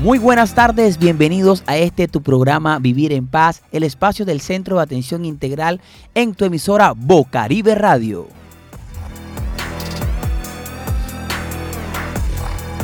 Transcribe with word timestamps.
Muy 0.00 0.18
buenas 0.18 0.54
tardes, 0.54 0.98
bienvenidos 0.98 1.62
a 1.66 1.78
este 1.78 2.06
tu 2.06 2.22
programa 2.22 2.78
Vivir 2.78 3.14
en 3.14 3.26
Paz, 3.26 3.62
el 3.72 3.82
espacio 3.82 4.26
del 4.26 4.42
Centro 4.42 4.76
de 4.76 4.82
Atención 4.82 5.24
Integral 5.24 5.80
en 6.14 6.34
tu 6.34 6.44
emisora 6.44 6.92
Bocaribe 6.94 7.74
Radio. 7.74 8.28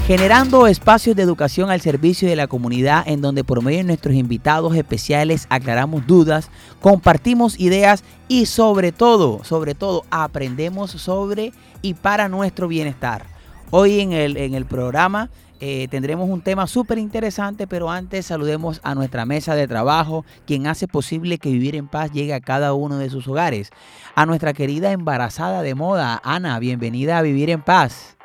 Generando 0.07 0.67
espacios 0.67 1.15
de 1.15 1.23
educación 1.23 1.71
al 1.71 1.83
servicio 1.83 2.29
de 2.29 2.35
la 2.35 2.47
comunidad 2.47 3.05
en 3.07 3.21
donde 3.21 3.45
por 3.45 3.63
medio 3.63 3.79
de 3.79 3.85
nuestros 3.85 4.15
invitados 4.15 4.75
especiales 4.75 5.47
aclaramos 5.51 6.07
dudas, 6.07 6.49
compartimos 6.81 7.61
ideas 7.61 8.05
y 8.27 8.47
sobre 8.47 8.91
todo, 8.91 9.45
sobre 9.45 9.75
todo 9.75 10.05
aprendemos 10.11 10.91
sobre 10.93 11.53
y 11.83 11.93
para 11.93 12.31
nuestro 12.31 12.69
bienestar. 12.69 13.27
Hoy 13.71 14.01
en 14.01 14.13
el, 14.13 14.39
en 14.39 14.55
el 14.55 14.65
programa 14.65 15.29
eh, 15.65 15.87
tendremos 15.89 16.29
un 16.29 16.41
tema 16.41 16.67
súper 16.67 16.99
interesante, 16.99 17.69
pero 17.69 17.89
antes 17.89 18.27
saludemos 18.27 18.81
a 18.83 18.97
nuestra 18.97 19.27
mesa 19.27 19.55
de 19.55 19.69
trabajo, 19.69 20.25
quien 20.45 20.67
hace 20.67 20.89
posible 20.89 21.39
que 21.39 21.53
vivir 21.53 21.77
en 21.77 21.87
paz 21.87 22.11
llegue 22.11 22.35
a 22.35 22.41
cada 22.41 22.75
uno 22.75 22.99
de 22.99 23.09
sus 23.11 23.29
hogares. 23.29 23.71
A 24.17 24.27
nuestra 24.27 24.55
querida 24.55 24.91
embarazada 24.91 25.63
de 25.63 25.77
moda, 25.77 26.21
Ana, 26.25 26.59
bienvenida 26.59 27.17
a 27.17 27.23
Vivir 27.23 27.49
en 27.49 27.63
Paz. 27.63 28.17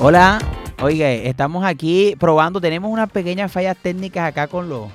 Hola, 0.00 0.40
oiga, 0.82 1.12
estamos 1.12 1.64
aquí 1.64 2.16
probando, 2.18 2.60
tenemos 2.60 2.90
unas 2.90 3.08
pequeñas 3.10 3.52
fallas 3.52 3.76
técnicas 3.76 4.28
acá 4.28 4.48
con 4.48 4.68
los, 4.68 4.88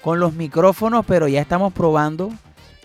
con 0.00 0.18
los 0.18 0.32
micrófonos, 0.32 1.04
pero 1.06 1.28
ya 1.28 1.42
estamos 1.42 1.70
probando. 1.74 2.30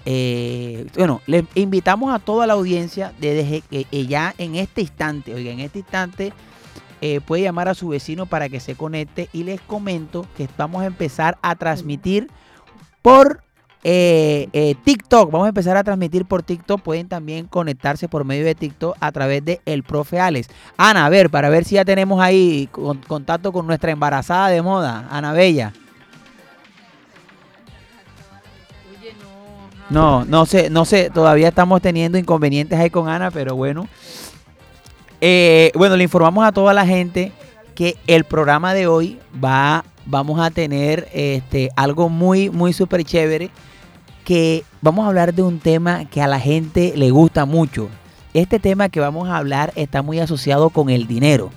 Eh, 0.04 0.88
bueno, 0.98 1.22
le 1.28 1.46
invitamos 1.56 2.14
a 2.14 2.20
toda 2.20 2.46
la 2.48 2.54
audiencia 2.54 3.14
desde 3.20 3.62
que 3.62 3.88
eh, 3.90 4.06
ya 4.08 4.36
en 4.38 4.56
este 4.56 4.82
instante, 4.82 5.34
oiga, 5.34 5.52
en 5.52 5.62
este 5.62 5.80
instante 5.80 6.34
eh, 7.00 7.22
puede 7.22 7.44
llamar 7.44 7.70
a 7.70 7.76
su 7.76 7.88
vecino 7.88 8.26
para 8.26 8.50
que 8.50 8.60
se 8.60 8.76
conecte 8.76 9.30
y 9.32 9.44
les 9.44 9.62
comento 9.62 10.28
que 10.36 10.50
vamos 10.58 10.82
a 10.82 10.86
empezar 10.86 11.38
a 11.42 11.56
transmitir 11.56 12.30
por 13.02 13.42
eh, 13.84 14.48
eh, 14.54 14.76
TikTok, 14.84 15.32
vamos 15.32 15.46
a 15.46 15.50
empezar 15.50 15.76
a 15.76 15.84
transmitir 15.84 16.26
por 16.26 16.44
TikTok. 16.44 16.82
Pueden 16.82 17.08
también 17.08 17.48
conectarse 17.48 18.08
por 18.08 18.24
medio 18.26 18.46
de 18.46 18.56
TikTok 18.56 18.96
a 19.00 19.12
través 19.12 19.44
de 19.44 19.62
El 19.66 19.84
Profe 19.84 20.20
Alex. 20.20 20.50
Ana, 20.78 21.06
a 21.06 21.10
ver, 21.10 21.30
para 21.30 21.50
ver 21.50 21.66
si 21.66 21.76
ya 21.76 21.86
tenemos 21.86 22.22
ahí 22.22 22.70
contacto 23.08 23.52
con 23.52 23.66
nuestra 23.66 23.92
embarazada 23.92 24.50
de 24.50 24.62
moda, 24.62 25.08
Ana 25.10 25.34
Bella. 25.34 25.74
No, 29.90 30.24
no 30.24 30.46
sé, 30.46 30.70
no 30.70 30.86
sé, 30.86 31.10
todavía 31.10 31.50
estamos 31.50 31.82
teniendo 31.82 32.18
inconvenientes 32.18 32.80
ahí 32.80 32.90
con 32.90 33.10
Ana, 33.10 33.30
pero 33.30 33.56
bueno. 33.56 33.90
Eh, 35.20 35.72
bueno, 35.76 35.98
le 35.98 36.04
informamos 36.04 36.46
a 36.46 36.52
toda 36.52 36.74
la 36.74 36.86
gente 36.86 37.34
que 37.76 37.98
el 38.08 38.24
programa 38.24 38.74
de 38.74 38.88
hoy 38.88 39.20
va, 39.44 39.84
vamos 40.06 40.40
a 40.40 40.50
tener 40.50 41.10
este, 41.14 41.72
algo 41.76 42.08
muy, 42.08 42.50
muy 42.50 42.74
súper 42.74 43.04
chévere 43.04 43.52
que 44.24 44.64
vamos 44.82 45.06
a 45.06 45.10
hablar 45.10 45.34
de 45.34 45.44
un 45.44 45.60
tema 45.60 46.06
que 46.06 46.22
a 46.22 46.28
la 46.28 46.40
gente 46.40 46.94
le 46.96 47.12
gusta 47.12 47.46
mucho. 47.46 47.90
Este 48.34 48.60
tema 48.60 48.90
que 48.90 49.00
vamos 49.00 49.30
a 49.30 49.38
hablar 49.38 49.74
está 49.76 50.02
muy 50.02 50.20
asociado 50.20 50.70
con 50.70 50.90
el 50.90 51.08
dinero. 51.08 51.52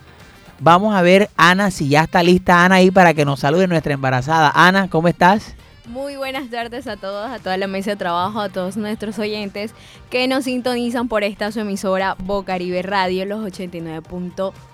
Vamos 0.60 0.94
a 0.94 1.02
ver, 1.02 1.30
Ana, 1.36 1.70
si 1.70 1.88
ya 1.88 2.02
está 2.04 2.22
lista 2.22 2.64
Ana 2.64 2.76
ahí 2.76 2.90
para 2.90 3.14
que 3.14 3.24
nos 3.24 3.40
salude 3.40 3.66
nuestra 3.66 3.94
embarazada. 3.94 4.50
Ana, 4.54 4.88
¿cómo 4.88 5.08
estás? 5.08 5.54
Muy 5.86 6.16
buenas 6.16 6.48
tardes 6.48 6.86
a 6.86 6.96
todos, 6.96 7.30
a 7.30 7.38
toda 7.38 7.56
la 7.58 7.66
mesa 7.66 7.90
de 7.90 7.96
trabajo, 7.96 8.40
a 8.40 8.48
todos 8.48 8.76
nuestros 8.76 9.18
oyentes 9.18 9.74
que 10.08 10.26
nos 10.26 10.44
sintonizan 10.44 11.08
por 11.08 11.24
esta 11.24 11.52
su 11.52 11.60
emisora 11.60 12.16
Bocaribe 12.18 12.82
Radio, 12.82 13.26
los 13.26 13.40
89.1 13.40 14.52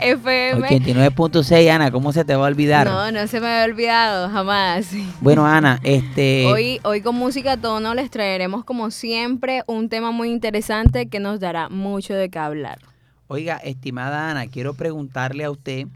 FM. 0.00 0.68
89.6, 0.68 1.70
Ana, 1.74 1.90
¿cómo 1.90 2.14
se 2.14 2.24
te 2.24 2.34
va 2.34 2.46
a 2.46 2.48
olvidar? 2.48 2.86
No, 2.86 3.12
no 3.12 3.26
se 3.26 3.40
me 3.40 3.46
había 3.46 3.70
olvidado, 3.70 4.30
jamás. 4.30 4.88
Bueno, 5.20 5.44
Ana, 5.46 5.78
este... 5.82 6.46
Hoy, 6.46 6.80
hoy 6.82 7.02
con 7.02 7.16
Música 7.16 7.58
Tono 7.58 7.94
les 7.94 8.10
traeremos, 8.10 8.64
como 8.64 8.90
siempre, 8.90 9.64
un 9.66 9.90
tema 9.90 10.12
muy 10.12 10.30
interesante 10.30 11.08
que 11.08 11.20
nos 11.20 11.40
dará 11.40 11.68
mucho 11.68 12.14
de 12.14 12.30
qué 12.30 12.38
hablar. 12.38 12.78
Oiga, 13.26 13.58
estimada 13.58 14.30
Ana, 14.30 14.46
quiero 14.46 14.72
preguntarle 14.72 15.44
a 15.44 15.50
usted 15.50 15.88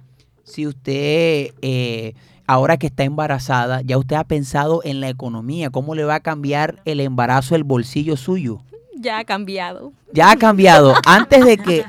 si 0.45 0.67
usted, 0.67 1.55
eh, 1.63 2.13
ahora 2.47 2.77
que 2.77 2.89
está 2.89 3.05
embarazada, 3.05 3.81
ya 3.81 3.97
usted 3.97 4.17
ha 4.17 4.25
pensado 4.25 4.83
en 4.85 5.01
la 5.01 5.09
economía, 5.09 5.71
cómo 5.71 5.95
le 5.95 6.05
va 6.05 6.17
a 6.17 6.21
cambiar 6.21 6.83
el 6.85 7.01
embarazo 7.01 7.55
el 7.55 7.65
bolsillo 7.65 8.19
suyo 8.19 8.61
ya 9.03 9.19
ha 9.19 9.25
cambiado. 9.25 9.93
Ya 10.13 10.31
ha 10.31 10.37
cambiado. 10.37 10.95
Antes 11.05 11.45
de 11.45 11.59
que. 11.59 11.85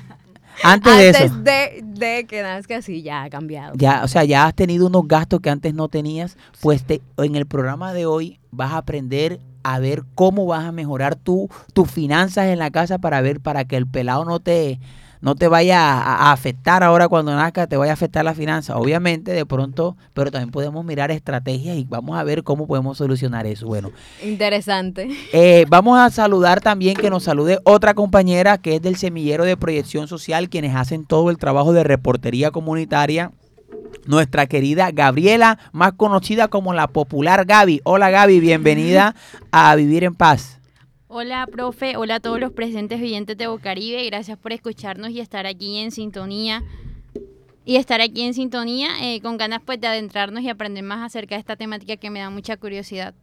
Antes, 0.63 0.95
de 0.95 1.09
eso. 1.09 1.35
De, 1.37 1.81
de 1.83 2.25
que 2.25 2.41
nazca, 2.41 2.81
sí, 2.81 3.01
ya 3.01 3.23
ha 3.23 3.29
cambiado. 3.29 3.73
Ya, 3.75 4.03
o 4.03 4.07
sea, 4.07 4.23
ya 4.23 4.45
has 4.45 4.53
tenido 4.53 4.87
unos 4.87 5.07
gastos 5.07 5.39
que 5.39 5.49
antes 5.49 5.73
no 5.73 5.87
tenías. 5.87 6.37
Pues 6.61 6.83
te, 6.83 7.01
en 7.17 7.35
el 7.35 7.45
programa 7.45 7.93
de 7.93 8.05
hoy 8.05 8.39
vas 8.51 8.73
a 8.73 8.77
aprender 8.77 9.39
a 9.63 9.79
ver 9.79 10.03
cómo 10.15 10.45
vas 10.45 10.65
a 10.65 10.71
mejorar 10.71 11.15
tu, 11.15 11.49
tus 11.73 11.89
finanzas 11.89 12.47
en 12.47 12.59
la 12.59 12.69
casa 12.69 12.97
para 12.97 13.21
ver, 13.21 13.39
para 13.39 13.65
que 13.65 13.77
el 13.77 13.87
pelado 13.87 14.25
no 14.25 14.39
te, 14.39 14.79
no 15.23 15.35
te 15.35 15.47
vaya 15.47 15.79
a, 15.79 16.33
afectar 16.33 16.83
ahora 16.83 17.07
cuando 17.07 17.33
nazca, 17.33 17.65
te 17.65 17.77
vaya 17.77 17.93
a 17.93 17.93
afectar 17.93 18.25
la 18.25 18.35
finanza. 18.35 18.75
Obviamente, 18.75 19.31
de 19.31 19.45
pronto, 19.45 19.95
pero 20.13 20.31
también 20.31 20.51
podemos 20.51 20.83
mirar 20.83 21.11
estrategias 21.11 21.77
y 21.77 21.85
vamos 21.85 22.17
a 22.17 22.23
ver 22.25 22.43
cómo 22.43 22.67
podemos 22.67 22.97
solucionar 22.97 23.47
eso. 23.47 23.65
Bueno. 23.65 23.91
Interesante. 24.21 25.07
Eh, 25.31 25.65
vamos 25.69 25.97
a 25.97 26.09
saludar 26.09 26.59
también 26.59 26.97
que 26.97 27.09
nos 27.09 27.23
salude 27.23 27.59
otra 27.63 27.93
compañera 27.93 28.57
que 28.57 28.75
es 28.75 28.81
del 28.81 28.97
Semillero 28.97 29.45
de 29.45 29.55
Proyección 29.55 30.09
Social, 30.09 30.49
quienes 30.49 30.75
hacen 30.75 31.05
todo 31.05 31.29
el 31.29 31.37
trabajo 31.37 31.71
de 31.71 31.85
reportería 31.85 32.51
comunitaria 32.51 33.31
nuestra 34.05 34.47
querida 34.47 34.91
Gabriela, 34.91 35.57
más 35.71 35.93
conocida 35.93 36.49
como 36.49 36.73
la 36.73 36.87
popular 36.87 37.45
Gaby. 37.45 37.79
Hola 37.85 38.09
Gaby, 38.09 38.41
bienvenida 38.41 39.15
a 39.51 39.73
Vivir 39.77 40.03
en 40.03 40.15
Paz. 40.15 40.59
Hola, 41.15 41.45
profe. 41.45 41.95
Hola 41.95 42.15
a 42.15 42.19
todos 42.19 42.39
los 42.39 42.51
presentes 42.53 42.99
oyentes 42.99 43.37
de 43.37 43.45
Bocaribe. 43.45 44.03
Gracias 44.07 44.35
por 44.35 44.51
escucharnos 44.51 45.11
y 45.11 45.19
estar 45.19 45.45
aquí 45.45 45.77
en 45.77 45.91
sintonía. 45.91 46.63
Y 47.65 47.75
estar 47.75 48.01
aquí 48.01 48.23
en 48.23 48.33
sintonía 48.33 48.87
eh, 48.99 49.21
con 49.21 49.37
ganas 49.37 49.61
pues 49.63 49.79
de 49.79 49.85
adentrarnos 49.85 50.41
y 50.41 50.49
aprender 50.49 50.83
más 50.83 51.05
acerca 51.05 51.35
de 51.35 51.39
esta 51.39 51.55
temática 51.55 51.97
que 51.97 52.09
me 52.09 52.19
da 52.19 52.31
mucha 52.31 52.57
curiosidad. 52.57 53.13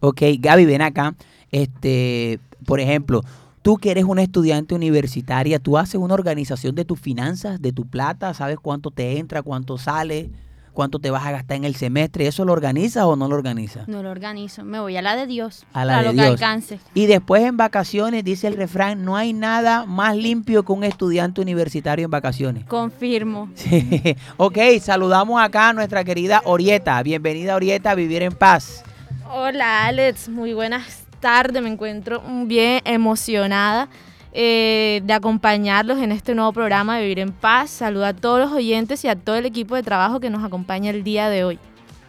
Ok, 0.00 0.20
Gaby, 0.40 0.64
ven 0.64 0.82
acá. 0.82 1.14
Este, 1.52 2.40
por 2.66 2.80
ejemplo, 2.80 3.20
tú 3.62 3.76
que 3.76 3.92
eres 3.92 4.02
una 4.02 4.24
estudiante 4.24 4.74
universitaria, 4.74 5.60
tú 5.60 5.78
haces 5.78 6.00
una 6.00 6.14
organización 6.14 6.74
de 6.74 6.84
tus 6.84 6.98
finanzas, 6.98 7.62
de 7.62 7.70
tu 7.70 7.86
plata, 7.86 8.34
sabes 8.34 8.58
cuánto 8.60 8.90
te 8.90 9.18
entra, 9.18 9.42
cuánto 9.42 9.78
sale 9.78 10.28
cuánto 10.72 10.98
te 10.98 11.10
vas 11.10 11.24
a 11.26 11.30
gastar 11.30 11.56
en 11.56 11.64
el 11.64 11.76
semestre. 11.76 12.26
¿Eso 12.26 12.44
lo 12.44 12.52
organizas 12.52 13.04
o 13.04 13.16
no 13.16 13.28
lo 13.28 13.36
organizas? 13.36 13.88
No 13.88 14.02
lo 14.02 14.10
organizo, 14.10 14.64
me 14.64 14.80
voy 14.80 14.96
a 14.96 15.02
la 15.02 15.16
de 15.16 15.26
Dios. 15.26 15.64
A 15.72 15.84
la 15.84 15.98
de 15.98 16.04
lo 16.04 16.12
que 16.12 16.20
alcance. 16.22 16.80
Y 16.94 17.06
después 17.06 17.42
en 17.42 17.56
vacaciones, 17.56 18.24
dice 18.24 18.48
el 18.48 18.56
refrán, 18.56 19.04
no 19.04 19.16
hay 19.16 19.32
nada 19.32 19.86
más 19.86 20.16
limpio 20.16 20.64
que 20.64 20.72
un 20.72 20.84
estudiante 20.84 21.40
universitario 21.40 22.04
en 22.04 22.10
vacaciones. 22.10 22.64
Confirmo. 22.64 23.48
Sí. 23.62 24.16
ok, 24.38 24.58
saludamos 24.80 25.40
acá 25.40 25.68
a 25.68 25.72
nuestra 25.72 26.04
querida 26.04 26.42
Orieta. 26.44 27.00
Bienvenida 27.02 27.54
Orieta 27.54 27.92
a 27.92 27.94
Vivir 27.94 28.22
en 28.22 28.32
Paz. 28.32 28.82
Hola 29.30 29.86
Alex, 29.86 30.28
muy 30.28 30.52
buenas 30.52 31.04
tardes, 31.20 31.62
me 31.62 31.68
encuentro 31.68 32.22
bien 32.46 32.80
emocionada 32.84 33.88
eh, 34.32 35.02
de 35.04 35.12
acompañarlos 35.12 35.98
en 35.98 36.12
este 36.12 36.34
nuevo 36.34 36.52
programa 36.52 36.96
de 36.96 37.02
Vivir 37.02 37.18
en 37.18 37.32
Paz. 37.32 37.70
Saludo 37.70 38.06
a 38.06 38.14
todos 38.14 38.40
los 38.40 38.52
oyentes 38.52 39.04
y 39.04 39.08
a 39.08 39.16
todo 39.16 39.36
el 39.36 39.46
equipo 39.46 39.74
de 39.74 39.82
trabajo 39.82 40.20
que 40.20 40.30
nos 40.30 40.42
acompaña 40.42 40.90
el 40.90 41.04
día 41.04 41.28
de 41.28 41.44
hoy. 41.44 41.58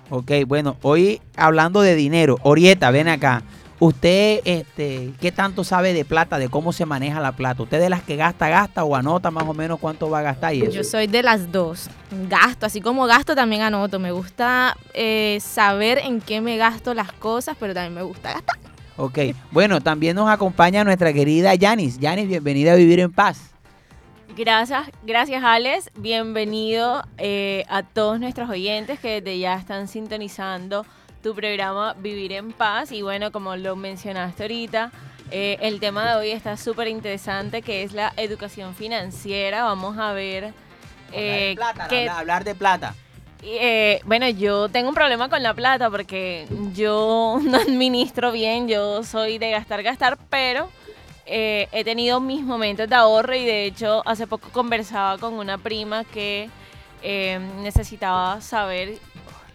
Ok, 0.10 0.32
bueno, 0.48 0.78
hoy 0.82 1.22
hablando 1.36 1.82
de 1.82 1.96
dinero, 1.96 2.38
Orieta, 2.44 2.92
ven 2.92 3.08
acá. 3.08 3.44
¿Usted 3.80 4.40
este, 4.46 5.12
qué 5.20 5.34
tanto 5.34 5.66
sabe 5.66 5.94
de 5.94 6.06
plata, 6.06 6.38
de 6.38 6.48
cómo 6.48 6.72
se 6.72 6.86
maneja 6.86 7.20
la 7.20 7.34
plata? 7.34 7.64
¿Usted 7.64 7.82
de 7.82 7.90
las 7.90 8.02
que 8.02 8.16
gasta, 8.16 8.48
gasta 8.48 8.86
o 8.86 8.96
anota 8.96 9.30
más 9.30 9.44
o 9.46 9.54
menos 9.54 9.80
cuánto 9.80 10.10
va 10.10 10.20
a 10.20 10.22
gastar 10.22 10.54
y 10.54 10.62
eso? 10.62 10.72
Yo 10.72 10.84
soy 10.86 11.08
de 11.08 11.22
las 11.22 11.52
dos. 11.52 11.90
Gasto, 12.30 12.66
así 12.66 12.80
como 12.80 13.06
gasto 13.08 13.36
también 13.36 13.62
anoto. 13.62 14.00
Me 14.00 14.14
gusta 14.14 14.78
eh, 14.94 15.40
saber 15.42 15.98
en 15.98 16.22
qué 16.22 16.40
me 16.40 16.56
gasto 16.56 16.94
las 16.94 17.12
cosas, 17.12 17.58
pero 17.60 17.74
también 17.74 17.96
me 17.96 18.04
gusta 18.04 18.32
gastar. 18.32 18.73
Ok, 18.96 19.18
bueno, 19.52 19.82
también 19.82 20.16
nos 20.16 20.30
acompaña 20.30 20.84
nuestra 20.84 21.12
querida 21.14 21.56
Yanis. 21.56 22.00
Yanis, 22.00 22.28
bienvenida 22.28 22.74
a 22.74 22.76
Vivir 22.76 23.00
en 23.00 23.12
Paz. 23.12 23.50
Gracias, 24.36 24.90
gracias 25.04 25.44
Alex. 25.44 25.90
Bienvenido 25.96 27.04
eh, 27.18 27.66
a 27.70 27.84
todos 27.84 28.20
nuestros 28.20 28.50
oyentes 28.50 29.00
que 29.00 29.22
desde 29.22 29.40
ya 29.40 29.56
están 29.56 29.88
sintonizando 29.88 30.86
tu 31.22 31.34
programa 31.36 31.94
Vivir 32.00 32.34
en 32.34 32.52
Paz. 32.52 32.92
Y 32.92 33.02
bueno, 33.02 33.32
como 33.32 33.56
lo 33.56 33.76
mencionaste 33.76 34.44
ahorita, 34.44 34.92
eh, 35.32 35.58
el 35.62 35.80
tema 35.80 36.08
de 36.10 36.16
hoy 36.16 36.30
está 36.32 36.58
súper 36.58 36.88
interesante, 36.88 37.62
que 37.62 37.84
es 37.84 37.94
la 37.94 38.14
educación 38.18 38.76
financiera. 38.76 39.64
Vamos 39.64 39.98
a 39.98 40.14
ver... 40.14 40.54
eh, 41.12 41.56
qué- 41.90 42.10
hablar 42.10 42.44
de 42.44 42.56
plata. 42.56 42.96
Eh, 43.46 44.02
bueno, 44.06 44.28
yo 44.30 44.70
tengo 44.70 44.90
un 44.90 44.96
problema 44.96 45.30
con 45.30 45.44
la 45.44 45.54
plata 45.54 45.90
porque 45.90 46.48
yo 46.74 47.40
no 47.44 47.58
administro 47.58 48.32
bien, 48.32 48.68
yo 48.68 49.04
soy 49.04 49.38
de 49.38 49.52
gastar, 49.52 49.84
gastar, 49.84 50.18
pero 50.30 50.70
eh, 51.26 51.68
he 51.72 51.84
tenido 51.84 52.20
mis 52.20 52.44
momentos 52.44 52.90
de 52.90 52.96
ahorro 52.96 53.34
y 53.34 53.46
de 53.46 53.66
hecho 53.66 54.02
hace 54.06 54.28
poco 54.28 54.50
conversaba 54.50 55.18
con 55.18 55.36
una 55.36 55.58
prima 55.58 56.04
que 56.04 56.50
eh, 57.02 57.40
necesitaba 57.62 58.42
saber 58.42 58.98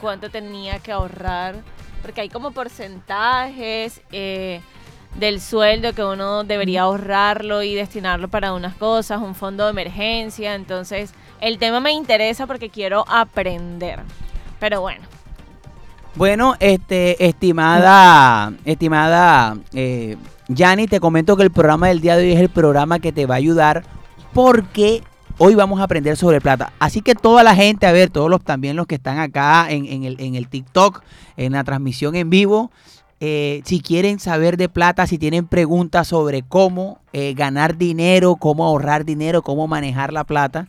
cuánto 0.00 0.30
tenía 0.30 0.78
que 0.78 0.92
ahorrar, 0.92 1.56
porque 2.02 2.22
hay 2.22 2.28
como 2.28 2.52
porcentajes 2.52 4.00
eh, 4.12 4.60
del 5.16 5.40
sueldo 5.40 5.92
que 5.92 6.04
uno 6.04 6.44
debería 6.44 6.82
ahorrarlo 6.82 7.62
y 7.62 7.74
destinarlo 7.74 8.28
para 8.28 8.52
unas 8.52 8.74
cosas, 8.76 9.20
un 9.20 9.34
fondo 9.34 9.64
de 9.64 9.70
emergencia, 9.70 10.54
entonces 10.54 11.12
el 11.40 11.58
tema 11.58 11.80
me 11.80 11.92
interesa 11.92 12.46
porque 12.46 12.70
quiero 12.70 13.04
aprender. 13.08 14.00
Pero 14.60 14.80
bueno, 14.80 15.02
Bueno, 16.14 16.56
este, 16.58 17.24
estimada, 17.24 18.52
estimada 18.64 19.56
eh, 19.72 20.16
Yani, 20.48 20.88
te 20.88 20.98
comento 20.98 21.36
que 21.36 21.44
el 21.44 21.50
programa 21.50 21.88
del 21.88 22.00
día 22.00 22.16
de 22.16 22.24
hoy 22.24 22.32
es 22.32 22.40
el 22.40 22.48
programa 22.48 22.98
que 22.98 23.12
te 23.12 23.26
va 23.26 23.34
a 23.34 23.38
ayudar 23.38 23.84
porque 24.32 25.02
hoy 25.36 25.54
vamos 25.54 25.80
a 25.80 25.84
aprender 25.84 26.16
sobre 26.16 26.40
plata. 26.40 26.72
Así 26.80 27.02
que 27.02 27.14
toda 27.14 27.42
la 27.44 27.54
gente, 27.54 27.86
a 27.86 27.92
ver, 27.92 28.10
todos 28.10 28.28
los 28.28 28.42
también 28.42 28.74
los 28.74 28.86
que 28.86 28.96
están 28.96 29.18
acá 29.18 29.70
en, 29.70 29.86
en 29.86 30.04
el, 30.04 30.20
en 30.20 30.34
el 30.34 30.48
TikTok, 30.48 31.02
en 31.36 31.52
la 31.52 31.62
transmisión 31.64 32.16
en 32.16 32.30
vivo, 32.30 32.70
eh, 33.20 33.62
si 33.64 33.80
quieren 33.80 34.20
saber 34.20 34.56
de 34.56 34.68
plata, 34.68 35.06
si 35.06 35.18
tienen 35.18 35.46
preguntas 35.46 36.08
sobre 36.08 36.42
cómo 36.42 37.00
eh, 37.12 37.34
ganar 37.34 37.76
dinero, 37.76 38.36
cómo 38.36 38.64
ahorrar 38.64 39.04
dinero, 39.04 39.42
cómo 39.42 39.66
manejar 39.66 40.12
la 40.12 40.24
plata, 40.24 40.68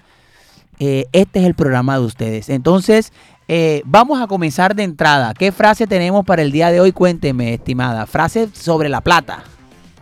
eh, 0.80 1.06
este 1.12 1.40
es 1.40 1.46
el 1.46 1.56
programa 1.56 2.00
de 2.00 2.06
ustedes. 2.06 2.50
Entonces, 2.50 3.12
eh, 3.48 3.82
vamos 3.86 4.22
a 4.22 4.28
comenzar 4.28 4.76
de 4.76 4.84
entrada. 4.84 5.34
¿Qué 5.34 5.52
frase 5.52 5.88
tenemos 5.88 6.26
para 6.26 6.42
el 6.42 6.52
día 6.52 6.72
de 6.72 6.80
hoy? 6.80 6.92
Cuénteme, 6.92 7.54
estimada. 7.54 8.06
Frase 8.06 8.50
sobre 8.54 8.90
la 8.90 9.02
plata. 9.02 9.44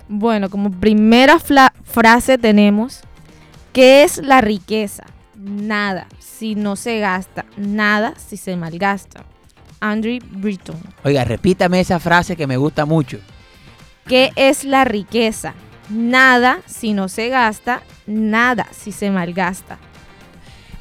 Bueno, 0.07 0.49
como 0.49 0.71
primera 0.71 1.37
frase 1.39 2.37
tenemos, 2.37 3.01
¿qué 3.73 4.03
es 4.03 4.17
la 4.17 4.41
riqueza? 4.41 5.03
Nada 5.35 6.07
si 6.19 6.55
no 6.55 6.75
se 6.75 6.99
gasta, 6.99 7.45
nada 7.57 8.13
si 8.17 8.37
se 8.37 8.55
malgasta. 8.55 9.23
Andrew 9.79 10.19
Britton. 10.31 10.75
Oiga, 11.03 11.23
repítame 11.23 11.79
esa 11.79 11.99
frase 11.99 12.35
que 12.35 12.47
me 12.47 12.57
gusta 12.57 12.85
mucho. 12.85 13.19
¿Qué 14.05 14.31
es 14.35 14.63
la 14.63 14.85
riqueza? 14.85 15.53
Nada 15.89 16.59
si 16.65 16.93
no 16.93 17.07
se 17.07 17.29
gasta, 17.29 17.81
nada 18.05 18.67
si 18.71 18.91
se 18.91 19.09
malgasta. 19.09 19.77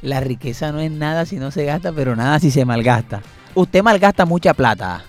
La 0.02 0.20
riqueza 0.20 0.72
no 0.72 0.80
es 0.80 0.90
nada 0.90 1.26
si 1.26 1.36
no 1.36 1.50
se 1.50 1.64
gasta, 1.64 1.92
pero 1.92 2.14
nada 2.16 2.38
si 2.38 2.50
se 2.50 2.64
malgasta. 2.64 3.22
Usted 3.54 3.82
malgasta 3.82 4.24
mucha 4.26 4.54
plata. 4.54 5.04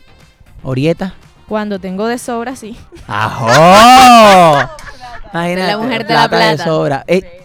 ¿Orieta? 0.64 1.14
Cuando 1.48 1.80
tengo 1.80 2.08
de 2.08 2.18
sobra, 2.18 2.56
sí. 2.56 2.78
¡Ajo! 3.08 3.48
Imagínate, 5.34 5.68
La 5.72 5.78
mujer 5.78 6.08
de 6.08 6.14
la 6.14 6.22
de 6.24 6.30
plata. 6.30 6.64
sobra. 6.64 7.04
Eh, 7.08 7.44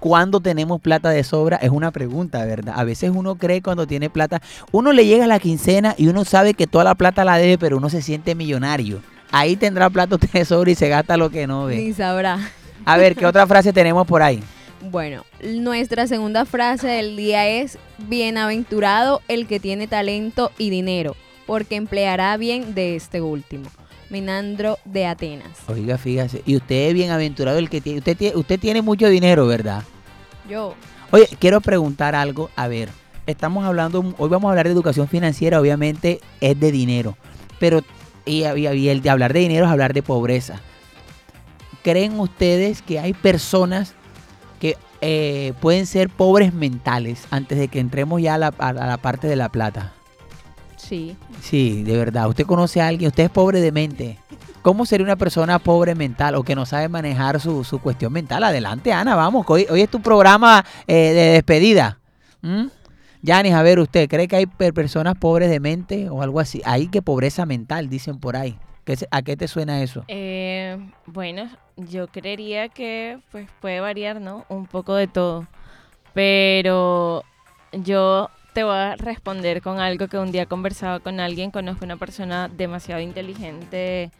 ¿Cuándo 0.00 0.40
tenemos 0.40 0.80
plata 0.80 1.10
de 1.10 1.22
sobra? 1.22 1.58
Es 1.58 1.70
una 1.70 1.92
pregunta, 1.92 2.44
¿verdad? 2.44 2.74
A 2.76 2.82
veces 2.82 3.12
uno 3.14 3.36
cree 3.36 3.62
cuando 3.62 3.86
tiene 3.86 4.10
plata, 4.10 4.42
uno 4.72 4.92
le 4.92 5.06
llega 5.06 5.24
a 5.24 5.28
la 5.28 5.38
quincena 5.38 5.94
y 5.96 6.08
uno 6.08 6.24
sabe 6.24 6.54
que 6.54 6.66
toda 6.66 6.82
la 6.82 6.96
plata 6.96 7.24
la 7.24 7.38
debe, 7.38 7.56
pero 7.56 7.76
uno 7.76 7.88
se 7.88 8.02
siente 8.02 8.34
millonario. 8.34 9.00
Ahí 9.30 9.54
tendrá 9.54 9.88
plata 9.90 10.16
usted 10.16 10.30
de 10.32 10.44
sobra 10.44 10.72
y 10.72 10.74
se 10.74 10.88
gasta 10.88 11.16
lo 11.16 11.30
que 11.30 11.46
no 11.46 11.66
ve. 11.66 11.76
Ni 11.76 11.92
sabrá. 11.92 12.38
A 12.84 12.96
ver, 12.96 13.14
¿qué 13.14 13.26
otra 13.26 13.46
frase 13.46 13.72
tenemos 13.72 14.04
por 14.04 14.22
ahí? 14.22 14.42
Bueno, 14.90 15.24
nuestra 15.42 16.06
segunda 16.08 16.44
frase 16.44 16.88
del 16.88 17.16
día 17.16 17.46
es 17.48 17.78
Bienaventurado 17.98 19.22
el 19.28 19.46
que 19.46 19.60
tiene 19.60 19.86
talento 19.86 20.50
y 20.58 20.70
dinero, 20.70 21.14
porque 21.46 21.76
empleará 21.76 22.36
bien 22.36 22.74
de 22.74 22.96
este 22.96 23.20
último. 23.20 23.70
Minandro 24.10 24.78
de 24.84 25.06
Atenas. 25.06 25.56
Oiga, 25.68 25.96
fíjese. 25.98 26.42
Y 26.44 26.56
usted 26.56 26.88
es 26.88 26.94
bienaventurado 26.94 27.58
el 27.58 27.70
que 27.70 27.80
tiene. 27.80 28.00
Usted 28.00 28.16
tiene, 28.16 28.36
usted 28.36 28.60
tiene 28.60 28.82
mucho 28.82 29.08
dinero, 29.08 29.46
¿verdad? 29.46 29.84
Yo. 30.48 30.74
Oye, 31.12 31.28
quiero 31.38 31.60
preguntar 31.62 32.14
algo. 32.14 32.50
A 32.56 32.68
ver, 32.68 32.90
estamos 33.26 33.64
hablando, 33.64 34.14
hoy 34.18 34.28
vamos 34.28 34.48
a 34.48 34.50
hablar 34.50 34.66
de 34.66 34.72
educación 34.72 35.08
financiera, 35.08 35.60
obviamente 35.60 36.20
es 36.42 36.58
de 36.60 36.72
dinero. 36.72 37.16
Pero, 37.58 37.80
y, 38.26 38.44
y- 38.44 38.66
y 38.68 38.88
el 38.90 39.00
de 39.00 39.08
hablar 39.10 39.32
de 39.32 39.40
dinero 39.40 39.64
es 39.64 39.70
hablar 39.72 39.94
de 39.94 40.02
pobreza. 40.02 40.60
¿Creen 41.82 42.18
ustedes 42.20 42.82
que 42.82 42.98
hay 42.98 43.14
personas 43.14 43.94
que 44.62 44.76
eh, 45.00 45.54
pueden 45.60 45.86
ser 45.86 46.08
pobres 46.08 46.54
mentales 46.54 47.26
antes 47.32 47.58
de 47.58 47.66
que 47.66 47.80
entremos 47.80 48.22
ya 48.22 48.34
a 48.34 48.38
la, 48.38 48.46
a 48.58 48.72
la 48.72 48.96
parte 48.96 49.26
de 49.26 49.34
la 49.34 49.48
plata? 49.48 49.92
Sí. 50.76 51.16
Sí, 51.40 51.82
de 51.82 51.96
verdad. 51.96 52.28
¿Usted 52.28 52.46
conoce 52.46 52.80
a 52.80 52.86
alguien? 52.86 53.08
Usted 53.08 53.24
es 53.24 53.30
pobre 53.30 53.60
de 53.60 53.72
mente. 53.72 54.18
¿Cómo 54.62 54.86
sería 54.86 55.02
una 55.04 55.16
persona 55.16 55.58
pobre 55.58 55.96
mental 55.96 56.36
o 56.36 56.44
que 56.44 56.54
no 56.54 56.64
sabe 56.64 56.88
manejar 56.88 57.40
su, 57.40 57.64
su 57.64 57.80
cuestión 57.80 58.12
mental? 58.12 58.44
Adelante, 58.44 58.92
Ana, 58.92 59.16
vamos. 59.16 59.44
Hoy, 59.48 59.66
hoy 59.68 59.80
es 59.80 59.88
tu 59.90 60.00
programa 60.00 60.64
eh, 60.86 60.94
de 61.12 61.32
despedida. 61.32 61.98
¿Mm? 62.42 62.66
Yanis, 63.22 63.54
a 63.54 63.62
ver, 63.62 63.80
¿usted 63.80 64.08
cree 64.08 64.28
que 64.28 64.36
hay 64.36 64.46
per- 64.46 64.74
personas 64.74 65.16
pobres 65.18 65.50
de 65.50 65.58
mente 65.58 66.08
o 66.08 66.22
algo 66.22 66.38
así? 66.38 66.62
Hay 66.64 66.86
que 66.86 67.02
pobreza 67.02 67.46
mental, 67.46 67.88
dicen 67.88 68.20
por 68.20 68.36
ahí. 68.36 68.56
¿Qué 68.84 68.96
se- 68.96 69.08
¿A 69.10 69.22
qué 69.22 69.36
te 69.36 69.46
suena 69.48 69.82
eso? 69.82 70.04
Eh, 70.08 70.76
bueno, 71.06 71.48
yo 71.76 72.08
creería 72.08 72.68
que 72.68 73.18
pues 73.30 73.48
puede 73.60 73.80
variar, 73.80 74.20
¿no? 74.20 74.44
Un 74.48 74.66
poco 74.66 74.94
de 74.94 75.06
todo. 75.06 75.46
Pero 76.14 77.24
yo 77.72 78.28
te 78.52 78.64
voy 78.64 78.74
a 78.74 78.96
responder 78.96 79.62
con 79.62 79.78
algo 79.80 80.08
que 80.08 80.18
un 80.18 80.32
día 80.32 80.46
conversaba 80.46 81.00
con 81.00 81.20
alguien, 81.20 81.50
conozco 81.50 81.84
una 81.84 81.96
persona 81.96 82.48
demasiado 82.48 83.00
inteligente 83.00 84.10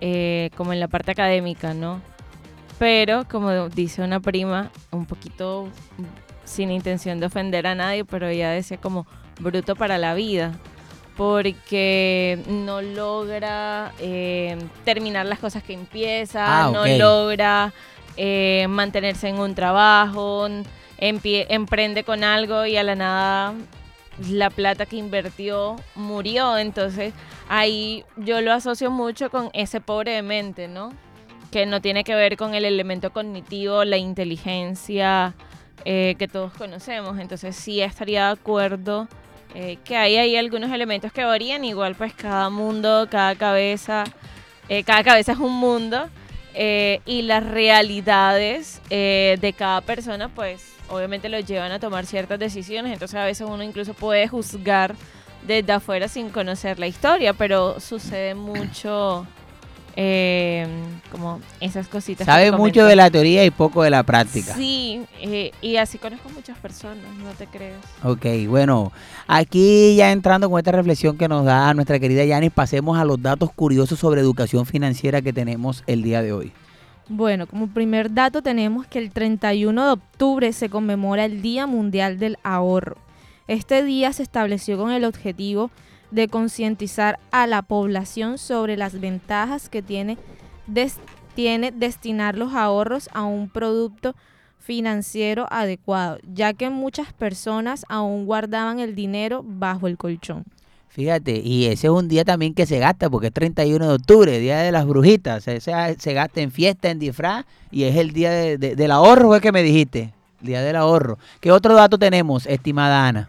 eh, 0.00 0.50
como 0.56 0.72
en 0.72 0.80
la 0.80 0.88
parte 0.88 1.10
académica, 1.10 1.74
¿no? 1.74 2.00
Pero 2.78 3.26
como 3.28 3.68
dice 3.68 4.02
una 4.02 4.20
prima, 4.20 4.70
un 4.92 5.04
poquito 5.06 5.68
sin 6.44 6.70
intención 6.70 7.18
de 7.20 7.26
ofender 7.26 7.66
a 7.66 7.74
nadie, 7.74 8.04
pero 8.04 8.28
ella 8.28 8.50
decía 8.50 8.76
como 8.78 9.06
bruto 9.40 9.74
para 9.76 9.98
la 9.98 10.14
vida 10.14 10.52
porque 11.16 12.38
no 12.48 12.82
logra 12.82 13.92
eh, 13.98 14.56
terminar 14.84 15.26
las 15.26 15.38
cosas 15.38 15.62
que 15.62 15.72
empieza, 15.72 16.66
Ah, 16.66 16.70
no 16.70 16.86
logra 16.86 17.72
eh, 18.16 18.66
mantenerse 18.68 19.28
en 19.28 19.38
un 19.38 19.54
trabajo, 19.54 20.46
emprende 20.98 22.04
con 22.04 22.22
algo 22.24 22.66
y 22.66 22.76
a 22.76 22.82
la 22.82 22.94
nada 22.94 23.54
la 24.30 24.50
plata 24.50 24.86
que 24.86 24.96
invirtió 24.96 25.76
murió. 25.94 26.58
Entonces 26.58 27.12
ahí 27.48 28.04
yo 28.16 28.40
lo 28.40 28.52
asocio 28.52 28.90
mucho 28.90 29.30
con 29.30 29.50
ese 29.52 29.80
pobre 29.80 30.12
de 30.12 30.22
mente, 30.22 30.68
¿no? 30.68 30.92
Que 31.50 31.66
no 31.66 31.80
tiene 31.80 32.04
que 32.04 32.14
ver 32.14 32.36
con 32.36 32.54
el 32.54 32.64
elemento 32.64 33.10
cognitivo, 33.10 33.84
la 33.84 33.96
inteligencia 33.96 35.34
eh, 35.84 36.16
que 36.18 36.28
todos 36.28 36.52
conocemos. 36.54 37.18
Entonces 37.18 37.56
sí 37.56 37.80
estaría 37.80 38.26
de 38.26 38.32
acuerdo 38.32 39.08
eh, 39.54 39.78
que 39.84 39.96
hay 39.96 40.16
ahí 40.16 40.36
algunos 40.36 40.70
elementos 40.70 41.12
que 41.12 41.24
varían. 41.24 41.64
Igual 41.64 41.94
pues 41.94 42.12
cada 42.14 42.50
mundo, 42.50 43.08
cada 43.10 43.34
cabeza, 43.34 44.04
eh, 44.68 44.84
cada 44.84 45.02
cabeza 45.04 45.32
es 45.32 45.38
un 45.38 45.52
mundo. 45.54 46.08
eh, 46.58 47.00
y 47.04 47.22
las 47.22 47.44
realidades 47.44 48.80
de 48.88 49.54
cada 49.58 49.82
persona 49.82 50.30
pues 50.30 50.72
obviamente 50.88 51.28
lo 51.28 51.38
llevan 51.38 51.70
a 51.72 51.78
tomar 51.78 52.06
ciertas 52.06 52.38
decisiones. 52.38 52.92
Entonces 52.92 53.16
a 53.16 53.24
veces 53.24 53.46
uno 53.48 53.62
incluso 53.62 53.92
puede 53.92 54.26
juzgar 54.26 54.94
desde 55.46 55.72
afuera 55.72 56.08
sin 56.08 56.30
conocer 56.30 56.78
la 56.78 56.86
historia, 56.86 57.34
pero 57.34 57.78
sucede 57.78 58.34
mucho 58.34 59.26
eh, 59.96 60.66
como 61.10 61.40
esas 61.60 61.88
cositas. 61.88 62.26
Sabe 62.26 62.52
mucho 62.52 62.84
de 62.84 62.94
la 62.94 63.10
teoría 63.10 63.44
y 63.44 63.50
poco 63.50 63.82
de 63.82 63.90
la 63.90 64.02
práctica. 64.02 64.54
Sí, 64.54 65.04
eh, 65.20 65.52
y 65.62 65.76
así 65.76 65.96
conozco 65.96 66.28
muchas 66.28 66.58
personas, 66.58 67.04
no 67.22 67.30
te 67.30 67.46
crees. 67.46 67.76
Ok, 68.04 68.26
bueno, 68.46 68.92
aquí 69.26 69.96
ya 69.96 70.12
entrando 70.12 70.50
con 70.50 70.58
esta 70.58 70.72
reflexión 70.72 71.16
que 71.16 71.28
nos 71.28 71.46
da 71.46 71.72
nuestra 71.72 71.98
querida 71.98 72.24
Yanis, 72.24 72.52
pasemos 72.52 72.98
a 72.98 73.04
los 73.04 73.20
datos 73.20 73.50
curiosos 73.52 73.98
sobre 73.98 74.20
educación 74.20 74.66
financiera 74.66 75.22
que 75.22 75.32
tenemos 75.32 75.82
el 75.86 76.02
día 76.02 76.20
de 76.20 76.32
hoy. 76.32 76.52
Bueno, 77.08 77.46
como 77.46 77.68
primer 77.68 78.12
dato 78.12 78.42
tenemos 78.42 78.86
que 78.86 78.98
el 78.98 79.12
31 79.12 79.86
de 79.86 79.92
octubre 79.92 80.52
se 80.52 80.68
conmemora 80.68 81.24
el 81.24 81.40
Día 81.40 81.66
Mundial 81.66 82.18
del 82.18 82.36
Ahorro. 82.42 82.96
Este 83.48 83.84
día 83.84 84.12
se 84.12 84.24
estableció 84.24 84.76
con 84.76 84.90
el 84.90 85.04
objetivo 85.04 85.70
de 86.10 86.28
concientizar 86.28 87.18
a 87.30 87.46
la 87.46 87.62
población 87.62 88.38
sobre 88.38 88.76
las 88.76 89.00
ventajas 89.00 89.68
que 89.68 89.82
tiene, 89.82 90.18
tiene 91.34 91.72
destinar 91.72 92.36
los 92.38 92.54
ahorros 92.54 93.08
a 93.12 93.24
un 93.24 93.48
producto 93.48 94.14
financiero 94.58 95.46
adecuado, 95.50 96.18
ya 96.32 96.52
que 96.52 96.70
muchas 96.70 97.12
personas 97.12 97.84
aún 97.88 98.26
guardaban 98.26 98.80
el 98.80 98.94
dinero 98.94 99.42
bajo 99.46 99.86
el 99.86 99.96
colchón. 99.96 100.44
Fíjate, 100.88 101.40
y 101.44 101.66
ese 101.66 101.88
es 101.88 101.92
un 101.92 102.08
día 102.08 102.24
también 102.24 102.54
que 102.54 102.64
se 102.64 102.78
gasta 102.78 103.10
porque 103.10 103.26
es 103.26 103.32
31 103.32 103.86
de 103.86 103.94
octubre, 103.94 104.38
Día 104.38 104.58
de 104.60 104.72
las 104.72 104.86
Brujitas. 104.86 105.44
Se, 105.44 105.58
gasta 106.14 106.40
en 106.40 106.50
fiesta, 106.50 106.90
en 106.90 106.98
disfraz 106.98 107.44
y 107.70 107.84
es 107.84 107.96
el 107.96 108.12
día 108.12 108.30
de- 108.30 108.56
de- 108.56 108.76
del 108.76 108.90
ahorro, 108.90 109.28
fue 109.28 109.40
que 109.42 109.52
me 109.52 109.62
dijiste. 109.62 110.12
Día 110.40 110.62
del 110.62 110.74
ahorro. 110.76 111.18
¿Qué 111.40 111.52
otro 111.52 111.74
dato 111.74 111.98
tenemos, 111.98 112.46
estimada 112.46 113.06
Ana? 113.06 113.28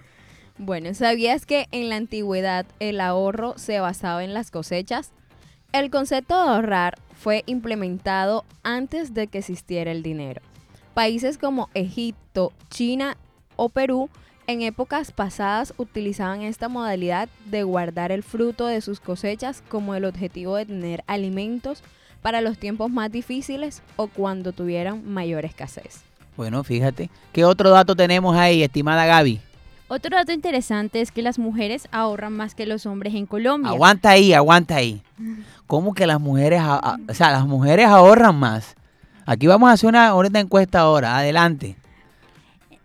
Bueno, 0.59 0.93
¿sabías 0.95 1.45
que 1.45 1.67
en 1.71 1.89
la 1.89 1.97
antigüedad 1.97 2.65
el 2.79 2.99
ahorro 2.99 3.53
se 3.57 3.79
basaba 3.79 4.23
en 4.23 4.33
las 4.33 4.49
cosechas? 4.49 5.11
El 5.71 5.91
concepto 5.91 6.35
de 6.35 6.49
ahorrar 6.49 6.97
fue 7.15 7.43
implementado 7.45 8.43
antes 8.63 9.13
de 9.13 9.27
que 9.27 9.37
existiera 9.37 9.91
el 9.91 10.01
dinero. 10.01 10.41
Países 10.95 11.37
como 11.37 11.69
Egipto, 11.75 12.53
China 12.69 13.17
o 13.55 13.69
Perú 13.69 14.09
en 14.47 14.63
épocas 14.63 15.11
pasadas 15.11 15.75
utilizaban 15.77 16.41
esta 16.41 16.69
modalidad 16.69 17.29
de 17.45 17.61
guardar 17.61 18.11
el 18.11 18.23
fruto 18.23 18.65
de 18.65 18.81
sus 18.81 18.99
cosechas 18.99 19.61
como 19.67 19.93
el 19.93 20.05
objetivo 20.05 20.55
de 20.55 20.65
tener 20.65 21.03
alimentos 21.05 21.83
para 22.23 22.41
los 22.41 22.57
tiempos 22.57 22.89
más 22.89 23.11
difíciles 23.11 23.83
o 23.95 24.07
cuando 24.07 24.53
tuvieran 24.53 25.07
mayor 25.07 25.45
escasez. 25.45 26.01
Bueno, 26.35 26.63
fíjate. 26.63 27.11
¿Qué 27.31 27.45
otro 27.45 27.69
dato 27.69 27.95
tenemos 27.95 28.35
ahí, 28.35 28.63
estimada 28.63 29.05
Gaby? 29.05 29.41
Otro 29.89 30.17
dato 30.17 30.33
interesante 30.33 30.99
es 30.99 31.11
que 31.11 31.21
las 31.21 31.39
mujeres 31.39 31.87
ahorran 31.91 32.33
más 32.33 32.55
que 32.55 32.65
los 32.65 32.85
hombres 32.85 33.15
en 33.15 33.25
Colombia. 33.25 33.71
Aguanta 33.71 34.09
ahí, 34.09 34.33
aguanta 34.33 34.75
ahí. 34.75 35.01
¿Cómo 35.65 35.93
que 35.93 36.05
las 36.05 36.19
mujeres, 36.19 36.61
o 36.61 37.13
sea, 37.13 37.31
las 37.31 37.45
mujeres 37.45 37.87
ahorran 37.87 38.35
más? 38.35 38.75
Aquí 39.25 39.47
vamos 39.47 39.69
a 39.69 39.73
hacer 39.73 39.87
una, 39.87 40.13
una 40.13 40.39
encuesta 40.39 40.81
ahora. 40.81 41.17
Adelante. 41.17 41.77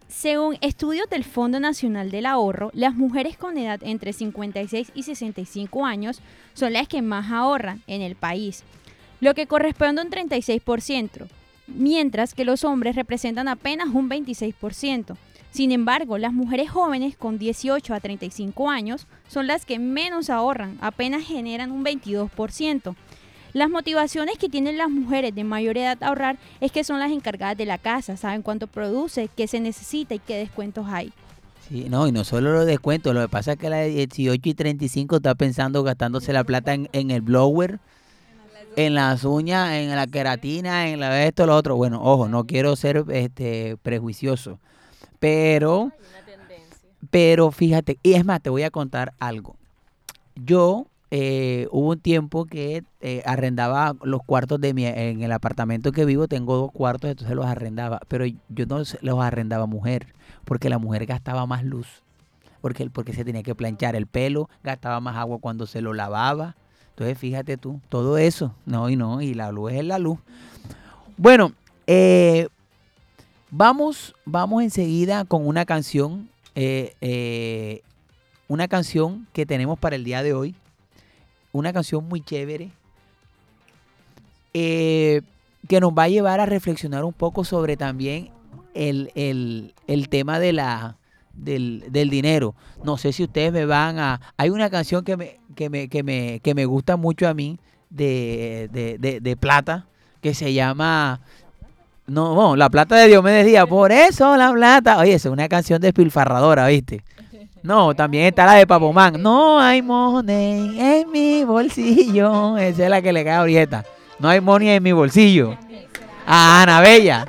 Según 0.06 0.56
estudios 0.60 1.10
del 1.10 1.24
Fondo 1.24 1.58
Nacional 1.58 2.12
del 2.12 2.26
Ahorro, 2.26 2.70
las 2.74 2.94
mujeres 2.94 3.36
con 3.36 3.58
edad 3.58 3.80
entre 3.82 4.12
56 4.12 4.92
y 4.94 5.02
65 5.02 5.84
años 5.84 6.20
son 6.54 6.74
las 6.74 6.86
que 6.86 7.02
más 7.02 7.32
ahorran 7.32 7.82
en 7.88 8.02
el 8.02 8.14
país, 8.14 8.62
lo 9.20 9.34
que 9.34 9.48
corresponde 9.48 10.00
a 10.00 10.04
un 10.04 10.10
36%, 10.12 11.26
mientras 11.66 12.34
que 12.34 12.44
los 12.44 12.62
hombres 12.62 12.94
representan 12.94 13.48
apenas 13.48 13.88
un 13.88 14.08
26%. 14.08 15.16
Sin 15.52 15.70
embargo, 15.70 16.16
las 16.16 16.32
mujeres 16.32 16.70
jóvenes 16.70 17.14
con 17.16 17.38
18 17.38 17.92
a 17.92 18.00
35 18.00 18.70
años 18.70 19.06
son 19.28 19.46
las 19.46 19.66
que 19.66 19.78
menos 19.78 20.30
ahorran, 20.30 20.78
apenas 20.80 21.24
generan 21.24 21.70
un 21.70 21.84
22%. 21.84 22.96
Las 23.52 23.68
motivaciones 23.68 24.38
que 24.38 24.48
tienen 24.48 24.78
las 24.78 24.88
mujeres 24.88 25.34
de 25.34 25.44
mayor 25.44 25.76
edad 25.76 26.02
a 26.02 26.08
ahorrar 26.08 26.38
es 26.62 26.72
que 26.72 26.84
son 26.84 26.98
las 26.98 27.12
encargadas 27.12 27.58
de 27.58 27.66
la 27.66 27.76
casa, 27.76 28.16
saben 28.16 28.40
cuánto 28.40 28.66
produce, 28.66 29.28
qué 29.36 29.46
se 29.46 29.60
necesita 29.60 30.14
y 30.14 30.20
qué 30.20 30.38
descuentos 30.38 30.86
hay. 30.88 31.12
Sí, 31.68 31.86
no, 31.90 32.08
y 32.08 32.12
no 32.12 32.24
solo 32.24 32.54
los 32.54 32.64
descuentos, 32.64 33.14
lo 33.14 33.20
que 33.20 33.28
pasa 33.28 33.52
es 33.52 33.58
que 33.58 33.68
la 33.68 33.76
de 33.76 33.90
18 33.90 34.40
y 34.48 34.54
35 34.54 35.16
está 35.16 35.34
pensando 35.34 35.82
gastándose 35.82 36.32
la 36.32 36.44
plata 36.44 36.72
en, 36.72 36.88
en 36.92 37.10
el 37.10 37.20
blower, 37.20 37.78
en 38.76 38.94
las 38.94 39.24
uñas, 39.24 39.74
en 39.74 39.94
la 39.94 40.06
queratina, 40.06 40.88
en 40.88 40.98
la 40.98 41.26
esto, 41.26 41.44
lo 41.44 41.54
otro. 41.54 41.76
Bueno, 41.76 42.02
ojo, 42.02 42.28
no 42.28 42.46
quiero 42.46 42.74
ser 42.74 43.04
este 43.10 43.76
prejuicioso, 43.82 44.58
pero, 45.22 45.92
pero 47.10 47.52
fíjate, 47.52 47.96
y 48.02 48.14
es 48.14 48.24
más, 48.24 48.42
te 48.42 48.50
voy 48.50 48.64
a 48.64 48.72
contar 48.72 49.14
algo. 49.20 49.54
Yo 50.34 50.86
eh, 51.12 51.68
hubo 51.70 51.90
un 51.90 52.00
tiempo 52.00 52.44
que 52.44 52.82
eh, 53.00 53.22
arrendaba 53.24 53.94
los 54.02 54.20
cuartos 54.24 54.60
de 54.60 54.74
mi, 54.74 54.84
en 54.84 55.22
el 55.22 55.30
apartamento 55.30 55.92
que 55.92 56.04
vivo, 56.04 56.26
tengo 56.26 56.56
dos 56.56 56.72
cuartos, 56.72 57.08
entonces 57.08 57.36
los 57.36 57.46
arrendaba, 57.46 58.00
pero 58.08 58.26
yo 58.26 58.66
no 58.66 58.78
los 58.78 59.20
arrendaba 59.20 59.66
mujer, 59.66 60.08
porque 60.44 60.68
la 60.68 60.78
mujer 60.78 61.06
gastaba 61.06 61.46
más 61.46 61.62
luz, 61.62 61.86
porque, 62.60 62.90
porque 62.90 63.12
se 63.12 63.24
tenía 63.24 63.44
que 63.44 63.54
planchar 63.54 63.94
el 63.94 64.08
pelo, 64.08 64.50
gastaba 64.64 64.98
más 64.98 65.14
agua 65.16 65.38
cuando 65.38 65.68
se 65.68 65.82
lo 65.82 65.94
lavaba. 65.94 66.56
Entonces, 66.90 67.16
fíjate 67.16 67.56
tú, 67.58 67.80
todo 67.88 68.18
eso, 68.18 68.56
no 68.66 68.90
y 68.90 68.96
no, 68.96 69.22
y 69.22 69.34
la 69.34 69.52
luz 69.52 69.72
es 69.72 69.84
la 69.84 70.00
luz. 70.00 70.18
Bueno, 71.16 71.52
eh, 71.86 72.48
vamos, 73.52 74.14
vamos 74.24 74.62
enseguida 74.64 75.24
con 75.24 75.46
una 75.46 75.64
canción, 75.64 76.28
eh, 76.56 76.94
eh, 77.00 77.82
una 78.48 78.66
canción 78.66 79.28
que 79.32 79.46
tenemos 79.46 79.78
para 79.78 79.94
el 79.94 80.02
día 80.04 80.22
de 80.22 80.32
hoy, 80.34 80.54
una 81.52 81.72
canción 81.72 82.08
muy 82.08 82.20
chévere, 82.22 82.70
eh, 84.54 85.22
que 85.68 85.80
nos 85.80 85.92
va 85.92 86.04
a 86.04 86.08
llevar 86.08 86.40
a 86.40 86.46
reflexionar 86.46 87.04
un 87.04 87.12
poco 87.12 87.44
sobre 87.44 87.76
también 87.76 88.30
el, 88.74 89.12
el- 89.14 89.74
el 89.86 90.08
tema 90.08 90.38
de 90.40 90.52
la, 90.52 90.96
del, 91.34 91.84
del 91.90 92.10
dinero. 92.10 92.54
No 92.84 92.96
sé 92.96 93.12
si 93.12 93.22
ustedes 93.24 93.52
me 93.52 93.64
van 93.66 93.98
a... 93.98 94.20
Hay 94.36 94.50
una 94.50 94.70
canción 94.70 95.04
que 95.04 95.16
me, 95.16 95.38
que 95.54 95.70
me, 95.70 95.88
que 95.88 96.02
me, 96.02 96.40
que 96.40 96.54
me 96.54 96.64
gusta 96.64 96.96
mucho 96.96 97.28
a 97.28 97.34
mí 97.34 97.58
de, 97.90 98.68
de, 98.72 98.98
de- 98.98 99.20
de 99.20 99.36
plata 99.36 99.86
que 100.20 100.34
se 100.34 100.52
llama... 100.52 101.20
No, 102.06 102.34
no, 102.34 102.56
la 102.56 102.68
plata 102.68 102.96
de 102.96 103.08
Diomedes 103.08 103.46
Díaz. 103.46 103.66
Por 103.66 103.92
eso 103.92 104.36
la 104.36 104.52
plata. 104.52 104.98
Oye, 104.98 105.14
esa 105.14 105.28
es 105.28 105.32
una 105.32 105.48
canción 105.48 105.80
despilfarradora, 105.80 106.66
¿viste? 106.66 107.02
No, 107.62 107.94
también 107.96 108.26
está 108.26 108.44
la 108.46 108.54
de 108.54 108.66
Papomán. 108.66 109.22
No 109.22 109.60
hay 109.60 109.82
money 109.82 110.78
en 110.78 111.10
mi 111.10 111.44
bolsillo. 111.44 112.56
Esa 112.58 112.84
es 112.84 112.90
la 112.90 113.00
que 113.00 113.12
le 113.12 113.24
cae 113.24 113.34
a 113.34 113.42
Orieta. 113.42 113.84
No 114.18 114.28
hay 114.28 114.40
money 114.40 114.70
en 114.70 114.82
mi 114.82 114.92
bolsillo. 114.92 115.56
A 116.26 116.62
Ana 116.62 116.80
Bella. 116.80 117.26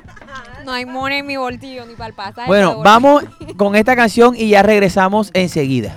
No 0.66 0.72
hay 0.72 0.86
money 0.86 1.20
en 1.20 1.28
mi 1.28 1.38
bolsillo 1.38 1.86
ni 1.86 1.94
para 1.94 2.08
el 2.08 2.14
pasaje. 2.14 2.48
Bueno, 2.48 2.82
vamos 2.82 3.24
con 3.58 3.76
esta 3.76 3.96
canción 3.96 4.36
y 4.36 4.50
ya 4.50 4.64
regresamos 4.64 5.30
enseguida. 5.34 5.96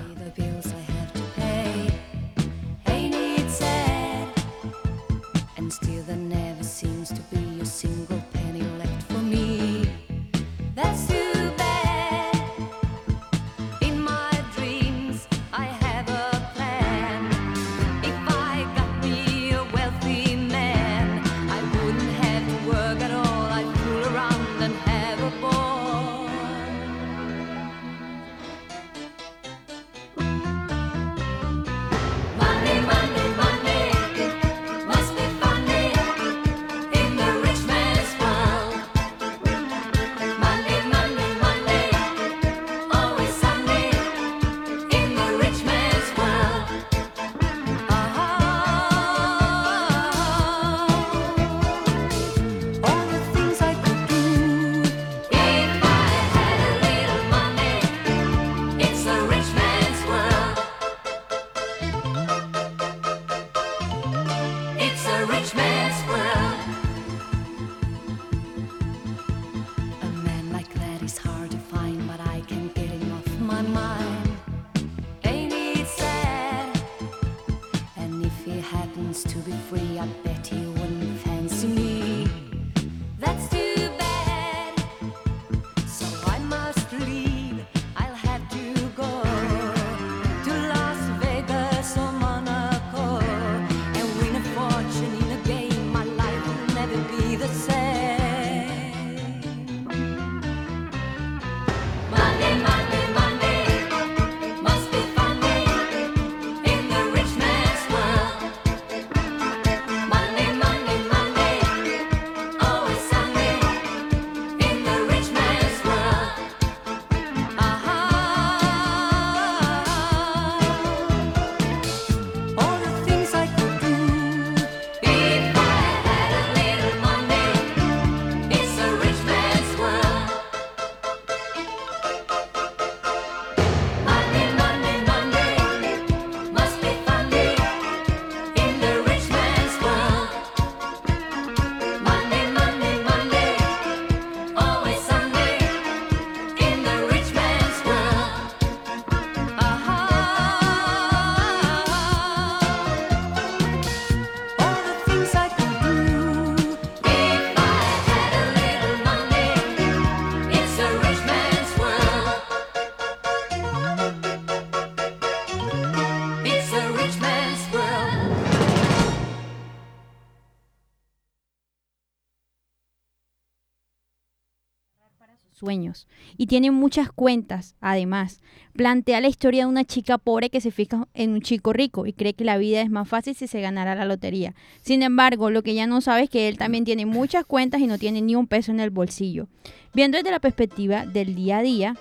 Tiene 176.47 176.71
muchas 176.71 177.11
cuentas. 177.11 177.75
Además, 177.81 178.41
plantea 178.75 179.21
la 179.21 179.29
historia 179.29 179.65
de 179.65 179.71
una 179.71 179.85
chica 179.85 180.19
pobre 180.19 180.50
que 180.50 180.61
se 180.61 180.71
fija 180.71 181.09
en 181.15 181.33
un 181.33 181.41
chico 181.41 181.73
rico 181.73 182.07
y 182.07 182.12
cree 182.12 182.35
que 182.35 182.45
la 182.45 182.59
vida 182.59 182.81
es 182.81 182.91
más 182.91 183.09
fácil 183.09 183.35
si 183.35 183.47
se 183.47 183.61
ganara 183.61 183.95
la 183.95 184.05
lotería. 184.05 184.55
Sin 184.83 185.03
embargo, 185.03 185.50
lo 185.50 185.62
que 185.62 185.73
ella 185.73 185.87
no 185.87 186.00
sabe 186.00 186.25
es 186.25 186.31
que 186.31 186.49
él 186.49 186.59
también 186.59 186.85
tiene 186.85 187.07
muchas 187.07 187.45
cuentas 187.45 187.81
y 187.81 187.87
no 187.87 187.99
tiene 187.99 188.21
ni 188.21 188.35
un 188.35 188.47
peso 188.47 188.71
en 188.71 188.81
el 188.81 188.91
bolsillo. 188.91 189.49
Viendo 189.95 190.19
desde 190.19 190.31
la 190.31 190.41
perspectiva 190.41 191.07
del 191.07 191.35
día 191.35 191.59
a 191.59 191.62
día, 191.62 191.97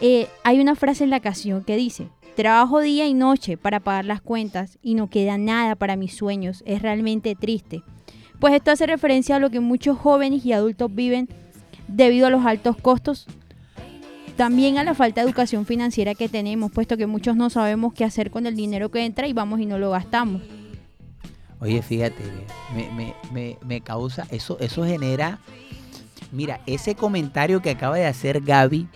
eh, 0.00 0.26
hay 0.42 0.60
una 0.60 0.74
frase 0.74 1.04
en 1.04 1.10
la 1.10 1.20
canción 1.20 1.64
que 1.64 1.76
dice, 1.76 2.08
trabajo 2.34 2.80
día 2.80 3.06
y 3.06 3.14
noche 3.14 3.56
para 3.56 3.80
pagar 3.80 4.04
las 4.04 4.20
cuentas 4.20 4.78
y 4.82 4.94
no 4.94 5.08
queda 5.08 5.38
nada 5.38 5.76
para 5.76 5.96
mis 5.96 6.14
sueños. 6.14 6.62
Es 6.66 6.82
realmente 6.82 7.34
triste. 7.34 7.82
Pues 8.40 8.54
esto 8.54 8.72
hace 8.72 8.86
referencia 8.86 9.36
a 9.36 9.38
lo 9.38 9.50
que 9.50 9.60
muchos 9.60 9.96
jóvenes 9.96 10.44
y 10.44 10.52
adultos 10.52 10.92
viven 10.92 11.28
debido 11.86 12.26
a 12.26 12.30
los 12.30 12.44
altos 12.44 12.76
costos, 12.76 13.26
también 14.42 14.76
a 14.76 14.82
la 14.82 14.92
falta 14.94 15.20
de 15.20 15.28
educación 15.28 15.66
financiera 15.66 16.16
que 16.16 16.28
tenemos, 16.28 16.72
puesto 16.72 16.96
que 16.96 17.06
muchos 17.06 17.36
no 17.36 17.48
sabemos 17.48 17.94
qué 17.94 18.04
hacer 18.04 18.32
con 18.32 18.44
el 18.48 18.56
dinero 18.56 18.90
que 18.90 19.04
entra 19.06 19.28
y 19.28 19.32
vamos 19.32 19.60
y 19.60 19.66
no 19.66 19.78
lo 19.78 19.92
gastamos. 19.92 20.42
Oye, 21.60 21.80
fíjate, 21.80 22.24
me, 22.74 22.90
me- 22.90 23.14
me- 23.32 23.56
me 23.64 23.80
causa, 23.82 24.26
eso, 24.32 24.58
eso 24.58 24.84
genera, 24.84 25.38
mira, 26.32 26.60
ese 26.66 26.96
comentario 26.96 27.62
que 27.62 27.70
acaba 27.70 27.94
de 27.98 28.06
hacer 28.06 28.40
Gaby, 28.40 28.88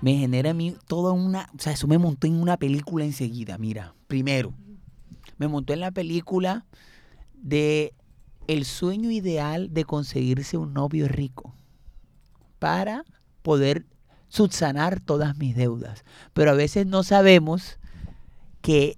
me 0.00 0.14
genera 0.16 0.52
a 0.52 0.54
mí 0.54 0.74
toda 0.86 1.12
una, 1.12 1.50
o 1.54 1.60
sea, 1.60 1.74
eso 1.74 1.86
me 1.86 1.98
montó 1.98 2.26
en 2.26 2.40
una 2.40 2.56
película 2.56 3.04
enseguida, 3.04 3.58
mira, 3.58 3.92
primero, 4.06 4.54
me 5.36 5.48
montó 5.48 5.74
en 5.74 5.80
la 5.80 5.90
película 5.90 6.64
de 7.34 7.92
el 8.46 8.64
sueño 8.64 9.10
ideal 9.10 9.68
de 9.74 9.84
conseguirse 9.84 10.56
un 10.56 10.72
novio 10.72 11.08
rico 11.08 11.54
para 12.58 13.04
poder 13.42 13.84
subsanar 14.32 14.98
todas 14.98 15.36
mis 15.36 15.54
deudas. 15.54 16.04
Pero 16.32 16.52
a 16.52 16.54
veces 16.54 16.86
no 16.86 17.02
sabemos 17.02 17.78
que 18.62 18.96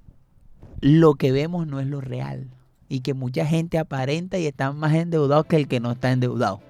lo 0.80 1.16
que 1.16 1.32
vemos 1.32 1.66
no 1.66 1.80
es 1.80 1.88
lo 1.88 2.00
real 2.00 2.48
y 2.88 3.00
que 3.00 3.14
mucha 3.14 3.44
gente 3.44 3.78
aparenta 3.78 4.38
y 4.38 4.46
está 4.46 4.70
más 4.70 4.94
endeudado 4.94 5.42
que 5.42 5.56
el 5.56 5.66
que 5.66 5.80
no 5.80 5.90
está 5.90 6.12
endeudado. 6.12 6.60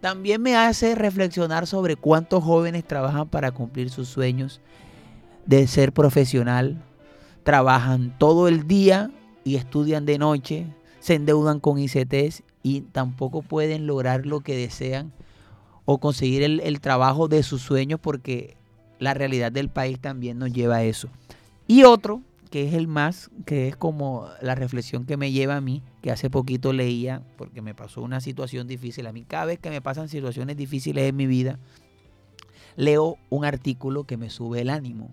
También 0.00 0.40
me 0.40 0.56
hace 0.56 0.94
reflexionar 0.94 1.66
sobre 1.66 1.96
cuántos 1.96 2.42
jóvenes 2.42 2.86
trabajan 2.86 3.28
para 3.28 3.50
cumplir 3.50 3.90
sus 3.90 4.08
sueños 4.08 4.62
de 5.44 5.66
ser 5.66 5.92
profesional, 5.92 6.82
trabajan 7.42 8.16
todo 8.16 8.48
el 8.48 8.66
día 8.66 9.10
y 9.44 9.56
estudian 9.56 10.06
de 10.06 10.16
noche, 10.16 10.66
se 10.98 11.14
endeudan 11.14 11.60
con 11.60 11.78
ICTs 11.78 12.42
y 12.62 12.80
tampoco 12.80 13.42
pueden 13.42 13.86
lograr 13.86 14.24
lo 14.24 14.40
que 14.40 14.56
desean 14.56 15.12
o 15.92 15.98
conseguir 15.98 16.42
el, 16.42 16.60
el 16.60 16.80
trabajo 16.80 17.28
de 17.28 17.42
sus 17.42 17.62
sueños 17.62 18.00
porque 18.00 18.56
la 18.98 19.14
realidad 19.14 19.52
del 19.52 19.68
país 19.68 19.98
también 19.98 20.38
nos 20.38 20.52
lleva 20.52 20.76
a 20.76 20.84
eso. 20.84 21.08
Y 21.66 21.84
otro, 21.84 22.22
que 22.50 22.68
es 22.68 22.74
el 22.74 22.86
más, 22.86 23.30
que 23.46 23.68
es 23.68 23.76
como 23.76 24.28
la 24.40 24.54
reflexión 24.54 25.06
que 25.06 25.16
me 25.16 25.32
lleva 25.32 25.56
a 25.56 25.60
mí, 25.60 25.82
que 26.02 26.10
hace 26.10 26.30
poquito 26.30 26.72
leía, 26.72 27.22
porque 27.36 27.62
me 27.62 27.74
pasó 27.74 28.02
una 28.02 28.20
situación 28.20 28.68
difícil. 28.68 29.06
A 29.06 29.12
mí 29.12 29.24
cada 29.24 29.46
vez 29.46 29.58
que 29.58 29.70
me 29.70 29.80
pasan 29.80 30.08
situaciones 30.08 30.56
difíciles 30.56 31.08
en 31.08 31.16
mi 31.16 31.26
vida, 31.26 31.58
leo 32.76 33.16
un 33.30 33.44
artículo 33.44 34.04
que 34.04 34.16
me 34.16 34.30
sube 34.30 34.60
el 34.60 34.70
ánimo, 34.70 35.12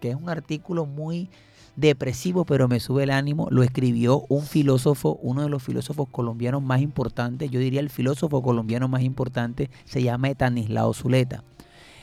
que 0.00 0.10
es 0.10 0.16
un 0.16 0.28
artículo 0.28 0.86
muy 0.86 1.28
depresivo, 1.76 2.44
pero 2.44 2.68
me 2.68 2.80
sube 2.80 3.04
el 3.04 3.10
ánimo. 3.10 3.48
Lo 3.50 3.62
escribió 3.62 4.24
un 4.28 4.42
filósofo, 4.42 5.18
uno 5.22 5.42
de 5.42 5.48
los 5.48 5.62
filósofos 5.62 6.08
colombianos 6.10 6.62
más 6.62 6.80
importantes, 6.80 7.50
yo 7.50 7.60
diría 7.60 7.80
el 7.80 7.90
filósofo 7.90 8.42
colombiano 8.42 8.88
más 8.88 9.02
importante, 9.02 9.70
se 9.84 10.02
llama 10.02 10.30
Etanislao 10.30 10.92
Zuleta. 10.94 11.44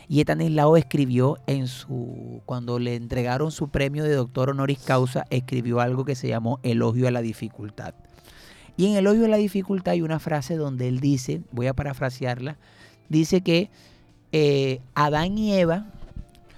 Y 0.07 0.21
Etanislao 0.21 0.77
escribió 0.77 1.37
en 1.47 1.67
su, 1.67 2.41
cuando 2.45 2.77
le 2.77 2.95
entregaron 2.95 3.51
su 3.51 3.69
premio 3.69 4.03
de 4.03 4.13
doctor 4.13 4.51
honoris 4.51 4.79
causa, 4.79 5.25
escribió 5.29 5.79
algo 5.79 6.05
que 6.05 6.15
se 6.15 6.27
llamó 6.27 6.59
Elogio 6.61 7.07
a 7.07 7.11
la 7.11 7.21
dificultad. 7.21 7.95
Y 8.77 8.87
en 8.87 8.95
Elogio 8.95 9.25
a 9.25 9.29
la 9.29 9.37
dificultad 9.37 9.93
hay 9.93 10.01
una 10.01 10.19
frase 10.19 10.55
donde 10.55 10.87
él 10.87 10.99
dice, 10.99 11.41
voy 11.51 11.67
a 11.67 11.73
parafrasearla, 11.73 12.57
dice 13.09 13.41
que 13.41 13.69
eh, 14.31 14.81
Adán 14.93 15.37
y 15.37 15.53
Eva 15.53 15.87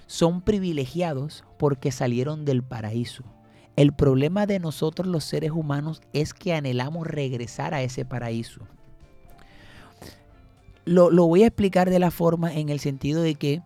son 0.06 0.40
privilegiados 0.40 1.44
porque 1.58 1.92
salieron 1.92 2.44
del 2.44 2.62
paraíso. 2.62 3.24
El 3.76 3.92
problema 3.92 4.46
de 4.46 4.58
nosotros 4.58 5.06
los 5.06 5.24
seres 5.24 5.50
humanos 5.50 6.00
es 6.12 6.32
que 6.32 6.54
anhelamos 6.54 7.06
regresar 7.06 7.74
a 7.74 7.82
ese 7.82 8.04
paraíso. 8.04 8.62
Lo, 10.84 11.10
lo 11.10 11.26
voy 11.26 11.42
a 11.42 11.48
explicar 11.48 11.90
de 11.90 11.98
la 11.98 12.10
forma 12.10 12.54
en 12.54 12.68
el 12.68 12.80
sentido 12.80 13.22
de 13.22 13.34
que 13.34 13.62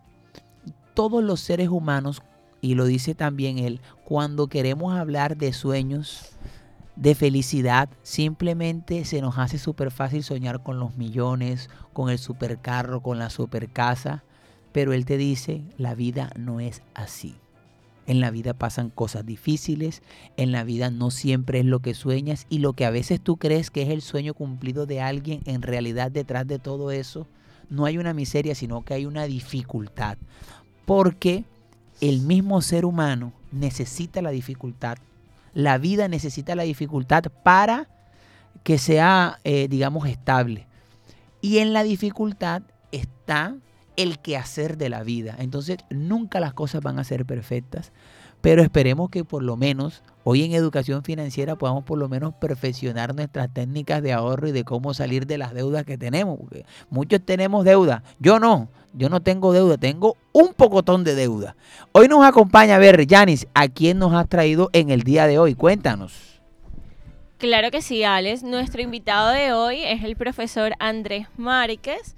todos 0.93 1.23
los 1.23 1.39
seres 1.39 1.69
humanos, 1.69 2.21
y 2.61 2.75
lo 2.75 2.85
dice 2.85 3.15
también 3.15 3.57
él, 3.57 3.79
cuando 4.03 4.47
queremos 4.47 4.93
hablar 4.93 5.37
de 5.37 5.53
sueños, 5.53 6.31
de 6.95 7.15
felicidad, 7.15 7.89
simplemente 8.03 9.05
se 9.05 9.21
nos 9.21 9.37
hace 9.37 9.57
súper 9.57 9.91
fácil 9.91 10.23
soñar 10.23 10.61
con 10.61 10.79
los 10.79 10.97
millones, 10.97 11.69
con 11.93 12.09
el 12.09 12.19
supercarro, 12.19 13.01
con 13.01 13.17
la 13.17 13.29
supercasa, 13.29 14.23
pero 14.71 14.93
él 14.93 15.05
te 15.05 15.17
dice, 15.17 15.63
la 15.77 15.95
vida 15.95 16.31
no 16.35 16.59
es 16.59 16.81
así. 16.93 17.40
En 18.07 18.19
la 18.19 18.31
vida 18.31 18.53
pasan 18.53 18.89
cosas 18.89 19.25
difíciles, 19.25 20.01
en 20.35 20.51
la 20.51 20.63
vida 20.63 20.89
no 20.89 21.11
siempre 21.11 21.59
es 21.59 21.65
lo 21.65 21.79
que 21.79 21.93
sueñas 21.93 22.47
y 22.49 22.59
lo 22.59 22.73
que 22.73 22.85
a 22.85 22.89
veces 22.89 23.21
tú 23.21 23.37
crees 23.37 23.69
que 23.69 23.83
es 23.83 23.89
el 23.89 24.01
sueño 24.01 24.33
cumplido 24.33 24.85
de 24.85 25.01
alguien, 25.01 25.41
en 25.45 25.61
realidad 25.61 26.11
detrás 26.11 26.47
de 26.47 26.59
todo 26.59 26.91
eso 26.91 27.27
no 27.71 27.85
hay 27.85 27.97
una 27.97 28.13
miseria, 28.13 28.53
sino 28.53 28.83
que 28.83 28.93
hay 28.93 29.05
una 29.05 29.23
dificultad. 29.25 30.17
Porque 30.85 31.45
el 32.01 32.21
mismo 32.21 32.61
ser 32.61 32.85
humano 32.85 33.31
necesita 33.51 34.21
la 34.21 34.31
dificultad. 34.31 34.97
La 35.53 35.77
vida 35.77 36.07
necesita 36.07 36.53
la 36.53 36.63
dificultad 36.63 37.23
para 37.43 37.87
que 38.63 38.77
sea, 38.77 39.39
eh, 39.43 39.67
digamos, 39.69 40.07
estable. 40.07 40.67
Y 41.39 41.59
en 41.59 41.71
la 41.71 41.83
dificultad 41.83 42.61
está 42.91 43.55
el 43.95 44.19
quehacer 44.19 44.77
de 44.77 44.89
la 44.89 45.03
vida. 45.03 45.35
Entonces, 45.39 45.77
nunca 45.89 46.39
las 46.39 46.53
cosas 46.53 46.81
van 46.81 46.99
a 46.99 47.03
ser 47.03 47.25
perfectas, 47.25 47.91
pero 48.41 48.63
esperemos 48.63 49.09
que 49.09 49.23
por 49.23 49.43
lo 49.43 49.55
menos 49.55 50.01
hoy 50.23 50.43
en 50.43 50.53
educación 50.53 51.03
financiera 51.03 51.55
podamos 51.55 51.83
por 51.83 51.97
lo 51.97 52.09
menos 52.09 52.33
perfeccionar 52.33 53.15
nuestras 53.15 53.53
técnicas 53.53 54.01
de 54.01 54.13
ahorro 54.13 54.47
y 54.47 54.51
de 54.51 54.63
cómo 54.63 54.93
salir 54.93 55.27
de 55.27 55.37
las 55.37 55.53
deudas 55.53 55.85
que 55.85 55.97
tenemos. 55.97 56.39
Muchos 56.89 57.21
tenemos 57.23 57.65
deuda, 57.65 58.03
yo 58.19 58.39
no, 58.39 58.69
yo 58.93 59.09
no 59.09 59.21
tengo 59.21 59.53
deuda, 59.53 59.77
tengo 59.77 60.17
un 60.31 60.53
pocotón 60.53 61.03
de 61.03 61.15
deuda. 61.15 61.55
Hoy 61.91 62.07
nos 62.07 62.25
acompaña, 62.25 62.75
a 62.75 62.79
ver, 62.79 63.05
Yanis, 63.05 63.47
¿a 63.53 63.67
quién 63.67 63.99
nos 63.99 64.13
has 64.13 64.27
traído 64.27 64.69
en 64.73 64.89
el 64.89 65.03
día 65.03 65.27
de 65.27 65.37
hoy? 65.37 65.53
Cuéntanos. 65.55 66.41
Claro 67.37 67.71
que 67.71 67.81
sí, 67.81 68.03
Alex. 68.03 68.43
Nuestro 68.43 68.83
invitado 68.83 69.29
de 69.29 69.51
hoy 69.51 69.83
es 69.83 70.03
el 70.03 70.15
profesor 70.15 70.73
Andrés 70.77 71.25
Márquez. 71.37 72.15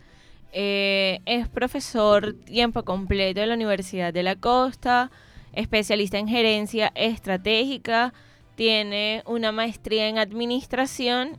Eh, 0.53 1.19
es 1.25 1.47
profesor 1.49 2.33
tiempo 2.45 2.83
completo 2.85 3.39
de 3.41 3.47
la 3.47 3.55
Universidad 3.55 4.13
de 4.13 4.21
la 4.23 4.35
Costa, 4.35 5.09
especialista 5.53 6.19
en 6.19 6.27
gerencia 6.27 6.91
estratégica, 6.95 8.13
tiene 8.55 9.23
una 9.25 9.51
maestría 9.51 10.07
en 10.07 10.19
administración 10.19 11.37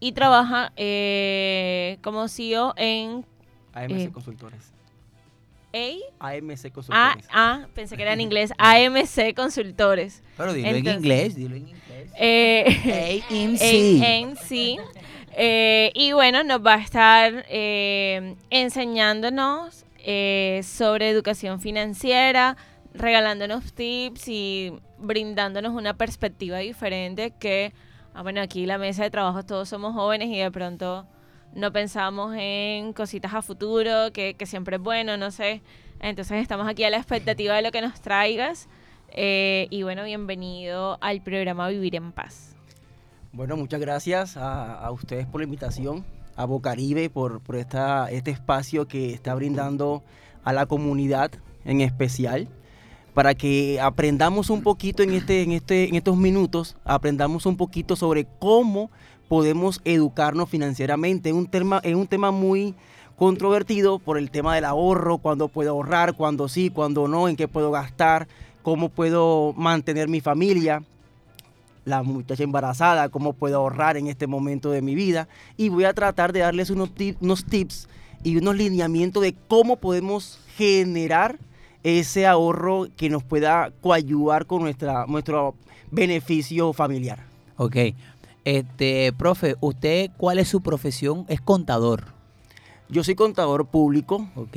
y 0.00 0.12
trabaja 0.12 0.72
eh, 0.76 1.96
como 2.02 2.28
CEO 2.28 2.74
en 2.76 3.24
AMC 3.72 3.90
Eh, 3.90 4.10
Consultores. 4.12 4.72
A, 6.20 6.28
AMC 6.28 6.70
Consultores. 6.72 7.26
A, 7.32 7.66
pensé 7.74 7.96
que 7.96 8.02
era 8.02 8.12
en 8.12 8.20
inglés, 8.20 8.52
AMC 8.58 9.34
Consultores. 9.34 10.22
Pero 10.36 10.52
dilo 10.52 10.68
Entonces- 10.68 10.92
en 10.92 10.98
inglés, 10.98 11.34
dilo 11.36 11.56
en 11.56 11.68
inglés. 11.68 12.10
Eh, 12.18 13.22
AMC. 13.30 14.38
sí. 14.44 14.76
Eh, 15.34 15.92
y 15.94 16.12
bueno, 16.12 16.44
nos 16.44 16.64
va 16.64 16.74
a 16.74 16.80
estar 16.80 17.44
eh, 17.48 18.36
enseñándonos 18.50 19.86
eh, 19.98 20.60
sobre 20.64 21.08
educación 21.08 21.60
financiera, 21.60 22.56
regalándonos 22.92 23.72
tips 23.72 24.28
y 24.28 24.72
brindándonos 24.98 25.72
una 25.72 25.94
perspectiva 25.94 26.58
diferente 26.58 27.32
que, 27.38 27.72
ah, 28.14 28.22
bueno, 28.22 28.40
aquí 28.40 28.66
la 28.66 28.78
mesa 28.78 29.04
de 29.04 29.10
trabajo 29.10 29.44
todos 29.44 29.68
somos 29.68 29.94
jóvenes 29.94 30.28
y 30.28 30.38
de 30.38 30.50
pronto 30.50 31.06
no 31.54 31.72
pensamos 31.72 32.34
en 32.38 32.92
cositas 32.92 33.34
a 33.34 33.42
futuro, 33.42 34.12
que, 34.12 34.36
siempre 34.44 34.76
es 34.76 34.82
bueno, 34.82 35.16
no 35.16 35.30
sé. 35.30 35.62
Entonces 36.00 36.42
estamos 36.42 36.66
aquí 36.66 36.84
a 36.84 36.90
la 36.90 36.96
expectativa 36.96 37.54
de 37.54 37.62
lo 37.62 37.70
que 37.70 37.80
nos 37.80 38.00
traigas. 38.00 38.68
Eh, 39.08 39.66
y 39.70 39.82
bueno, 39.82 40.04
bienvenido 40.04 40.98
al 41.00 41.22
programa 41.22 41.68
Vivir 41.68 41.96
en 41.96 42.12
Paz. 42.12 42.51
Bueno, 43.34 43.56
muchas 43.56 43.80
gracias 43.80 44.36
a, 44.36 44.90
ustedes 44.90 45.26
por 45.26 45.40
la 45.40 45.46
invitación, 45.46 46.04
a 46.36 46.44
Bocaribe 46.44 47.08
por, 47.08 47.40
por 47.40 47.56
esta, 47.56 48.10
este 48.10 48.30
espacio 48.30 48.86
que 48.86 49.14
está 49.14 49.34
brindando 49.34 50.02
a 50.44 50.52
la 50.52 50.66
comunidad 50.66 51.30
en 51.64 51.80
especial, 51.80 52.46
para 53.14 53.34
que 53.34 53.80
aprendamos 53.80 54.50
un 54.50 54.62
poquito 54.62 55.02
en, 55.02 55.14
este, 55.14 55.40
en, 55.40 55.52
este, 55.52 55.88
en 55.88 55.94
estos 55.94 56.18
minutos, 56.18 56.76
aprendamos 56.84 57.46
un 57.46 57.56
poquito 57.56 57.96
sobre 57.96 58.26
cómo 58.38 58.90
podemos 59.28 59.80
educarnos 59.86 60.50
financieramente. 60.50 61.30
Es 61.30 61.34
un 61.34 61.46
tema, 61.46 61.80
es 61.84 61.94
un 61.94 62.08
tema 62.08 62.32
muy 62.32 62.74
controvertido 63.16 63.98
por 63.98 64.18
el 64.18 64.30
tema 64.30 64.56
del 64.56 64.66
ahorro, 64.66 65.16
cuándo 65.16 65.48
puedo 65.48 65.70
ahorrar, 65.70 66.16
cuándo 66.16 66.48
sí, 66.48 66.68
cuándo 66.68 67.08
no, 67.08 67.28
en 67.28 67.36
qué 67.36 67.48
puedo 67.48 67.70
gastar, 67.70 68.28
cómo 68.62 68.90
puedo 68.90 69.54
mantener 69.54 70.08
mi 70.08 70.20
familia, 70.20 70.82
la 71.84 72.02
muchacha 72.02 72.42
embarazada, 72.44 73.08
cómo 73.08 73.32
puedo 73.32 73.56
ahorrar 73.58 73.96
en 73.96 74.06
este 74.06 74.26
momento 74.26 74.70
de 74.70 74.82
mi 74.82 74.94
vida. 74.94 75.28
Y 75.56 75.68
voy 75.68 75.84
a 75.84 75.94
tratar 75.94 76.32
de 76.32 76.40
darles 76.40 76.70
unos, 76.70 76.90
tip- 76.94 77.16
unos 77.20 77.44
tips 77.44 77.88
y 78.22 78.36
unos 78.36 78.56
lineamientos 78.56 79.22
de 79.22 79.34
cómo 79.48 79.76
podemos 79.76 80.38
generar 80.56 81.38
ese 81.82 82.26
ahorro 82.26 82.86
que 82.96 83.10
nos 83.10 83.24
pueda 83.24 83.72
coayudar 83.80 84.46
con 84.46 84.62
nuestra, 84.62 85.06
nuestro 85.06 85.54
beneficio 85.90 86.72
familiar. 86.72 87.24
Ok. 87.56 87.76
Este, 88.44 89.12
profe, 89.12 89.56
¿usted 89.60 90.10
cuál 90.16 90.38
es 90.38 90.48
su 90.48 90.60
profesión? 90.62 91.24
Es 91.28 91.40
contador. 91.40 92.04
Yo 92.88 93.02
soy 93.04 93.14
contador 93.14 93.66
público, 93.66 94.28
Ok. 94.36 94.56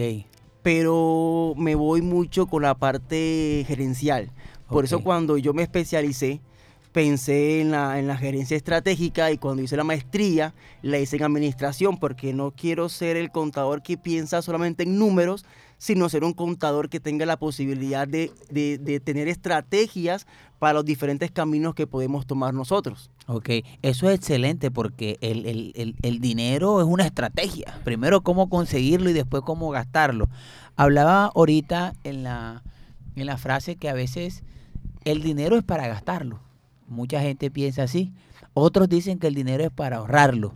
pero 0.62 1.54
me 1.58 1.76
voy 1.76 2.02
mucho 2.02 2.48
con 2.48 2.64
la 2.64 2.74
parte 2.76 3.64
gerencial. 3.68 4.30
Por 4.68 4.84
eso 4.86 5.02
cuando 5.02 5.38
yo 5.38 5.54
me 5.54 5.62
especialicé, 5.64 6.42
pensé 6.96 7.60
en 7.60 7.72
la, 7.72 8.00
en 8.00 8.08
gerencia 8.18 8.56
estratégica 8.56 9.30
y 9.30 9.38
cuando 9.38 9.62
hice 9.62 9.76
la 9.76 9.84
maestría, 9.84 10.54
la 10.82 10.98
hice 10.98 11.18
en 11.18 11.24
administración, 11.24 11.98
porque 11.98 12.32
no 12.34 12.52
quiero 12.52 12.88
ser 12.88 13.18
el 13.18 13.32
contador 13.32 13.84
que 13.84 13.98
piensa 13.98 14.42
solamente 14.42 14.84
en 14.84 14.98
números, 14.98 15.44
sino 15.78 16.08
ser 16.08 16.24
un 16.24 16.32
contador 16.32 16.88
que 16.88 17.02
tenga 17.02 17.26
la 17.26 17.36
posibilidad 17.38 18.08
de, 18.08 18.32
de- 18.50 18.78
de 18.78 19.02
tener 19.02 19.28
estrategias 19.28 20.26
para 20.58 20.72
los 20.72 20.86
diferentes 20.86 21.32
caminos 21.32 21.76
que 21.76 21.86
podemos 21.86 22.26
tomar 22.26 22.54
nosotros. 22.54 23.12
Ok, 23.28 23.50
eso 23.82 24.10
es 24.10 24.16
excelente 24.16 24.72
porque 24.72 25.18
el, 25.20 25.46
el- 25.46 25.74
el- 25.76 25.96
el 26.02 26.22
dinero 26.22 26.80
es 26.80 26.88
una 26.88 27.06
estrategia. 27.06 27.78
Primero 27.84 28.22
cómo 28.22 28.48
conseguirlo 28.48 29.10
y 29.10 29.14
después 29.14 29.44
cómo 29.44 29.70
gastarlo. 29.70 30.30
Hablaba 30.78 31.26
ahorita 31.36 31.94
en 32.06 32.24
la, 32.24 32.64
en 33.18 33.26
la 33.26 33.36
frase 33.38 33.76
que 33.76 33.90
a 33.90 33.94
veces 33.94 34.44
el 35.04 35.22
dinero 35.22 35.58
es 35.58 35.64
para 35.66 35.90
gastarlo. 35.90 36.40
Mucha 36.88 37.22
gente 37.22 37.50
piensa 37.52 37.84
así. 37.84 38.14
Otros 38.54 38.90
dicen 38.90 39.20
que 39.20 39.28
el 39.28 39.36
dinero 39.36 39.64
es 39.64 39.72
para 39.72 39.98
ahorrarlo. 39.98 40.56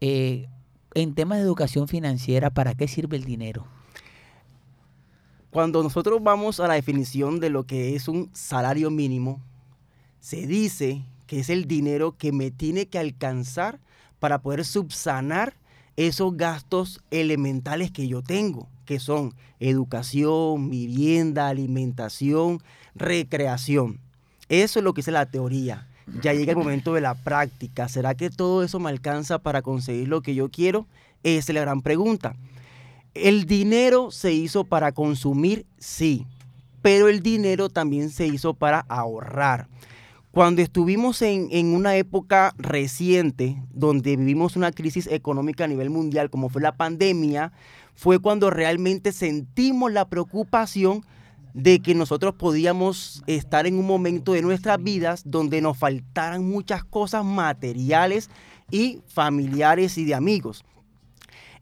Eh, 0.00 0.48
en 0.94 1.14
temas 1.14 1.38
de 1.38 1.44
educación 1.44 1.88
financiera, 1.88 2.50
¿para 2.50 2.74
qué 2.74 2.88
sirve 2.88 3.16
el 3.16 3.24
dinero? 3.24 3.66
Cuando 5.50 5.82
nosotros 5.82 6.22
vamos 6.22 6.60
a 6.60 6.68
la 6.68 6.74
definición 6.74 7.40
de 7.40 7.50
lo 7.50 7.64
que 7.64 7.96
es 7.96 8.08
un 8.08 8.30
salario 8.34 8.90
mínimo, 8.90 9.40
se 10.20 10.46
dice 10.46 11.04
que 11.26 11.40
es 11.40 11.50
el 11.50 11.66
dinero 11.66 12.16
que 12.16 12.32
me 12.32 12.50
tiene 12.50 12.86
que 12.86 12.98
alcanzar 12.98 13.80
para 14.18 14.42
poder 14.42 14.64
subsanar 14.64 15.54
esos 15.96 16.36
gastos 16.36 17.00
elementales 17.10 17.90
que 17.90 18.06
yo 18.06 18.22
tengo, 18.22 18.68
que 18.84 19.00
son 19.00 19.34
educación, 19.60 20.68
vivienda, 20.68 21.48
alimentación, 21.48 22.62
recreación. 22.94 24.00
Eso 24.48 24.78
es 24.78 24.84
lo 24.84 24.94
que 24.94 25.00
es 25.00 25.08
la 25.08 25.26
teoría. 25.26 25.86
Ya 26.22 26.32
llega 26.32 26.52
el 26.52 26.58
momento 26.58 26.94
de 26.94 27.00
la 27.00 27.14
práctica. 27.14 27.88
¿Será 27.88 28.14
que 28.14 28.30
todo 28.30 28.62
eso 28.62 28.78
me 28.78 28.90
alcanza 28.90 29.38
para 29.38 29.62
conseguir 29.62 30.08
lo 30.08 30.22
que 30.22 30.34
yo 30.34 30.50
quiero? 30.50 30.86
Esa 31.24 31.52
es 31.52 31.54
la 31.54 31.62
gran 31.62 31.82
pregunta. 31.82 32.36
El 33.14 33.46
dinero 33.46 34.10
se 34.10 34.32
hizo 34.32 34.64
para 34.64 34.92
consumir, 34.92 35.66
sí, 35.78 36.26
pero 36.82 37.08
el 37.08 37.22
dinero 37.22 37.68
también 37.68 38.10
se 38.10 38.26
hizo 38.26 38.54
para 38.54 38.80
ahorrar. 38.88 39.68
Cuando 40.30 40.60
estuvimos 40.60 41.22
en, 41.22 41.48
en 41.50 41.74
una 41.74 41.96
época 41.96 42.54
reciente, 42.58 43.60
donde 43.72 44.16
vivimos 44.16 44.54
una 44.54 44.70
crisis 44.70 45.08
económica 45.08 45.64
a 45.64 45.68
nivel 45.68 45.90
mundial, 45.90 46.30
como 46.30 46.50
fue 46.50 46.60
la 46.60 46.76
pandemia, 46.76 47.52
fue 47.94 48.18
cuando 48.18 48.50
realmente 48.50 49.12
sentimos 49.12 49.90
la 49.90 50.08
preocupación 50.08 51.04
de 51.56 51.80
que 51.80 51.94
nosotros 51.94 52.34
podíamos 52.34 53.22
estar 53.26 53.66
en 53.66 53.78
un 53.78 53.86
momento 53.86 54.34
de 54.34 54.42
nuestras 54.42 54.82
vidas 54.82 55.22
donde 55.24 55.62
nos 55.62 55.78
faltaran 55.78 56.44
muchas 56.44 56.84
cosas 56.84 57.24
materiales 57.24 58.28
y 58.70 59.00
familiares 59.06 59.96
y 59.96 60.04
de 60.04 60.14
amigos. 60.14 60.66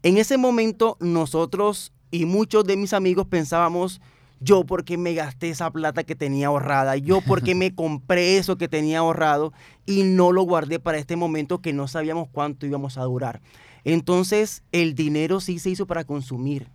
En 0.03 0.17
ese 0.17 0.37
momento 0.37 0.97
nosotros 0.99 1.93
y 2.11 2.25
muchos 2.25 2.65
de 2.65 2.75
mis 2.75 2.91
amigos 2.91 3.27
pensábamos, 3.27 4.01
yo 4.41 4.65
porque 4.65 4.97
me 4.97 5.13
gasté 5.13 5.49
esa 5.49 5.71
plata 5.71 6.03
que 6.03 6.13
tenía 6.13 6.47
ahorrada, 6.47 6.97
yo 6.97 7.21
porque 7.21 7.55
me 7.55 7.73
compré 7.75 8.37
eso 8.37 8.57
que 8.57 8.67
tenía 8.67 8.99
ahorrado 8.99 9.53
y 9.85 10.03
no 10.03 10.33
lo 10.33 10.43
guardé 10.43 10.77
para 10.77 10.97
este 10.97 11.15
momento 11.15 11.61
que 11.61 11.71
no 11.71 11.87
sabíamos 11.87 12.27
cuánto 12.29 12.65
íbamos 12.65 12.97
a 12.97 13.03
durar. 13.03 13.41
Entonces 13.85 14.61
el 14.73 14.93
dinero 14.93 15.39
sí 15.39 15.57
se 15.57 15.69
hizo 15.69 15.87
para 15.87 16.03
consumir, 16.03 16.67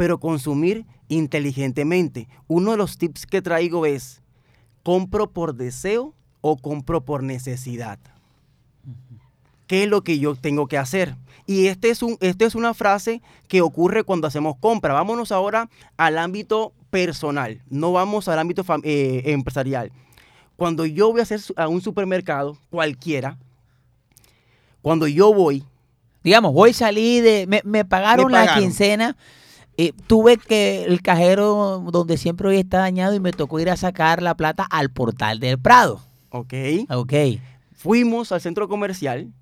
pero 0.00 0.18
consumir 0.18 0.86
inteligentemente. 1.08 2.26
Uno 2.48 2.70
de 2.70 2.78
los 2.78 2.96
tips 2.96 3.26
que 3.26 3.42
traigo 3.42 3.84
es, 3.84 4.22
¿compro 4.82 5.30
por 5.30 5.54
deseo 5.54 6.14
o 6.40 6.56
compro 6.56 7.04
por 7.04 7.22
necesidad? 7.22 7.98
¿Qué 9.66 9.82
es 9.82 9.90
lo 9.90 10.02
que 10.02 10.18
yo 10.18 10.36
tengo 10.36 10.68
que 10.68 10.78
hacer? 10.78 11.16
Y 11.44 11.66
este 11.66 11.90
es 11.90 12.02
un, 12.02 12.16
esta 12.22 12.46
es 12.46 12.54
una 12.54 12.72
frase 12.72 13.20
que 13.46 13.60
ocurre 13.60 14.02
cuando 14.02 14.26
hacemos 14.26 14.56
compra. 14.58 14.94
Vámonos 14.94 15.32
ahora 15.32 15.68
al 15.98 16.16
ámbito 16.16 16.72
personal, 16.88 17.60
no 17.68 17.92
vamos 17.92 18.26
al 18.28 18.38
ámbito 18.38 18.64
eh, 18.82 19.24
empresarial. 19.26 19.92
Cuando 20.56 20.86
yo 20.86 21.10
voy 21.10 21.20
a, 21.20 21.24
hacer 21.24 21.42
a 21.56 21.68
un 21.68 21.82
supermercado, 21.82 22.56
cualquiera, 22.70 23.36
cuando 24.80 25.06
yo 25.06 25.34
voy, 25.34 25.62
Digamos, 26.22 26.52
voy 26.52 26.70
a 26.70 26.74
salir 26.74 27.22
de... 27.22 27.46
Me, 27.46 27.62
me 27.64 27.84
pagaron, 27.84 28.26
Me 28.26 28.32
la 28.32 28.54
quincena. 28.54 29.16
Eh, 29.82 29.94
tuve 30.06 30.36
que 30.36 30.84
el 30.84 31.00
cajero 31.00 31.82
donde 31.90 32.18
siempre 32.18 32.48
hoy 32.48 32.58
está 32.58 32.78
dañado 32.80 33.14
y 33.14 33.20
me 33.20 33.32
tocó 33.32 33.60
ir 33.60 33.70
a 33.70 33.76
sacar 33.78 34.20
la 34.22 34.34
plata 34.36 34.66
al 34.70 34.90
portal 34.90 35.40
del 35.40 35.58
Prado. 35.58 36.02
ok, 36.30 36.52
Ok. 36.90 37.12
fuimos 37.74 38.30
al 38.30 38.42
centro 38.42 38.68
comercial, 38.68 39.32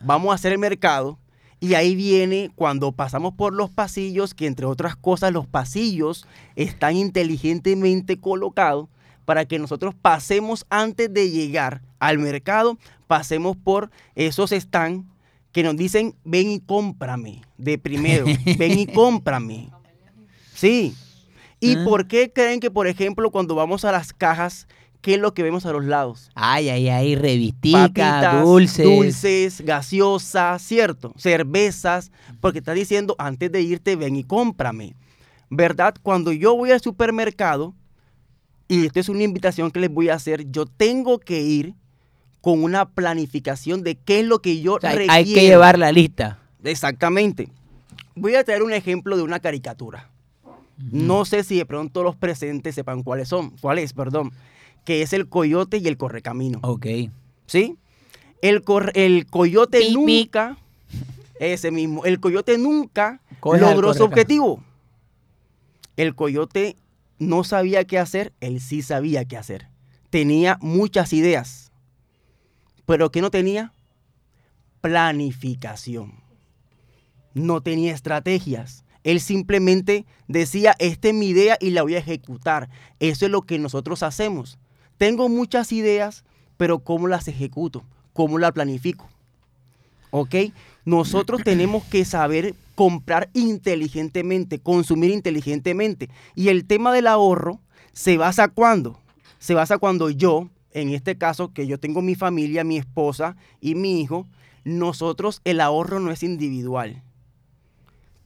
vamos 0.00 0.30
a 0.30 0.34
hacer 0.36 0.52
el 0.52 0.58
mercado 0.58 1.18
y 1.58 1.74
ahí 1.74 1.96
viene 1.96 2.50
cuando 2.54 2.92
pasamos 2.92 3.34
por 3.34 3.52
los 3.52 3.70
pasillos, 3.70 4.34
que 4.34 4.46
entre 4.46 4.66
otras 4.66 4.94
cosas 4.94 5.32
los 5.32 5.48
pasillos 5.48 6.26
están 6.54 6.94
inteligentemente 6.94 8.20
colocados 8.20 8.86
para 9.24 9.46
que 9.46 9.58
nosotros 9.58 9.96
pasemos 10.00 10.64
antes 10.70 11.12
de 11.12 11.30
llegar 11.30 11.82
al 11.98 12.18
mercado, 12.18 12.78
pasemos 13.08 13.56
por 13.56 13.90
esos 14.14 14.50
stands 14.50 15.04
que 15.50 15.64
nos 15.64 15.76
dicen, 15.76 16.14
ven 16.24 16.50
y 16.52 16.60
cómprame 16.60 17.42
de 17.56 17.78
primero, 17.78 18.26
ven 18.58 18.78
y 18.78 18.86
cómprame. 18.86 19.70
Sí. 20.58 20.94
¿Y 21.60 21.76
Ah. 21.76 21.84
por 21.84 22.06
qué 22.06 22.32
creen 22.32 22.60
que, 22.60 22.70
por 22.70 22.86
ejemplo, 22.86 23.30
cuando 23.30 23.54
vamos 23.54 23.84
a 23.84 23.92
las 23.92 24.12
cajas, 24.12 24.66
qué 25.00 25.14
es 25.14 25.20
lo 25.20 25.34
que 25.34 25.42
vemos 25.42 25.66
a 25.66 25.72
los 25.72 25.84
lados? 25.84 26.30
Ay, 26.34 26.68
ay, 26.68 26.88
ay, 26.88 27.14
revistica, 27.16 27.88
papitas, 27.88 28.44
dulces. 28.44 28.84
dulces, 28.84 29.60
gaseosas, 29.60 30.62
¿cierto? 30.62 31.12
Cervezas, 31.16 32.10
porque 32.40 32.58
está 32.58 32.72
diciendo, 32.74 33.14
antes 33.18 33.50
de 33.52 33.62
irte, 33.62 33.96
ven 33.96 34.16
y 34.16 34.24
cómprame. 34.24 34.94
¿Verdad? 35.50 35.94
Cuando 36.02 36.30
yo 36.32 36.54
voy 36.56 36.70
al 36.72 36.80
supermercado, 36.80 37.74
y 38.68 38.84
esto 38.86 39.00
es 39.00 39.08
una 39.08 39.22
invitación 39.22 39.70
que 39.70 39.80
les 39.80 39.90
voy 39.90 40.10
a 40.10 40.14
hacer, 40.14 40.50
yo 40.50 40.66
tengo 40.66 41.18
que 41.20 41.40
ir 41.40 41.74
con 42.40 42.62
una 42.62 42.88
planificación 42.90 43.82
de 43.82 43.96
qué 43.96 44.20
es 44.20 44.26
lo 44.26 44.40
que 44.40 44.60
yo 44.60 44.74
O 44.74 44.80
sea, 44.80 44.90
hay- 44.90 44.96
requiero. 44.98 45.12
hay 45.14 45.32
que 45.34 45.42
llevar 45.46 45.78
la 45.78 45.90
lista. 45.90 46.38
Exactamente. 46.62 47.48
Voy 48.14 48.34
a 48.34 48.44
traer 48.44 48.62
un 48.62 48.72
ejemplo 48.72 49.16
de 49.16 49.22
una 49.22 49.40
caricatura. 49.40 50.10
No 50.78 51.24
sé 51.24 51.42
si 51.44 51.56
de 51.56 51.66
pronto 51.66 52.02
los 52.04 52.14
presentes 52.16 52.74
sepan 52.74 53.02
cuáles 53.02 53.28
son, 53.28 53.50
cuál 53.60 53.78
es, 53.78 53.92
perdón, 53.92 54.32
que 54.84 55.02
es 55.02 55.12
el 55.12 55.28
coyote 55.28 55.78
y 55.78 55.88
el 55.88 55.96
correcamino. 55.96 56.60
Ok. 56.62 56.86
¿sí? 57.46 57.76
El, 58.42 58.62
cor- 58.62 58.92
el 58.94 59.26
coyote 59.26 59.78
nunca, 59.92 60.56
ese 61.40 61.70
mismo, 61.72 62.04
el 62.04 62.20
coyote 62.20 62.56
nunca 62.58 63.20
Coge 63.40 63.60
logró 63.60 63.88
su 63.94 64.04
objetivo. 64.04 64.62
El 65.96 66.14
coyote 66.14 66.76
no 67.18 67.42
sabía 67.42 67.84
qué 67.84 67.98
hacer, 67.98 68.32
él 68.40 68.60
sí 68.60 68.82
sabía 68.82 69.24
qué 69.24 69.36
hacer. 69.36 69.66
Tenía 70.10 70.58
muchas 70.60 71.12
ideas, 71.12 71.72
pero 72.86 73.10
¿qué 73.10 73.20
no 73.20 73.30
tenía? 73.32 73.72
Planificación. 74.80 76.14
No 77.34 77.60
tenía 77.60 77.92
estrategias. 77.92 78.84
Él 79.04 79.20
simplemente 79.20 80.06
decía, 80.26 80.74
esta 80.78 81.08
es 81.08 81.14
mi 81.14 81.28
idea 81.28 81.56
y 81.60 81.70
la 81.70 81.82
voy 81.82 81.94
a 81.94 81.98
ejecutar. 81.98 82.68
Eso 83.00 83.24
es 83.24 83.30
lo 83.30 83.42
que 83.42 83.58
nosotros 83.58 84.02
hacemos. 84.02 84.58
Tengo 84.96 85.28
muchas 85.28 85.72
ideas, 85.72 86.24
pero 86.56 86.80
¿cómo 86.80 87.08
las 87.08 87.28
ejecuto? 87.28 87.84
¿Cómo 88.12 88.38
las 88.38 88.52
planifico? 88.52 89.08
¿Ok? 90.10 90.34
Nosotros 90.84 91.42
tenemos 91.44 91.84
que 91.84 92.04
saber 92.04 92.54
comprar 92.74 93.28
inteligentemente, 93.34 94.58
consumir 94.58 95.10
inteligentemente. 95.10 96.08
Y 96.34 96.48
el 96.48 96.64
tema 96.64 96.92
del 96.92 97.06
ahorro 97.06 97.60
se 97.92 98.16
basa 98.16 98.48
cuando? 98.48 98.98
Se 99.38 99.54
basa 99.54 99.78
cuando 99.78 100.10
yo, 100.10 100.48
en 100.72 100.90
este 100.90 101.16
caso, 101.16 101.52
que 101.52 101.66
yo 101.66 101.78
tengo 101.78 102.02
mi 102.02 102.14
familia, 102.14 102.64
mi 102.64 102.78
esposa 102.78 103.36
y 103.60 103.74
mi 103.74 104.00
hijo, 104.00 104.26
nosotros 104.64 105.40
el 105.44 105.60
ahorro 105.60 106.00
no 106.00 106.10
es 106.10 106.22
individual. 106.22 107.02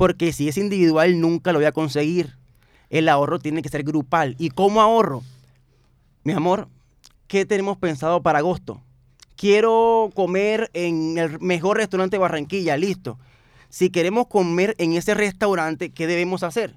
Porque 0.03 0.33
si 0.33 0.49
es 0.49 0.57
individual, 0.59 1.21
nunca 1.21 1.53
lo 1.53 1.61
voy 1.61 1.67
a 1.67 1.71
conseguir. 1.71 2.37
El 2.91 3.09
ahorro 3.09 3.39
tiene 3.39 3.63
que 3.63 3.69
ser 3.69 3.85
grupal. 3.85 4.35
¿Y 4.37 4.49
cómo 4.51 4.81
ahorro? 4.81 5.23
Mi 6.25 6.33
amor, 6.33 6.67
¿qué 7.29 7.47
tenemos 7.47 7.79
pensado 7.79 8.21
para 8.21 8.41
agosto? 8.41 8.83
Quiero 9.37 10.11
comer 10.13 10.73
en 10.75 11.19
el 11.19 11.39
mejor 11.39 11.77
restaurante 11.77 12.17
de 12.17 12.21
Barranquilla, 12.21 12.77
listo. 12.77 13.17
Si 13.69 13.91
queremos 13.91 14.27
comer 14.27 14.75
en 14.79 14.95
ese 14.95 15.15
restaurante, 15.15 15.91
¿qué 15.91 16.09
debemos 16.09 16.43
hacer? 16.43 16.75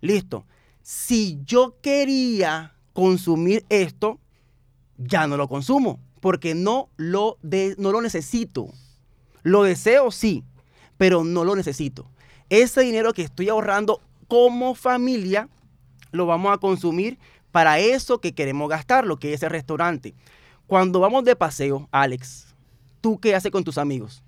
Listo. 0.00 0.46
Si 0.80 1.40
yo 1.44 1.74
quería 1.82 2.74
consumir 2.92 3.64
esto, 3.70 4.20
ya 4.98 5.26
no 5.26 5.36
lo 5.36 5.48
consumo, 5.48 5.98
porque 6.20 6.54
no 6.54 6.90
lo, 6.96 7.38
de- 7.42 7.74
no 7.76 7.90
lo 7.90 8.00
necesito. 8.02 8.68
Lo 9.42 9.64
deseo, 9.64 10.12
sí, 10.12 10.44
pero 10.96 11.24
no 11.24 11.42
lo 11.42 11.56
necesito. 11.56 12.08
Ese 12.50 12.80
dinero 12.82 13.12
que 13.12 13.22
estoy 13.22 13.48
ahorrando 13.48 14.00
como 14.26 14.74
familia, 14.74 15.48
lo 16.12 16.26
vamos 16.26 16.52
a 16.52 16.58
consumir 16.58 17.18
para 17.52 17.78
eso 17.78 18.20
que 18.20 18.32
queremos 18.34 18.68
gastar, 18.68 19.06
lo 19.06 19.18
que 19.18 19.32
es 19.34 19.42
el 19.42 19.50
restaurante. 19.50 20.14
Cuando 20.66 21.00
vamos 21.00 21.24
de 21.24 21.34
paseo, 21.36 21.88
Alex, 21.90 22.54
¿tú 23.00 23.18
qué 23.18 23.34
haces 23.34 23.50
con 23.50 23.64
tus 23.64 23.78
amigos? 23.78 24.22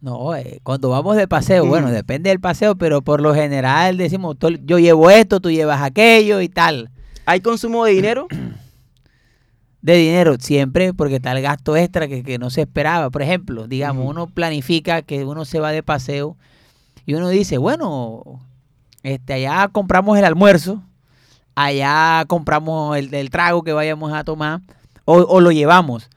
No, 0.00 0.34
eh, 0.34 0.60
cuando 0.64 0.88
vamos 0.88 1.16
de 1.16 1.28
paseo, 1.28 1.64
bueno, 1.66 1.90
depende 1.90 2.30
del 2.30 2.40
paseo, 2.40 2.74
pero 2.74 3.02
por 3.02 3.20
lo 3.20 3.34
general 3.34 3.96
decimos, 3.96 4.36
"Tol- 4.36 4.60
yo 4.64 4.78
llevo 4.80 5.10
esto, 5.10 5.38
tú 5.40 5.50
llevas 5.50 5.80
aquello 5.82 6.40
y 6.40 6.48
tal. 6.48 6.90
¿Hay 7.24 7.40
consumo 7.40 7.84
de 7.84 7.92
dinero? 7.92 8.26
De 9.80 9.96
dinero, 9.96 10.36
siempre, 10.38 10.94
porque 10.94 11.16
está 11.16 11.32
el 11.32 11.42
gasto 11.42 11.76
extra 11.76 12.06
que, 12.06 12.22
que 12.22 12.38
no 12.38 12.50
se 12.50 12.60
esperaba. 12.60 13.10
Por 13.10 13.20
ejemplo, 13.22 13.66
digamos, 13.66 14.06
uno 14.08 14.28
planifica 14.28 15.02
que 15.02 15.24
uno 15.24 15.44
se 15.44 15.58
va 15.58 15.72
de 15.72 15.82
paseo 15.82 16.36
y 17.06 17.14
uno 17.14 17.28
dice, 17.28 17.58
bueno, 17.58 18.40
este, 19.02 19.34
allá 19.34 19.68
compramos 19.68 20.18
el 20.18 20.24
almuerzo, 20.24 20.82
allá 21.54 22.24
compramos 22.26 22.96
el, 22.96 23.12
el 23.12 23.30
trago 23.30 23.62
que 23.62 23.72
vayamos 23.72 24.12
a 24.12 24.24
tomar, 24.24 24.60
o, 25.04 25.16
o 25.16 25.40
lo 25.40 25.50
llevamos. 25.50 26.08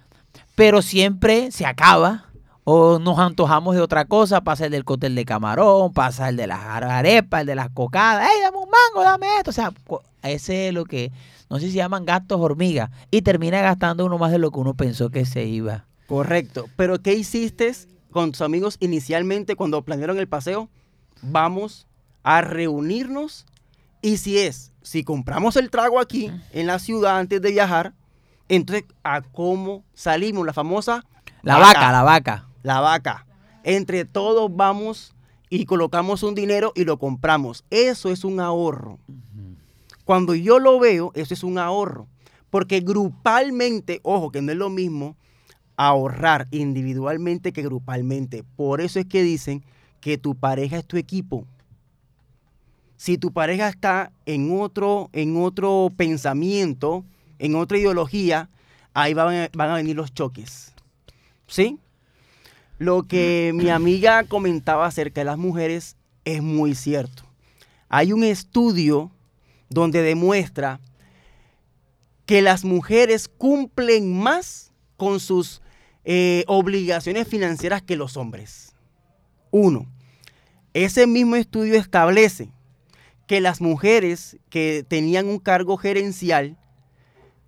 Pero 0.56 0.82
siempre 0.82 1.52
se 1.52 1.66
acaba, 1.66 2.26
o 2.64 3.00
nos 3.00 3.20
antojamos 3.20 3.76
de 3.76 3.82
otra 3.82 4.06
cosa, 4.06 4.42
pasa 4.42 4.66
el 4.66 4.72
del 4.72 4.86
cóctel 4.86 5.16
de 5.16 5.26
camarón, 5.26 5.94
pasa 5.94 6.30
el 6.30 6.36
de 6.36 6.48
las 6.48 6.60
arepas, 6.62 7.42
el 7.42 7.48
de 7.48 7.56
las 7.56 7.70
cocadas, 7.70 8.30
¡Ey, 8.30 8.42
dame 8.42 8.58
un 8.58 8.70
mango, 8.70 9.04
dame 9.04 9.28
esto! 9.38 9.52
O 9.52 9.54
sea, 9.54 9.72
ese 10.24 10.70
es 10.70 10.74
lo 10.74 10.86
que, 10.86 11.12
no 11.50 11.60
sé 11.60 11.68
si 11.68 11.74
llaman 11.74 12.06
gastos 12.06 12.40
hormiga, 12.40 12.90
y 13.12 13.22
termina 13.22 13.62
gastando 13.62 14.06
uno 14.06 14.18
más 14.18 14.32
de 14.32 14.40
lo 14.40 14.52
que 14.52 14.60
uno 14.60 14.74
pensó 14.74 15.10
que 15.10 15.26
se 15.26 15.46
iba. 15.46 15.86
Correcto. 16.08 16.66
Pero 16.76 17.00
¿qué 17.00 17.14
hiciste 17.14 17.74
con 18.16 18.32
tus 18.32 18.40
amigos 18.40 18.78
inicialmente 18.80 19.58
cuando 19.58 19.84
planearon 19.84 20.18
el 20.18 20.30
paseo? 20.30 20.70
Vamos 21.22 21.86
a 22.24 22.40
reunirnos 22.40 23.46
y 24.02 24.16
si 24.16 24.40
es, 24.40 24.72
si 24.82 25.04
compramos 25.04 25.58
el 25.58 25.70
trago 25.70 26.00
aquí 26.00 26.32
en 26.54 26.66
la 26.66 26.80
ciudad 26.80 27.20
antes 27.20 27.42
de 27.42 27.52
viajar, 27.52 27.94
entonces 28.48 28.86
a 29.04 29.20
cómo 29.20 29.84
salimos, 29.94 30.46
la 30.46 30.54
famosa 30.54 31.04
La 31.42 31.58
vaca, 31.58 31.92
la 31.92 32.04
vaca. 32.04 32.48
la 32.64 32.80
vaca. 32.80 33.26
Entre 33.66 34.06
todos 34.06 34.50
vamos 34.56 35.14
y 35.50 35.66
colocamos 35.66 36.24
un 36.24 36.36
dinero 36.36 36.72
y 36.74 36.86
lo 36.86 36.98
compramos. 36.98 37.66
Eso 37.70 38.10
es 38.10 38.24
un 38.24 38.40
ahorro. 38.40 38.98
Cuando 40.06 40.36
yo 40.36 40.60
lo 40.60 40.80
veo, 40.80 41.12
eso 41.16 41.34
es 41.34 41.44
un 41.44 41.58
ahorro. 41.58 42.08
Porque 42.50 42.80
grupalmente, 42.80 44.00
ojo, 44.04 44.32
que 44.32 44.42
no 44.42 44.54
es 44.54 44.58
lo 44.58 44.70
mismo 44.70 45.18
ahorrar 45.78 46.48
individualmente 46.52 47.52
que 47.54 47.62
grupalmente. 47.64 48.44
Por 48.56 48.82
eso 48.82 49.00
es 49.00 49.06
que 49.06 49.24
dicen 49.24 49.64
que 50.02 50.18
tu 50.18 50.36
pareja 50.36 50.78
es 50.78 50.86
tu 50.86 50.98
equipo. 50.98 51.46
Si 52.98 53.18
tu 53.18 53.32
pareja 53.34 53.68
está 53.68 54.12
en 54.26 54.58
otro, 54.58 55.10
en 55.14 55.36
otro 55.38 55.92
pensamiento, 55.96 57.04
en 57.40 57.56
otra 57.56 57.78
ideología, 57.78 58.50
ahí 58.94 59.14
van 59.14 59.36
a- 59.36 59.50
van 59.54 59.70
a 59.72 59.76
venir 59.76 59.96
los 59.96 60.14
choques. 60.14 60.74
¿Sí? 61.48 61.78
Lo 62.78 63.04
que 63.04 63.52
mi 63.54 63.70
amiga 63.70 64.24
comentaba 64.24 64.86
acerca 64.86 65.22
de 65.22 65.26
las 65.26 65.38
mujeres 65.38 65.96
es 66.24 66.42
muy 66.42 66.76
cierto. 66.76 67.24
Hay 67.90 68.12
un 68.14 68.24
estudio 68.24 69.12
donde 69.70 70.02
demuestra 70.02 70.80
que 72.26 72.42
las 72.42 72.66
mujeres 72.66 73.28
cumplen 73.28 74.18
más 74.18 74.72
con 74.98 75.20
sus 75.20 75.62
eh, 76.06 76.44
obligaciones 76.48 77.28
financieras 77.28 77.82
que 77.82 77.96
los 77.96 78.16
hombres. 78.16 78.76
Uno, 79.52 79.88
ese 80.74 81.08
mismo 81.08 81.36
estudio 81.36 81.76
establece 81.76 82.52
que 83.28 83.42
las 83.42 83.60
mujeres 83.60 84.38
que 84.50 84.86
tenían 84.88 85.28
un 85.28 85.40
cargo 85.40 85.78
gerencial, 85.78 86.58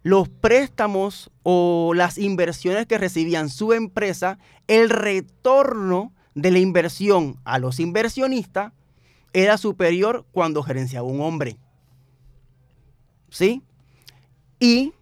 los 0.01 0.27
préstamos 0.27 1.29
o 1.43 1.93
las 1.93 2.17
inversiones 2.17 2.87
que 2.87 2.97
recibían 2.97 3.49
su 3.49 3.73
empresa, 3.73 4.39
el 4.67 4.89
retorno 4.89 6.13
de 6.33 6.51
la 6.51 6.59
inversión 6.59 7.39
a 7.43 7.59
los 7.59 7.79
inversionistas 7.79 8.73
era 9.33 9.57
superior 9.57 10.25
cuando 10.31 10.63
gerenciaba 10.63 11.07
un 11.07 11.21
hombre. 11.21 11.57
¿Sí? 13.29 13.61
Y 14.59 14.93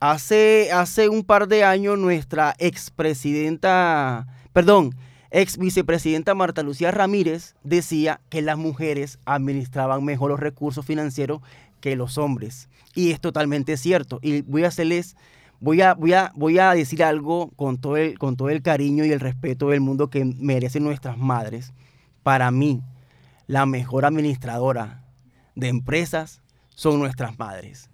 hace, 0.00 0.70
hace 0.72 1.08
un 1.08 1.24
par 1.24 1.48
de 1.48 1.64
años 1.64 1.98
nuestra 1.98 2.54
expresidenta, 2.58 4.26
perdón, 4.52 4.94
ex 5.30 5.58
vicepresidenta 5.58 6.34
Marta 6.34 6.62
Lucía 6.62 6.90
Ramírez 6.90 7.54
decía 7.64 8.20
que 8.28 8.42
las 8.42 8.56
mujeres 8.56 9.18
administraban 9.24 10.04
mejor 10.04 10.30
los 10.30 10.40
recursos 10.40 10.86
financieros 10.86 11.40
que 11.80 11.96
los 11.96 12.18
hombres. 12.18 12.68
Y 12.94 13.10
es 13.10 13.20
totalmente 13.20 13.76
cierto. 13.76 14.20
Y 14.22 14.42
voy 14.42 14.64
a 14.64 14.68
hacerles, 14.68 15.16
voy 15.60 15.80
a, 15.80 15.94
voy 15.94 16.12
a, 16.12 16.32
voy 16.36 16.58
a 16.58 16.72
decir 16.72 17.02
algo 17.02 17.50
con 17.56 17.78
todo, 17.78 17.96
el, 17.96 18.18
con 18.18 18.36
todo 18.36 18.48
el 18.48 18.62
cariño 18.62 19.04
y 19.04 19.10
el 19.10 19.20
respeto 19.20 19.68
del 19.70 19.80
mundo 19.80 20.08
que 20.08 20.24
merecen 20.24 20.84
nuestras 20.84 21.18
madres. 21.18 21.72
Para 22.22 22.50
mí, 22.50 22.82
la 23.46 23.66
mejor 23.66 24.04
administradora 24.04 25.04
de 25.54 25.68
empresas 25.68 26.42
son 26.68 27.00
nuestras 27.00 27.38
madres. 27.38 27.90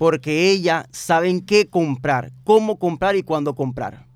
Porque 0.00 0.50
ellas 0.50 0.86
saben 0.92 1.42
qué 1.42 1.68
comprar, 1.68 2.32
cómo 2.44 2.78
comprar 2.78 3.16
y 3.16 3.22
cuándo 3.22 3.54
comprar 3.54 4.06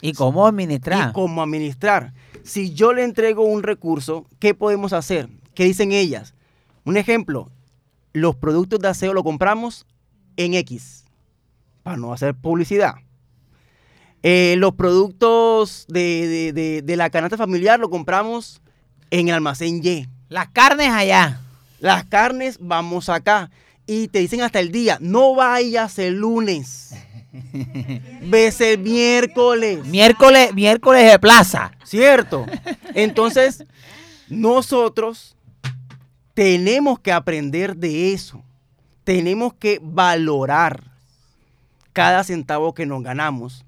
¿Y 0.00 0.14
cómo 0.14 0.44
administrar? 0.48 1.10
y 1.10 1.12
cómo 1.12 1.40
administrar. 1.44 2.12
Si 2.42 2.74
yo 2.74 2.92
le 2.92 3.04
entrego 3.04 3.44
un 3.44 3.62
recurso, 3.62 4.26
¿qué 4.40 4.52
podemos 4.52 4.92
hacer? 4.92 5.28
¿Qué 5.54 5.62
dicen 5.62 5.92
ellas? 5.92 6.34
Un 6.84 6.96
ejemplo, 6.96 7.52
los 8.14 8.34
productos 8.34 8.80
de 8.80 8.88
aseo 8.88 9.14
lo 9.14 9.22
compramos 9.22 9.86
en 10.36 10.54
X, 10.54 11.04
para 11.84 11.96
no 11.96 12.12
hacer 12.12 12.34
publicidad. 12.34 12.96
Eh, 14.24 14.56
los 14.58 14.74
productos 14.74 15.86
de, 15.88 16.26
de- 16.26 16.52
de- 16.52 16.82
de 16.82 16.96
la 16.96 17.10
canasta 17.10 17.36
familiar 17.36 17.78
lo 17.78 17.90
compramos 17.90 18.60
en 19.12 19.28
el 19.28 19.34
almacén 19.34 19.80
Y. 19.84 20.08
Las 20.28 20.48
carnes 20.48 20.90
allá. 20.90 21.40
Las 21.78 22.04
carnes 22.06 22.58
vamos 22.60 23.08
acá. 23.08 23.50
Y 23.86 24.08
te 24.08 24.18
dicen 24.18 24.40
hasta 24.42 24.60
el 24.60 24.72
día, 24.72 24.98
no 25.00 25.34
vayas 25.34 25.98
el 25.98 26.14
lunes. 26.14 26.94
Ves 28.22 28.60
el 28.60 28.78
miércoles. 28.78 29.84
Miércoles, 29.86 30.52
miércoles 30.54 31.10
de 31.10 31.18
plaza. 31.18 31.72
¿Cierto? 31.84 32.46
Entonces, 32.94 33.64
nosotros 34.28 35.36
tenemos 36.34 36.98
que 36.98 37.12
aprender 37.12 37.76
de 37.76 38.12
eso. 38.12 38.42
Tenemos 39.04 39.54
que 39.54 39.78
valorar 39.80 40.82
cada 41.92 42.24
centavo 42.24 42.74
que 42.74 42.84
nos 42.84 43.02
ganamos, 43.02 43.64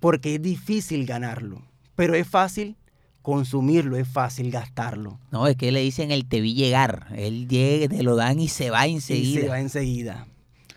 porque 0.00 0.34
es 0.34 0.42
difícil 0.42 1.06
ganarlo, 1.06 1.62
pero 1.94 2.14
es 2.14 2.26
fácil 2.26 2.76
consumirlo, 3.24 3.96
es 3.96 4.06
fácil 4.06 4.50
gastarlo. 4.50 5.18
No, 5.32 5.46
es 5.48 5.56
que 5.56 5.72
le 5.72 5.80
dicen 5.80 6.10
el 6.12 6.26
te 6.26 6.40
vi 6.42 6.52
llegar. 6.54 7.06
Él 7.16 7.48
llega, 7.48 7.88
te 7.88 8.02
lo 8.02 8.16
dan 8.16 8.38
y 8.38 8.48
se 8.48 8.68
va 8.70 8.86
Y 8.86 8.92
enseguida. 8.96 9.40
se 9.40 9.48
va 9.48 9.58
enseguida. 9.60 10.26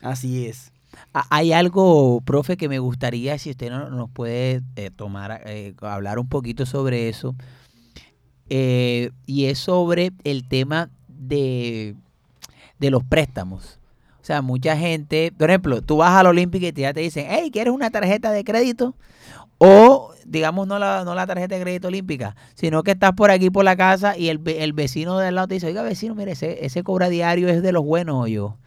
Así 0.02 0.46
es. 0.48 0.72
Hay 1.30 1.52
algo, 1.52 2.22
profe, 2.22 2.56
que 2.56 2.70
me 2.70 2.80
gustaría, 2.80 3.38
si 3.38 3.50
usted 3.52 3.70
no- 3.70 3.90
nos 3.90 4.10
puede 4.10 4.62
eh, 4.78 4.90
tomar, 4.96 5.42
eh, 5.46 5.74
hablar 5.82 6.20
un 6.20 6.28
poquito 6.30 6.66
sobre 6.66 7.10
eso. 7.10 7.36
Eh, 8.50 9.12
y 9.26 9.46
es 9.46 9.60
sobre 9.60 10.14
el 10.24 10.48
tema 10.48 10.90
de, 11.10 11.96
de 12.80 12.90
los 12.92 13.04
préstamos. 13.04 13.78
O 14.22 14.26
sea, 14.28 14.42
mucha 14.42 14.78
gente, 14.78 15.34
por 15.38 15.50
ejemplo, 15.50 15.82
tú 15.82 15.98
vas 15.98 16.12
a 16.14 16.24
la 16.24 16.30
Olímpica 16.30 16.68
y 16.68 16.72
ya 16.72 16.94
te 16.94 17.02
dicen, 17.02 17.28
hey, 17.30 17.50
¿quieres 17.52 17.74
una 17.74 17.90
tarjeta 17.92 18.32
de 18.32 18.44
crédito? 18.46 18.96
O, 19.58 20.14
digamos, 20.28 20.68
no 20.68 20.78
la, 20.78 21.04
no 21.06 21.16
la 21.16 21.26
tarjeta 21.26 21.56
de 21.56 21.62
crédito 21.62 21.88
olímpica, 21.88 22.36
sino 22.54 22.84
que 22.84 22.92
estás 22.92 23.13
por 23.13 23.32
aquí 23.32 23.50
por 23.50 23.66
la 23.66 23.76
casa 23.76 24.18
y 24.18 24.28
el, 24.28 24.42
el 24.46 24.74
vecino 24.74 25.18
de 25.18 25.28
al 25.28 25.36
lado 25.36 25.48
te 25.48 25.56
dice, 25.56 25.68
oiga, 25.68 25.82
vecino, 25.82 26.16
mire, 26.16 26.34
ese, 26.34 26.66
ese 26.66 26.84
cobra 26.84 27.10
diario 27.10 27.48
es 27.48 27.62
de 27.62 27.72
los 27.72 27.84
buenos 27.84 28.30
yo. 28.30 28.58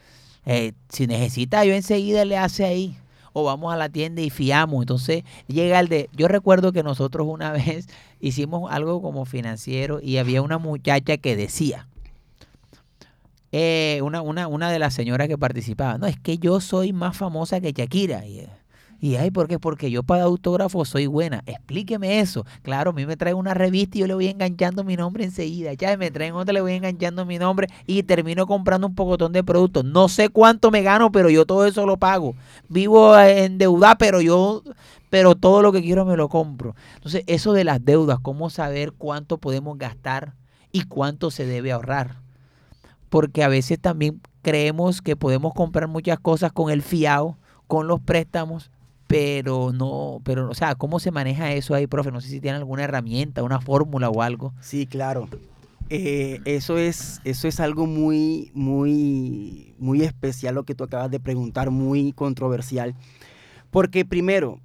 Eh, 0.47 0.73
si 0.89 1.07
necesita, 1.07 1.65
yo 1.65 1.75
enseguida 1.75 2.25
le 2.25 2.39
hace 2.39 2.65
ahí. 2.65 2.97
o 3.33 3.45
vamos 3.45 3.73
a 3.73 3.77
la 3.77 3.89
tienda 3.89 4.23
y 4.23 4.31
fiamos. 4.31 4.83
Entonces 4.83 5.23
llega 5.47 5.79
el 5.79 5.89
de, 5.89 6.09
yo 6.15 6.29
recuerdo 6.29 6.73
que 6.73 6.83
nosotros 6.83 7.27
una 7.29 7.53
vez 7.53 7.89
hicimos 8.21 8.73
algo 8.73 9.03
como 9.03 9.25
financiero 9.27 10.01
y 10.03 10.17
había 10.17 10.43
una 10.43 10.59
muchacha 10.59 11.19
que 11.19 11.37
decía, 11.37 11.87
eh, 13.53 14.01
una, 14.03 14.23
una, 14.23 14.49
una 14.49 14.71
de 14.71 14.79
las 14.79 14.95
señoras 14.95 15.29
que 15.29 15.37
participaba, 15.37 15.99
no, 15.99 16.07
es 16.07 16.19
que 16.19 16.39
yo 16.39 16.61
soy 16.61 16.93
más 16.93 17.17
famosa 17.17 17.61
que 17.61 17.73
Shakira. 17.73 18.25
Y, 18.27 18.41
eh, 18.41 18.49
y 19.03 19.17
ay, 19.17 19.31
¿por 19.31 19.49
qué? 19.49 19.59
Porque 19.59 19.91
yo 19.91 20.03
para 20.03 20.25
autógrafos 20.25 20.91
soy 20.91 21.07
buena. 21.07 21.43
Explíqueme 21.47 22.21
eso. 22.21 22.45
Claro, 22.63 22.91
a 22.91 22.93
mí 22.93 23.07
me 23.07 23.17
traen 23.17 23.37
una 23.37 23.55
revista 23.55 23.97
y 23.97 24.03
yo 24.03 24.07
le 24.07 24.13
voy 24.13 24.27
enganchando 24.27 24.85
mi 24.85 24.95
nombre 24.95 25.25
enseguida. 25.25 25.73
Ya 25.73 25.97
me 25.97 26.11
traen 26.11 26.35
otra, 26.35 26.53
le 26.53 26.61
voy 26.61 26.75
enganchando 26.75 27.25
mi 27.25 27.39
nombre 27.39 27.69
y 27.87 28.03
termino 28.03 28.47
comprando 28.47 28.87
un 28.87 28.95
pocotón 28.95 29.33
de 29.33 29.43
productos. 29.43 29.87
No 29.87 30.09
sé 30.09 30.29
cuánto 30.29 30.71
me 30.71 30.83
gano, 30.83 31.11
pero 31.11 31.31
yo 31.31 31.47
todo 31.47 31.65
eso 31.65 31.87
lo 31.87 31.97
pago. 31.97 32.35
Vivo 32.69 33.19
en 33.19 33.57
deuda, 33.57 33.97
pero 33.97 34.21
yo, 34.21 34.63
pero 35.09 35.35
todo 35.35 35.63
lo 35.63 35.73
que 35.73 35.81
quiero 35.81 36.05
me 36.05 36.19
lo 36.19 36.29
compro. 36.29 36.75
Entonces, 36.97 37.25
eso 37.27 37.55
de 37.55 37.65
las 37.65 37.83
deudas, 37.83 38.19
cómo 38.21 38.51
saber 38.51 38.93
cuánto 38.93 39.39
podemos 39.39 39.79
gastar 39.79 40.35
y 40.73 40.83
cuánto 40.83 41.31
se 41.31 41.47
debe 41.47 41.73
ahorrar. 41.73 42.17
Porque 43.09 43.43
a 43.45 43.49
veces 43.49 43.81
también 43.81 44.21
creemos 44.43 45.01
que 45.01 45.17
podemos 45.17 45.55
comprar 45.55 45.89
muchas 45.89 46.21
cosas 46.21 46.53
con 46.53 46.71
el 46.71 46.83
fiado, 46.83 47.39
con 47.67 47.87
los 47.87 48.01
préstamos, 48.01 48.71
pero 49.11 49.73
no, 49.73 50.21
pero, 50.23 50.49
o 50.49 50.55
sea, 50.55 50.77
¿cómo 50.77 51.01
se 51.01 51.11
maneja 51.11 51.53
eso 51.53 51.75
ahí, 51.75 51.89
profe? 51.89 52.13
No 52.13 52.21
sé 52.21 52.29
si 52.29 52.41
tiene 52.41 52.59
alguna 52.59 52.85
herramienta, 52.85 53.43
una 53.43 53.61
fórmula 53.61 54.09
o 54.09 54.23
algo. 54.23 54.55
Sí, 54.61 54.87
claro. 54.87 55.29
Eh, 55.89 56.41
eso, 56.45 56.79
es, 56.79 57.21
eso 57.25 57.49
es 57.49 57.59
algo 57.59 57.87
muy, 57.87 58.53
muy, 58.55 59.75
muy 59.81 60.03
especial 60.03 60.55
lo 60.55 60.63
que 60.63 60.77
tú 60.77 60.85
acabas 60.85 61.11
de 61.11 61.19
preguntar, 61.19 61.73
muy 61.73 62.13
controversial. 62.13 62.95
Porque 63.73 64.05
primero, 64.05 64.61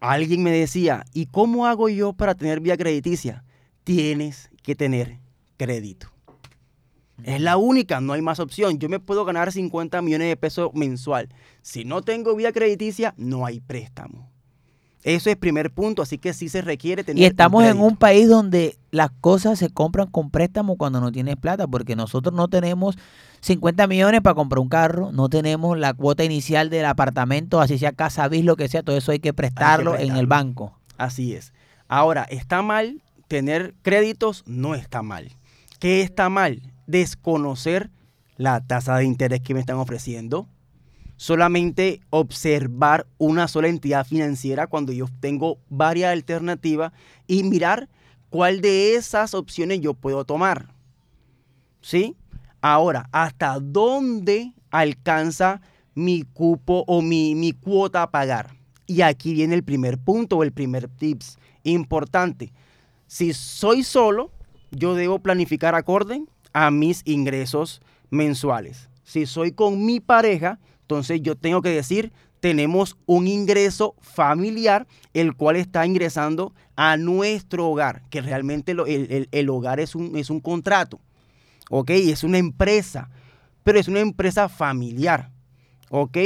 alguien 0.00 0.42
me 0.42 0.50
decía, 0.50 1.06
¿y 1.14 1.24
cómo 1.24 1.64
hago 1.64 1.88
yo 1.88 2.12
para 2.12 2.34
tener 2.34 2.60
vía 2.60 2.76
crediticia? 2.76 3.42
Tienes 3.84 4.50
que 4.62 4.74
tener 4.74 5.16
crédito. 5.56 6.08
Es 7.24 7.40
la 7.40 7.56
única, 7.56 8.00
no 8.00 8.12
hay 8.12 8.22
más 8.22 8.40
opción. 8.40 8.78
Yo 8.78 8.88
me 8.88 9.00
puedo 9.00 9.24
ganar 9.24 9.52
50 9.52 10.00
millones 10.02 10.28
de 10.28 10.36
pesos 10.36 10.70
mensual. 10.74 11.28
Si 11.62 11.84
no 11.84 12.02
tengo 12.02 12.34
vía 12.36 12.52
crediticia, 12.52 13.14
no 13.16 13.44
hay 13.44 13.60
préstamo. 13.60 14.30
Eso 15.04 15.30
es 15.30 15.36
primer 15.36 15.70
punto, 15.70 16.02
así 16.02 16.18
que 16.18 16.32
sí 16.32 16.48
se 16.48 16.60
requiere 16.60 17.04
tener. 17.04 17.22
Y 17.22 17.26
estamos 17.26 17.64
en 17.64 17.80
un 17.80 17.96
país 17.96 18.28
donde 18.28 18.78
las 18.90 19.10
cosas 19.20 19.58
se 19.58 19.70
compran 19.70 20.08
con 20.08 20.30
préstamo 20.30 20.76
cuando 20.76 21.00
no 21.00 21.12
tienes 21.12 21.36
plata, 21.36 21.68
porque 21.68 21.94
nosotros 21.94 22.34
no 22.34 22.48
tenemos 22.48 22.96
50 23.40 23.86
millones 23.86 24.20
para 24.22 24.34
comprar 24.34 24.58
un 24.58 24.68
carro, 24.68 25.12
no 25.12 25.28
tenemos 25.28 25.78
la 25.78 25.94
cuota 25.94 26.24
inicial 26.24 26.68
del 26.68 26.84
apartamento, 26.84 27.60
así 27.60 27.78
sea 27.78 27.92
casa 27.92 28.26
bis, 28.28 28.44
lo 28.44 28.56
que 28.56 28.68
sea, 28.68 28.82
todo 28.82 28.96
eso 28.96 29.12
hay 29.12 29.20
que 29.20 29.32
prestarlo 29.32 29.96
en 29.96 30.16
el 30.16 30.26
banco. 30.26 30.76
Así 30.96 31.32
es. 31.32 31.52
Ahora, 31.86 32.24
¿está 32.24 32.62
mal 32.62 33.00
tener 33.28 33.74
créditos? 33.82 34.42
No 34.46 34.74
está 34.74 35.02
mal. 35.02 35.30
¿Qué 35.78 36.02
está 36.02 36.28
mal? 36.28 36.60
Desconocer 36.88 37.90
la 38.38 38.66
tasa 38.66 38.96
de 38.96 39.04
interés 39.04 39.40
que 39.42 39.52
me 39.52 39.60
están 39.60 39.76
ofreciendo. 39.76 40.48
Solamente 41.16 42.00
observar 42.08 43.06
una 43.18 43.46
sola 43.46 43.68
entidad 43.68 44.06
financiera 44.06 44.68
cuando 44.68 44.92
yo 44.92 45.06
tengo 45.20 45.58
varias 45.68 46.12
alternativas 46.12 46.92
y 47.26 47.42
mirar 47.42 47.90
cuál 48.30 48.62
de 48.62 48.94
esas 48.94 49.34
opciones 49.34 49.80
yo 49.80 49.92
puedo 49.92 50.24
tomar. 50.24 50.72
¿Sí? 51.82 52.16
Ahora, 52.62 53.08
¿hasta 53.12 53.60
dónde 53.60 54.54
alcanza 54.70 55.60
mi 55.94 56.22
cupo 56.22 56.84
o 56.86 57.02
mi, 57.02 57.34
mi 57.34 57.52
cuota 57.52 58.02
a 58.02 58.10
pagar? 58.10 58.56
Y 58.86 59.02
aquí 59.02 59.34
viene 59.34 59.54
el 59.54 59.62
primer 59.62 59.98
punto 59.98 60.38
o 60.38 60.42
el 60.42 60.52
primer 60.52 60.88
tips 60.88 61.38
importante. 61.64 62.52
Si 63.06 63.34
soy 63.34 63.82
solo, 63.82 64.30
yo 64.70 64.94
debo 64.94 65.18
planificar 65.18 65.74
acorde 65.74 66.22
a 66.66 66.70
mis 66.70 67.02
ingresos 67.04 67.80
mensuales. 68.10 68.88
Si 69.04 69.26
soy 69.26 69.52
con 69.52 69.84
mi 69.84 70.00
pareja, 70.00 70.58
entonces 70.82 71.20
yo 71.22 71.36
tengo 71.36 71.62
que 71.62 71.68
decir, 71.70 72.12
tenemos 72.40 72.96
un 73.06 73.26
ingreso 73.28 73.94
familiar, 74.00 74.86
el 75.14 75.34
cual 75.34 75.56
está 75.56 75.86
ingresando 75.86 76.52
a 76.76 76.96
nuestro 76.96 77.68
hogar, 77.68 78.02
que 78.10 78.20
realmente 78.20 78.72
el- 78.72 79.28
el 79.30 79.50
hogar 79.50 79.78
es 79.80 79.94
un, 79.94 80.16
es 80.16 80.30
un 80.30 80.40
contrato, 80.40 81.00
¿ok? 81.70 81.90
Es 81.90 82.24
una 82.24 82.38
empresa, 82.38 83.08
pero 83.64 83.78
es 83.78 83.86
una 83.88 84.00
empresa 84.00 84.48
familiar, 84.48 85.30
¿ok? 85.90 86.18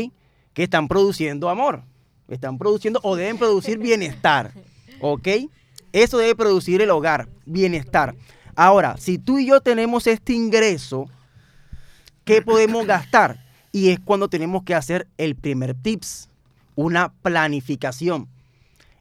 Que 0.55 0.62
están 0.64 0.88
produciendo 0.88 1.49
amor, 1.51 1.83
están 2.29 2.57
produciendo 2.59 3.01
o 3.03 3.16
deben 3.16 3.38
producir 3.38 3.79
bienestar, 3.79 4.53
¿ok? 5.01 5.29
Eso 5.92 6.16
debe 6.18 6.35
producir 6.35 6.81
el 6.81 6.90
hogar, 6.90 7.29
bienestar. 7.45 8.14
Ahora, 8.55 8.97
si 8.99 9.19
tú 9.19 9.38
y 9.38 9.47
yo 9.47 9.61
tenemos 9.61 10.07
este 10.07 10.35
ingreso, 10.35 11.07
¿qué 12.25 12.43
podemos 12.43 12.87
gastar? 12.87 13.43
Y 13.73 13.88
es 13.88 14.01
cuando 14.01 14.29
tenemos 14.29 14.62
que 14.65 14.75
hacer 14.75 15.09
el 15.17 15.35
primer 15.35 15.75
tips, 15.75 16.29
una 16.75 17.12
planificación. 17.23 18.29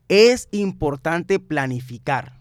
Es 0.08 0.48
importante 0.52 1.40
planificar. 1.40 2.34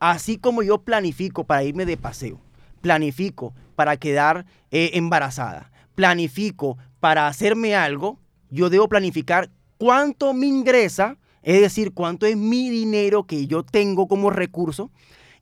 Así 0.00 0.36
como 0.36 0.62
yo 0.62 0.78
planifico 0.78 1.44
para 1.44 1.62
irme 1.62 1.86
de 1.86 1.96
paseo, 1.96 2.40
planifico 2.80 3.54
para 3.76 3.96
quedar 3.96 4.44
eh, 4.70 4.90
embarazada, 4.94 5.70
planifico 5.94 6.76
para 6.98 7.28
hacerme 7.28 7.76
algo, 7.76 8.18
yo 8.50 8.70
debo 8.70 8.88
planificar 8.88 9.50
cuánto 9.78 10.34
me 10.34 10.46
ingresa, 10.46 11.16
es 11.42 11.60
decir, 11.60 11.92
cuánto 11.92 12.26
es 12.26 12.36
mi 12.36 12.70
dinero 12.70 13.24
que 13.24 13.46
yo 13.46 13.62
tengo 13.62 14.08
como 14.08 14.30
recurso 14.30 14.90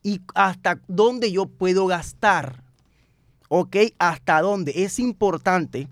y 0.02 0.20
hasta 0.34 0.80
dónde 0.88 1.32
yo 1.32 1.46
puedo 1.46 1.86
gastar. 1.86 2.62
¿Ok? 3.48 3.76
¿Hasta 3.98 4.40
dónde? 4.40 4.72
Es 4.84 4.98
importante 4.98 5.88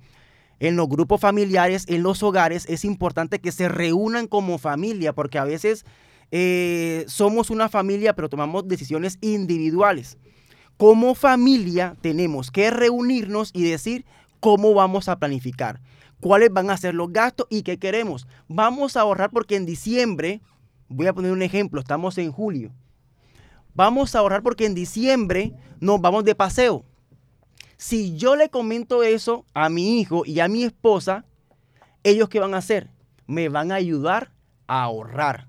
en 0.61 0.77
los 0.77 0.89
grupos 0.89 1.21
familiares, 1.21 1.85
en 1.89 2.03
los 2.03 2.23
hogares, 2.23 2.67
es 2.69 2.85
importante 2.85 3.39
que 3.41 3.51
se 3.51 3.69
reúnan 3.69 4.27
como 4.27 4.59
familia, 4.59 5.15
porque 5.15 5.39
a 5.39 5.45
veces 5.45 5.85
eh, 6.31 7.05
somos 7.09 7.51
una 7.51 7.69
familia, 7.69 8.15
pero 8.15 8.29
tomamos 8.29 8.69
decisiones 8.69 9.19
individuales. 9.23 10.19
Como 10.77 11.15
familia 11.15 11.97
tenemos 12.01 12.51
que 12.51 12.71
reunirnos 12.71 13.51
y 13.55 13.65
decir 13.65 14.05
cómo 14.39 14.75
vamos 14.75 15.09
a 15.09 15.19
planificar, 15.19 15.81
cuáles 16.21 16.53
van 16.53 16.71
a 16.71 16.77
ser 16.77 16.95
los 16.95 17.13
gastos 17.13 17.47
y 17.51 17.63
qué 17.63 17.79
queremos. 17.79 18.27
Vamos 18.49 18.97
a 18.97 19.01
ahorrar 19.01 19.31
porque 19.31 19.57
en 19.57 19.67
diciembre, 19.67 20.43
voy 20.89 21.07
a 21.07 21.15
poner 21.15 21.33
un 21.33 21.43
ejemplo, 21.43 21.81
estamos 21.81 22.19
en 22.19 22.33
julio. 22.33 22.71
Vamos 23.75 24.15
a 24.15 24.19
ahorrar 24.19 24.43
porque 24.43 24.67
en 24.67 24.75
diciembre 24.75 25.55
nos 25.81 26.01
vamos 26.01 26.25
de 26.25 26.35
paseo. 26.35 26.85
Si 27.77 28.17
yo 28.17 28.37
le 28.37 28.51
comento 28.51 29.03
eso 29.03 29.47
a 29.55 29.69
mi 29.69 30.01
hijo 30.01 30.25
y 30.27 30.41
a 30.41 30.49
mi 30.49 30.65
esposa, 30.65 31.25
ellos 32.03 32.29
qué 32.29 32.41
van 32.41 32.55
a 32.55 32.59
hacer? 32.59 32.91
Me 33.27 33.49
van 33.49 33.73
a 33.73 33.77
ayudar 33.77 34.33
a 34.67 34.83
ahorrar. 34.83 35.49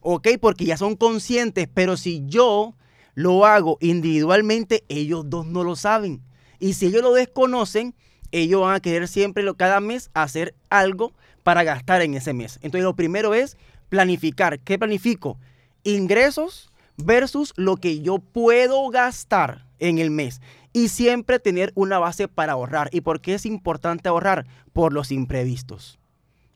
¿Ok? 0.00 0.28
Porque 0.40 0.64
ya 0.64 0.76
son 0.76 0.96
conscientes, 0.96 1.68
pero 1.72 1.96
si 1.96 2.24
yo 2.26 2.74
lo 3.14 3.44
hago 3.46 3.78
individualmente, 3.80 4.84
ellos 4.88 5.28
dos 5.28 5.46
no 5.46 5.64
lo 5.64 5.74
saben. 5.74 6.22
Y 6.60 6.74
si 6.74 6.86
ellos 6.86 7.02
lo 7.02 7.12
desconocen, 7.12 7.94
ellos 8.30 8.60
van 8.60 8.76
a 8.76 8.80
querer 8.80 9.08
siempre 9.08 9.44
cada 9.56 9.80
mes 9.80 10.10
hacer 10.14 10.54
algo 10.70 11.12
para 11.42 11.64
gastar 11.64 12.02
en 12.02 12.14
ese 12.14 12.32
mes. 12.32 12.60
Entonces 12.62 12.84
lo 12.84 12.94
primero 12.94 13.34
es 13.34 13.56
planificar. 13.88 14.60
¿Qué 14.60 14.78
planifico? 14.78 15.38
Ingresos 15.82 16.70
versus 16.98 17.54
lo 17.56 17.76
que 17.76 18.00
yo 18.00 18.18
puedo 18.18 18.88
gastar 18.90 19.66
en 19.78 19.98
el 19.98 20.10
mes. 20.10 20.40
Y 20.72 20.88
siempre 20.88 21.38
tener 21.38 21.72
una 21.74 21.98
base 21.98 22.28
para 22.28 22.52
ahorrar. 22.52 22.90
¿Y 22.92 23.00
por 23.00 23.20
qué 23.20 23.34
es 23.34 23.46
importante 23.46 24.08
ahorrar? 24.08 24.46
Por 24.72 24.92
los 24.92 25.10
imprevistos. 25.10 25.98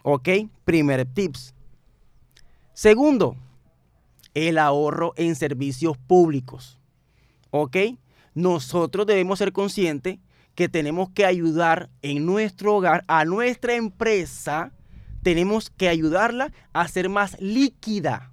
¿Ok? 0.02 0.28
Primer 0.64 1.06
tips. 1.06 1.54
Segundo, 2.74 3.36
el 4.34 4.58
ahorro 4.58 5.14
en 5.16 5.34
servicios 5.34 5.96
públicos. 5.96 6.78
¿Ok? 7.50 7.76
Nosotros 8.34 9.06
debemos 9.06 9.38
ser 9.38 9.52
conscientes 9.52 10.18
que 10.54 10.68
tenemos 10.68 11.10
que 11.10 11.24
ayudar 11.24 11.90
en 12.02 12.26
nuestro 12.26 12.76
hogar 12.76 13.04
a 13.08 13.24
nuestra 13.24 13.74
empresa. 13.74 14.72
Tenemos 15.22 15.70
que 15.70 15.88
ayudarla 15.88 16.52
a 16.72 16.88
ser 16.88 17.08
más 17.08 17.40
líquida. 17.40 18.31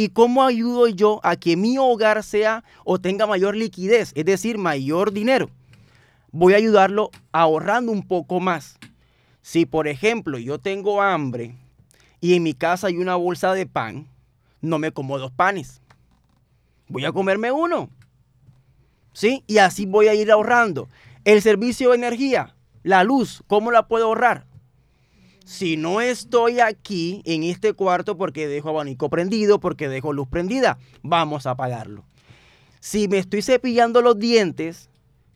¿Y 0.00 0.08
cómo 0.08 0.44
ayudo 0.44 0.88
yo 0.88 1.20
a 1.22 1.36
que 1.36 1.58
mi 1.58 1.76
hogar 1.76 2.22
sea 2.22 2.64
o 2.86 2.98
tenga 2.98 3.26
mayor 3.26 3.54
liquidez? 3.54 4.12
Es 4.14 4.24
decir, 4.24 4.56
mayor 4.56 5.12
dinero. 5.12 5.50
Voy 6.32 6.54
a 6.54 6.56
ayudarlo 6.56 7.10
ahorrando 7.32 7.92
un 7.92 8.08
poco 8.08 8.40
más. 8.40 8.78
Si, 9.42 9.66
por 9.66 9.88
ejemplo, 9.88 10.38
yo 10.38 10.58
tengo 10.58 11.02
hambre 11.02 11.54
y 12.18 12.32
en 12.32 12.42
mi 12.42 12.54
casa 12.54 12.86
hay 12.86 12.96
una 12.96 13.14
bolsa 13.16 13.52
de 13.52 13.66
pan, 13.66 14.08
no 14.62 14.78
me 14.78 14.90
como 14.90 15.18
dos 15.18 15.32
panes. 15.32 15.82
Voy 16.88 17.04
a 17.04 17.12
comerme 17.12 17.52
uno. 17.52 17.90
¿Sí? 19.12 19.44
Y 19.46 19.58
así 19.58 19.84
voy 19.84 20.08
a 20.08 20.14
ir 20.14 20.32
ahorrando. 20.32 20.88
El 21.26 21.42
servicio 21.42 21.90
de 21.90 21.96
energía, 21.96 22.54
la 22.84 23.04
luz, 23.04 23.44
¿cómo 23.48 23.70
la 23.70 23.86
puedo 23.86 24.06
ahorrar? 24.06 24.46
Si 25.50 25.76
no 25.76 26.00
estoy 26.00 26.60
aquí 26.60 27.22
en 27.24 27.42
este 27.42 27.72
cuarto 27.72 28.16
porque 28.16 28.46
dejo 28.46 28.68
abanico 28.68 29.10
prendido, 29.10 29.58
porque 29.58 29.88
dejo 29.88 30.12
luz 30.12 30.28
prendida, 30.28 30.78
vamos 31.02 31.44
a 31.44 31.50
apagarlo. 31.50 32.04
Si 32.78 33.08
me 33.08 33.18
estoy 33.18 33.42
cepillando 33.42 34.00
los 34.00 34.16
dientes, 34.16 34.90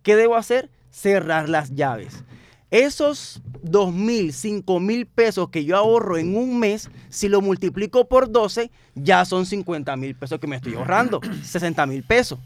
¿qué 0.04 0.14
debo 0.14 0.36
hacer? 0.36 0.70
Cerrar 0.88 1.48
las 1.48 1.74
llaves. 1.74 2.22
Esos 2.70 3.42
dos 3.60 3.92
mil, 3.92 4.32
cinco 4.32 4.78
mil 4.78 5.06
pesos 5.06 5.48
que 5.48 5.64
yo 5.64 5.76
ahorro 5.76 6.16
en 6.16 6.36
un 6.36 6.60
mes, 6.60 6.90
si 7.08 7.28
lo 7.28 7.40
multiplico 7.40 8.06
por 8.06 8.30
12, 8.30 8.70
ya 8.94 9.24
son 9.24 9.46
50 9.46 9.96
mil 9.96 10.14
pesos 10.14 10.38
que 10.38 10.46
me 10.46 10.54
estoy 10.54 10.74
ahorrando. 10.74 11.20
60 11.42 11.86
mil 11.86 12.04
pesos 12.04 12.38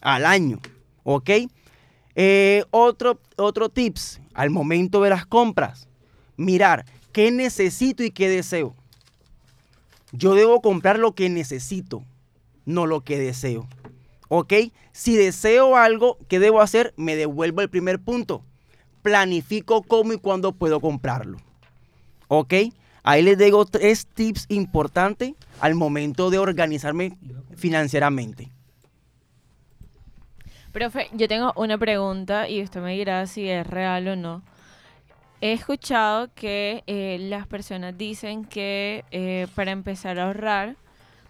al 0.00 0.24
año. 0.24 0.58
¿Ok? 1.04 1.28
Eh, 2.14 2.64
otro, 2.70 3.20
otro 3.36 3.68
tips 3.68 4.22
al 4.32 4.48
momento 4.48 5.02
de 5.02 5.10
las 5.10 5.26
compras. 5.26 5.86
Mirar 6.38 6.86
qué 7.12 7.30
necesito 7.30 8.02
y 8.02 8.10
qué 8.10 8.28
deseo. 8.28 8.74
Yo 10.12 10.34
debo 10.34 10.60
comprar 10.60 10.98
lo 10.98 11.14
que 11.14 11.28
necesito, 11.28 12.02
no 12.64 12.86
lo 12.86 13.02
que 13.02 13.18
deseo. 13.18 13.66
¿Ok? 14.28 14.52
Si 14.92 15.16
deseo 15.16 15.76
algo, 15.76 16.18
¿qué 16.28 16.38
debo 16.38 16.60
hacer? 16.60 16.94
Me 16.96 17.16
devuelvo 17.16 17.60
el 17.60 17.70
primer 17.70 18.00
punto. 18.00 18.44
Planifico 19.02 19.82
cómo 19.82 20.12
y 20.12 20.18
cuándo 20.18 20.52
puedo 20.52 20.80
comprarlo. 20.80 21.38
¿Ok? 22.28 22.54
Ahí 23.02 23.22
les 23.22 23.38
digo 23.38 23.64
tres 23.64 24.06
tips 24.06 24.46
importantes 24.48 25.32
al 25.60 25.74
momento 25.74 26.30
de 26.30 26.38
organizarme 26.38 27.16
financieramente. 27.56 28.50
Profe, 30.72 31.08
yo 31.12 31.26
tengo 31.26 31.52
una 31.56 31.78
pregunta 31.78 32.48
y 32.48 32.62
usted 32.62 32.80
me 32.80 32.94
dirá 32.94 33.26
si 33.26 33.48
es 33.48 33.66
real 33.66 34.06
o 34.08 34.16
no. 34.16 34.42
He 35.42 35.52
escuchado 35.52 36.28
que 36.34 36.84
eh, 36.86 37.16
las 37.18 37.46
personas 37.46 37.96
dicen 37.96 38.44
que 38.44 39.06
eh, 39.10 39.46
para 39.54 39.70
empezar 39.70 40.18
a 40.18 40.26
ahorrar, 40.26 40.76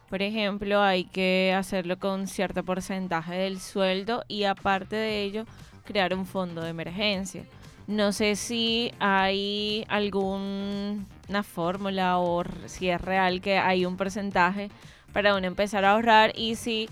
por 0.08 0.20
ejemplo, 0.20 0.82
hay 0.82 1.04
que 1.04 1.54
hacerlo 1.56 1.96
con 2.00 2.26
cierto 2.26 2.64
porcentaje 2.64 3.34
del 3.34 3.60
sueldo 3.60 4.24
y 4.26 4.44
aparte 4.44 4.96
de 4.96 5.22
ello, 5.22 5.44
crear 5.84 6.12
un 6.12 6.26
fondo 6.26 6.60
de 6.60 6.70
emergencia. 6.70 7.44
No 7.86 8.10
sé 8.10 8.34
si 8.34 8.92
hay 8.98 9.84
alguna 9.88 11.44
fórmula 11.44 12.18
o 12.18 12.42
si 12.66 12.90
es 12.90 13.00
real 13.00 13.40
que 13.40 13.58
hay 13.58 13.86
un 13.86 13.96
porcentaje 13.96 14.70
para 15.12 15.36
uno 15.36 15.46
empezar 15.46 15.84
a 15.84 15.92
ahorrar 15.92 16.32
y 16.36 16.56
si, 16.56 16.88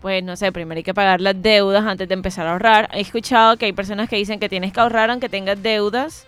pues 0.00 0.24
no 0.24 0.34
sé, 0.34 0.50
primero 0.50 0.78
hay 0.78 0.82
que 0.82 0.94
pagar 0.94 1.20
las 1.20 1.40
deudas 1.42 1.84
antes 1.84 2.08
de 2.08 2.14
empezar 2.14 2.46
a 2.46 2.52
ahorrar. 2.52 2.88
He 2.94 3.00
escuchado 3.00 3.58
que 3.58 3.66
hay 3.66 3.74
personas 3.74 4.08
que 4.08 4.16
dicen 4.16 4.40
que 4.40 4.48
tienes 4.48 4.72
que 4.72 4.80
ahorrar 4.80 5.10
aunque 5.10 5.28
tengas 5.28 5.62
deudas 5.62 6.26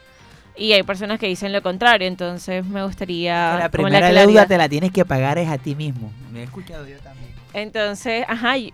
y 0.57 0.73
hay 0.73 0.83
personas 0.83 1.19
que 1.19 1.27
dicen 1.27 1.53
lo 1.53 1.63
contrario, 1.63 2.07
entonces 2.09 2.65
me 2.65 2.83
gustaría... 2.85 3.59
la 3.59 3.69
primera 3.71 3.99
claridad. 3.99 4.27
deuda 4.27 4.47
te 4.47 4.59
la 4.59 4.69
tienes 4.69 4.91
que 4.93 5.05
pagar 5.05 5.39
es 5.39 5.49
a 5.49 5.59
ti 5.59 5.75
mismo. 5.75 6.11
Me 6.33 6.41
he 6.41 6.43
escuchado 6.45 6.87
yo 6.87 6.99
también. 6.99 7.31
Entonces, 7.53 8.25
ajá, 8.29 8.59
y- 8.59 8.73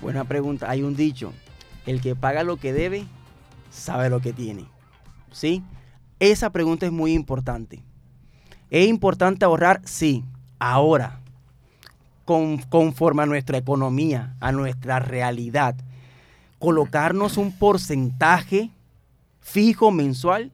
Buena 0.00 0.24
pregunta. 0.24 0.68
Hay 0.68 0.82
un 0.82 0.94
dicho. 0.96 1.32
El 1.86 2.00
que 2.00 2.14
paga 2.14 2.42
lo 2.44 2.56
que 2.56 2.72
debe, 2.72 3.06
sabe 3.70 4.08
lo 4.10 4.20
que 4.20 4.32
tiene. 4.32 4.66
¿Sí? 5.32 5.62
Esa 6.20 6.50
pregunta 6.50 6.86
es 6.86 6.92
muy 6.92 7.12
importante. 7.12 7.82
¿Es 8.70 8.86
importante 8.88 9.44
ahorrar? 9.44 9.80
Sí. 9.84 10.24
Ahora, 10.58 11.20
con- 12.24 12.58
conforme 12.58 13.22
a 13.22 13.26
nuestra 13.26 13.58
economía, 13.58 14.34
a 14.40 14.52
nuestra 14.52 14.98
realidad, 14.98 15.74
colocarnos 16.58 17.36
un 17.36 17.52
porcentaje 17.56 18.70
fijo 19.40 19.90
mensual 19.90 20.50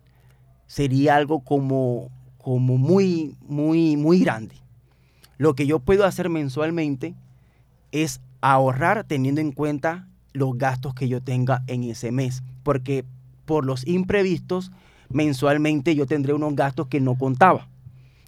sería 0.71 1.17
algo 1.17 1.41
como, 1.41 2.13
como 2.39 2.79
muy, 2.79 3.35
muy, 3.49 3.97
muy 3.97 4.21
grande. 4.21 4.55
Lo 5.37 5.57
que 5.57 5.67
yo 5.67 5.81
puedo 5.81 6.05
hacer 6.05 6.29
mensualmente 6.29 7.17
es 7.91 8.21
ahorrar 8.41 9.03
teniendo 9.03 9.41
en 9.41 9.51
cuenta 9.51 10.07
los 10.33 10.57
gastos 10.57 10.95
que 10.95 11.09
yo 11.09 11.21
tenga 11.21 11.65
en 11.67 11.83
ese 11.83 12.13
mes. 12.13 12.45
Porque 12.63 13.05
por 13.47 13.67
los 13.67 13.85
imprevistos, 13.85 14.71
mensualmente 15.09 15.97
yo 15.97 16.07
tendré 16.07 16.35
unos 16.35 16.55
gastos 16.55 16.87
que 16.87 17.01
no 17.01 17.19
contaba. 17.19 17.67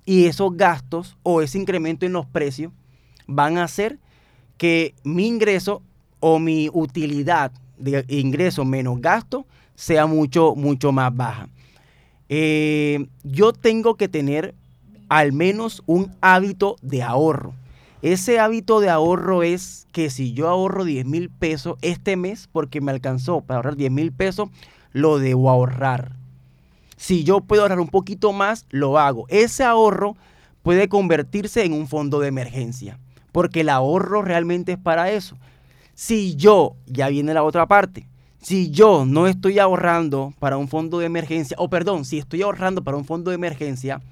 Y 0.05 0.25
esos 0.25 0.57
gastos 0.57 1.17
o 1.23 1.43
ese 1.43 1.59
incremento 1.59 2.07
en 2.07 2.13
los 2.13 2.27
precios 2.27 2.73
van 3.29 3.57
a 3.57 3.65
hacer 3.65 4.01
que 4.57 4.97
mi 5.05 5.29
ingreso 5.29 5.81
o 6.19 6.41
mi 6.41 6.69
utilidad 6.73 7.53
de 7.79 8.05
ingreso 8.09 8.65
menos 8.65 9.01
gasto 9.01 9.47
sea 9.77 10.07
mucho, 10.07 10.57
mucho 10.57 10.91
más 10.91 11.15
baja. 11.15 11.49
Eh, 12.35 13.09
yo 13.25 13.53
tengo 13.53 13.97
que 13.97 14.09
tener 14.09 14.55
al 15.11 15.35
menos 15.35 15.83
un 15.85 16.17
hábito 16.23 16.77
de 16.81 17.03
ahorro. 17.03 17.53
Ese 18.01 18.41
hábito 18.41 18.81
de 18.81 18.89
ahorro 18.89 19.43
es 19.43 19.87
que 19.93 20.09
si 20.09 20.33
yo 20.33 20.49
ahorro 20.49 20.87
10 20.87 21.05
mil 21.05 21.29
pesos 21.29 21.77
este 21.83 22.17
mes, 22.17 22.49
porque 22.51 22.81
me 22.81 22.91
alcanzó 22.91 23.43
para 23.43 23.59
ahorrar 23.59 23.77
10 23.77 23.93
mil 23.93 24.13
pesos, 24.13 24.49
lo 24.93 25.19
debo 25.19 25.51
ahorrar. 25.51 26.13
Si 26.97 27.23
yo 27.23 27.43
puedo 27.43 27.61
ahorrar 27.63 27.81
un 27.81 27.89
poquito 27.89 28.33
más, 28.33 28.65
lo 28.71 28.99
hago. 28.99 29.27
Ese 29.29 29.63
ahorro 29.63 30.17
puede 30.63 30.89
convertirse 30.89 31.67
en 31.67 31.75
un 31.75 31.87
fondo 31.87 32.19
de 32.19 32.29
emergencia, 32.29 32.99
porque 33.31 33.61
el 33.61 33.69
ahorro 33.69 34.23
realmente 34.23 34.73
es 34.73 34.79
para 34.79 35.11
eso. 35.11 35.37
Si 35.93 36.35
yo, 36.37 36.77
ya 36.87 37.11
viene 37.11 37.35
la 37.35 37.43
otra 37.43 37.67
parte, 37.67 38.07
si 38.43 38.71
yo 38.71 39.07
no 39.07 39.29
estoy 39.29 39.59
ahorrando 39.61 40.35
para 40.39 40.57
un 40.57 40.69
fondo 40.69 40.99
de 40.99 41.07
emergencia, 41.07 41.57
o 41.59 41.71
perdón, 41.71 42.05
si 42.05 42.19
estoy 42.19 42.43
ahorrando 42.43 42.83
para 42.83 42.97
un 42.97 43.05
fondo 43.05 43.31
de 43.31 43.37
emergencia, 43.37 44.03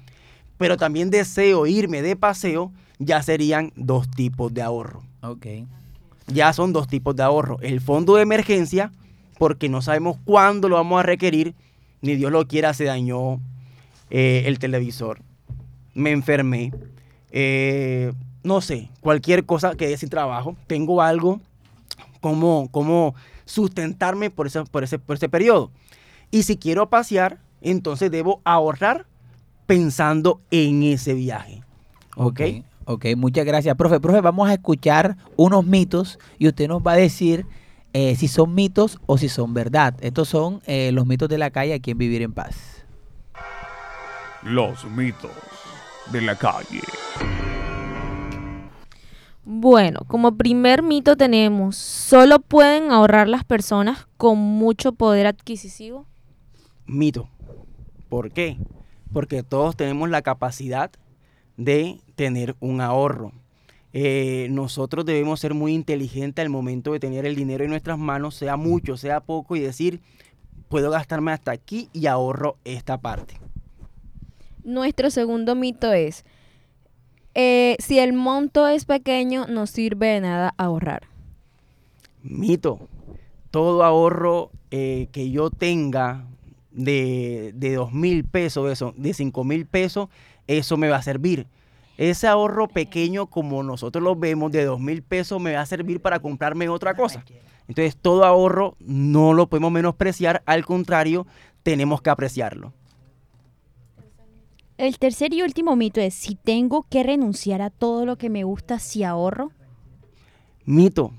pero 0.57 0.77
también 0.77 1.09
deseo 1.09 1.67
irme 1.67 2.01
de 2.01 2.15
paseo, 2.15 2.71
ya 2.97 3.21
serían 3.21 3.73
dos 3.75 4.09
tipos 4.09 4.53
de 4.53 4.61
ahorro. 4.61 5.03
Ok. 5.21 5.47
Ya 6.27 6.53
son 6.53 6.71
dos 6.71 6.87
tipos 6.87 7.15
de 7.15 7.23
ahorro. 7.23 7.57
El 7.61 7.81
fondo 7.81 8.15
de 8.15 8.21
emergencia, 8.21 8.91
porque 9.37 9.67
no 9.67 9.81
sabemos 9.81 10.17
cuándo 10.23 10.69
lo 10.69 10.75
vamos 10.75 10.99
a 10.99 11.03
requerir, 11.03 11.53
ni 12.01 12.15
Dios 12.15 12.31
lo 12.31 12.47
quiera, 12.47 12.73
se 12.73 12.85
dañó 12.85 13.39
eh, 14.09 14.43
el 14.45 14.59
televisor, 14.59 15.21
me 15.93 16.11
enfermé, 16.11 16.71
eh, 17.31 18.13
no 18.43 18.61
sé, 18.61 18.89
cualquier 19.01 19.45
cosa 19.45 19.75
que 19.75 19.95
sin 19.97 20.09
trabajo, 20.09 20.55
tengo 20.67 21.01
algo 21.01 21.41
como, 22.21 22.69
como 22.71 23.13
sustentarme 23.51 24.29
por 24.29 24.47
ese, 24.47 24.63
por, 24.63 24.83
ese, 24.83 24.97
por 24.97 25.17
ese 25.17 25.29
periodo. 25.29 25.71
Y 26.31 26.43
si 26.43 26.57
quiero 26.57 26.89
pasear, 26.89 27.39
entonces 27.61 28.09
debo 28.09 28.41
ahorrar 28.45 29.05
pensando 29.65 30.41
en 30.51 30.83
ese 30.83 31.13
viaje. 31.13 31.61
¿Ok? 32.15 32.41
Ok, 32.41 32.65
ok, 32.85 33.05
muchas 33.17 33.45
gracias, 33.45 33.75
profe. 33.75 33.99
Profe, 33.99 34.21
vamos 34.21 34.49
a 34.49 34.53
escuchar 34.53 35.17
unos 35.35 35.65
mitos 35.65 36.17
y 36.39 36.47
usted 36.47 36.67
nos 36.67 36.81
va 36.81 36.93
a 36.93 36.95
decir 36.97 37.45
eh, 37.93 38.15
si 38.15 38.29
son 38.29 38.55
mitos 38.55 38.99
o 39.05 39.17
si 39.17 39.27
son 39.27 39.53
verdad. 39.53 39.95
Estos 39.99 40.29
son 40.29 40.61
eh, 40.65 40.91
los 40.93 41.05
mitos 41.05 41.27
de 41.27 41.37
la 41.37 41.51
calle 41.51 41.73
aquí 41.73 41.91
en 41.91 41.97
Vivir 41.97 42.21
en 42.21 42.31
Paz. 42.31 42.85
Los 44.43 44.85
mitos 44.85 45.31
de 46.11 46.21
la 46.21 46.35
calle. 46.35 46.81
Bueno, 49.53 49.99
como 50.07 50.37
primer 50.37 50.81
mito 50.81 51.17
tenemos, 51.17 51.75
solo 51.75 52.39
pueden 52.39 52.89
ahorrar 52.89 53.27
las 53.27 53.43
personas 53.43 54.07
con 54.15 54.37
mucho 54.37 54.93
poder 54.93 55.27
adquisitivo. 55.27 56.05
mito. 56.85 57.27
¿Por 58.07 58.31
qué? 58.31 58.55
Porque 59.11 59.43
todos 59.43 59.75
tenemos 59.75 60.09
la 60.09 60.21
capacidad 60.21 60.89
de 61.57 61.99
tener 62.15 62.55
un 62.61 62.79
ahorro. 62.79 63.33
Eh, 63.91 64.47
nosotros 64.51 65.03
debemos 65.05 65.41
ser 65.41 65.53
muy 65.53 65.73
inteligentes 65.73 66.41
al 66.41 66.49
momento 66.49 66.93
de 66.93 67.01
tener 67.01 67.25
el 67.25 67.35
dinero 67.35 67.65
en 67.65 67.71
nuestras 67.71 67.97
manos, 67.97 68.35
sea 68.35 68.55
mucho, 68.55 68.95
sea 68.95 69.19
poco, 69.19 69.57
y 69.57 69.59
decir, 69.59 69.99
puedo 70.69 70.89
gastarme 70.91 71.33
hasta 71.33 71.51
aquí 71.51 71.89
y 71.91 72.05
ahorro 72.05 72.55
esta 72.63 73.01
parte. 73.01 73.33
Nuestro 74.63 75.09
segundo 75.09 75.55
mito 75.55 75.91
es, 75.91 76.23
eh, 77.35 77.75
si 77.79 77.99
el 77.99 78.13
monto 78.13 78.67
es 78.67 78.85
pequeño, 78.85 79.45
no 79.47 79.67
sirve 79.67 80.07
de 80.07 80.21
nada 80.21 80.53
ahorrar. 80.57 81.03
Mito. 82.23 82.79
Todo 83.51 83.83
ahorro 83.83 84.49
eh, 84.69 85.09
que 85.11 85.29
yo 85.29 85.49
tenga 85.49 86.25
de, 86.71 87.51
de 87.53 87.75
dos 87.75 87.91
mil 87.91 88.23
pesos, 88.23 88.71
eso, 88.71 88.93
de 88.95 89.13
cinco 89.13 89.43
mil 89.43 89.65
pesos, 89.65 90.07
eso 90.47 90.77
me 90.77 90.87
va 90.87 90.97
a 90.97 91.01
servir. 91.01 91.47
Ese 91.97 92.27
ahorro 92.27 92.67
pequeño, 92.67 93.27
como 93.27 93.61
nosotros 93.61 94.03
lo 94.03 94.15
vemos, 94.15 94.51
de 94.51 94.63
dos 94.63 94.79
mil 94.79 95.03
pesos, 95.03 95.41
me 95.41 95.53
va 95.53 95.61
a 95.61 95.65
servir 95.65 95.99
para 95.99 96.19
comprarme 96.19 96.69
otra 96.69 96.95
cosa. 96.95 97.23
Entonces, 97.67 97.95
todo 97.95 98.25
ahorro 98.25 98.75
no 98.79 99.33
lo 99.33 99.47
podemos 99.47 99.71
menospreciar, 99.71 100.41
al 100.45 100.65
contrario, 100.65 101.27
tenemos 101.63 102.01
que 102.01 102.09
apreciarlo. 102.09 102.73
El 104.81 104.97
tercer 104.97 105.31
y 105.31 105.43
último 105.43 105.75
mito 105.75 106.01
es, 106.01 106.15
si 106.15 106.33
tengo 106.33 106.87
que 106.89 107.03
renunciar 107.03 107.61
a 107.61 107.69
todo 107.69 108.03
lo 108.03 108.17
que 108.17 108.31
me 108.31 108.43
gusta 108.43 108.79
si 108.79 109.03
ahorro. 109.03 109.51
Mito. 110.65 111.13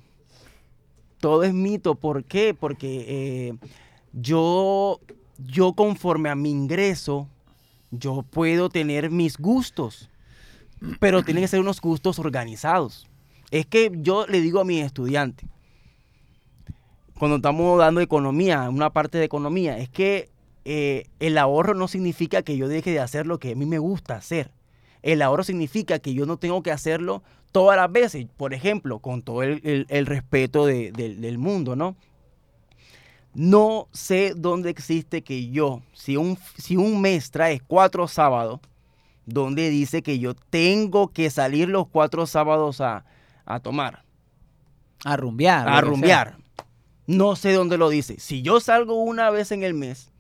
Todo 1.21 1.45
es 1.45 1.55
mito. 1.55 1.95
¿Por 1.95 2.25
qué? 2.25 2.55
Porque 2.55 3.05
eh, 3.07 3.55
yo, 4.13 4.99
yo 5.39 5.75
conforme 5.75 6.29
a 6.29 6.35
mi 6.35 6.51
ingreso, 6.51 7.29
Yo 7.93 8.25
puedo 8.25 8.69
tener 8.69 9.11
mis 9.11 9.39
gustos, 9.39 10.11
pero 10.99 11.23
tienen 11.23 11.45
que 11.45 11.49
ser 11.49 11.61
unos 11.61 11.81
gustos 11.81 12.19
organizados. 12.19 13.07
Es 13.53 13.65
que 13.67 13.93
yo 13.95 14.27
le 14.27 14.41
digo 14.41 14.59
a 14.59 14.65
mis 14.65 14.85
estudiantes, 14.85 15.49
cuando 17.17 17.37
estamos 17.37 17.79
dando 17.79 18.01
economía, 18.01 18.69
una 18.69 18.91
parte 18.91 19.19
de 19.19 19.25
economía, 19.25 19.79
es 19.79 19.89
que 19.89 20.32
eh, 20.65 21.05
el 21.21 21.39
ahorro 21.39 21.75
no 21.75 21.89
significa 21.89 22.43
que 22.43 22.57
yo 22.57 22.69
deje 22.69 22.91
de 22.93 23.01
hacer 23.01 23.27
lo 23.27 23.39
que 23.39 23.53
a 23.53 23.55
mí 23.57 23.67
me 23.67 23.79
gusta 23.79 24.17
hacer. 24.17 24.51
El 25.03 25.21
ahorro 25.23 25.43
significa 25.45 25.99
que 25.99 26.15
yo 26.15 26.27
no 26.27 26.37
tengo 26.37 26.63
que 26.63 26.71
hacerlo 26.71 27.23
todas 27.51 27.77
las 27.77 27.91
veces. 27.91 28.27
Por 28.37 28.55
ejemplo, 28.55 29.01
con 29.01 29.23
todo 29.23 29.43
el, 29.43 29.61
el- 29.65 29.87
el 29.89 30.07
respeto 30.07 30.65
de- 30.67 30.93
del- 30.93 31.21
del 31.21 31.39
mundo, 31.39 31.75
¿no? 31.77 31.97
No 33.35 33.89
sé 33.93 34.35
dónde 34.37 34.69
existe 34.71 35.23
que 35.23 35.49
yo, 35.51 35.81
si 35.95 36.17
un, 36.17 36.39
si 36.59 36.77
un 36.77 37.01
mes 37.01 37.31
trae 37.31 37.61
cuatro 37.61 38.07
sábados, 38.07 38.61
donde 39.25 39.71
dice 39.71 40.03
que 40.03 40.19
yo 40.19 40.35
tengo 40.35 41.09
que 41.09 41.31
salir 41.31 41.69
los 41.69 41.89
cuatro 41.89 42.27
sábados 42.27 42.81
a, 42.83 43.05
a 43.47 43.61
tomar, 43.61 44.05
A 45.05 45.17
rumbear. 45.17 45.67
a 45.69 45.81
rumbear. 45.81 46.37
No 47.07 47.35
sé 47.35 47.53
dónde 47.53 47.79
lo 47.79 47.89
dice. 47.89 48.21
Si 48.21 48.43
yo 48.43 48.61
salgo 48.61 49.03
una 49.03 49.31
vez 49.31 49.51
en 49.51 49.63
el 49.65 49.75
mes, 49.75 50.12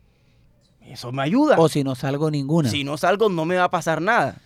eso 0.86 1.12
me 1.12 1.22
ayuda. 1.22 1.56
O 1.58 1.68
si 1.68 1.84
no 1.84 1.94
salgo 1.94 2.30
ninguna. 2.30 2.68
Si 2.70 2.84
no 2.84 2.96
salgo, 2.96 3.28
no 3.28 3.44
me 3.44 3.56
va 3.56 3.64
a 3.64 3.70
pasar 3.70 4.00
nada. 4.02 4.40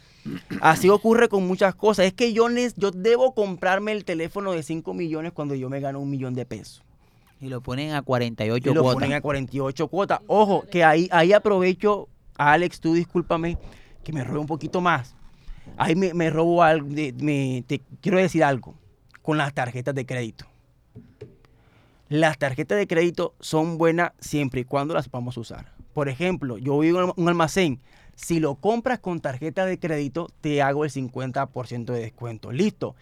Así 0.60 0.88
ocurre 0.88 1.28
con 1.28 1.46
muchas 1.46 1.74
cosas. 1.74 2.06
Es 2.06 2.12
que 2.12 2.32
yo, 2.32 2.48
yo 2.76 2.90
debo 2.90 3.32
comprarme 3.34 3.92
el 3.92 4.04
teléfono 4.04 4.52
de 4.52 4.62
5 4.62 4.92
millones 4.94 5.32
cuando 5.32 5.54
yo 5.54 5.68
me 5.68 5.80
gano 5.80 6.00
un 6.00 6.10
millón 6.10 6.34
de 6.34 6.44
pesos. 6.44 6.82
Y 7.40 7.48
lo 7.48 7.60
ponen 7.60 7.92
a 7.92 8.02
48 8.02 8.70
y 8.70 8.74
lo 8.74 8.82
cuotas. 8.82 8.94
ponen 8.94 9.12
a 9.16 9.20
48 9.20 9.88
cuotas. 9.88 10.20
Ojo, 10.26 10.64
que 10.70 10.82
ahí, 10.84 11.08
ahí 11.12 11.32
aprovecho, 11.32 12.08
Alex, 12.36 12.80
tú 12.80 12.94
discúlpame, 12.94 13.58
que 14.02 14.12
me 14.12 14.24
robe 14.24 14.38
un 14.40 14.46
poquito 14.46 14.80
más. 14.80 15.14
Ahí 15.76 15.94
me, 15.94 16.14
me 16.14 16.30
robo 16.30 16.62
algo, 16.62 16.88
me- 16.88 17.62
te 17.66 17.80
quiero 18.00 18.18
decir 18.18 18.42
algo, 18.42 18.74
con 19.22 19.36
las 19.36 19.52
tarjetas 19.52 19.94
de 19.94 20.06
crédito. 20.06 20.46
Las 22.08 22.38
tarjetas 22.38 22.78
de 22.78 22.86
crédito 22.86 23.34
son 23.40 23.78
buenas 23.78 24.12
siempre 24.20 24.60
y 24.62 24.64
cuando 24.64 24.94
las 24.94 25.10
vamos 25.10 25.36
a 25.36 25.40
usar. 25.40 25.72
Por 25.96 26.10
ejemplo, 26.10 26.58
yo 26.58 26.74
a 26.74 27.04
un- 27.06 27.14
un 27.16 27.28
almacén, 27.30 27.80
si 28.16 28.38
lo 28.38 28.56
compras 28.56 28.98
con 28.98 29.20
tarjeta 29.20 29.64
de 29.64 29.78
crédito, 29.78 30.28
te 30.42 30.60
hago 30.60 30.84
el 30.84 30.90
50% 30.90 31.94
de 31.94 32.00
descuento. 32.00 32.52
Listo, 32.52 32.94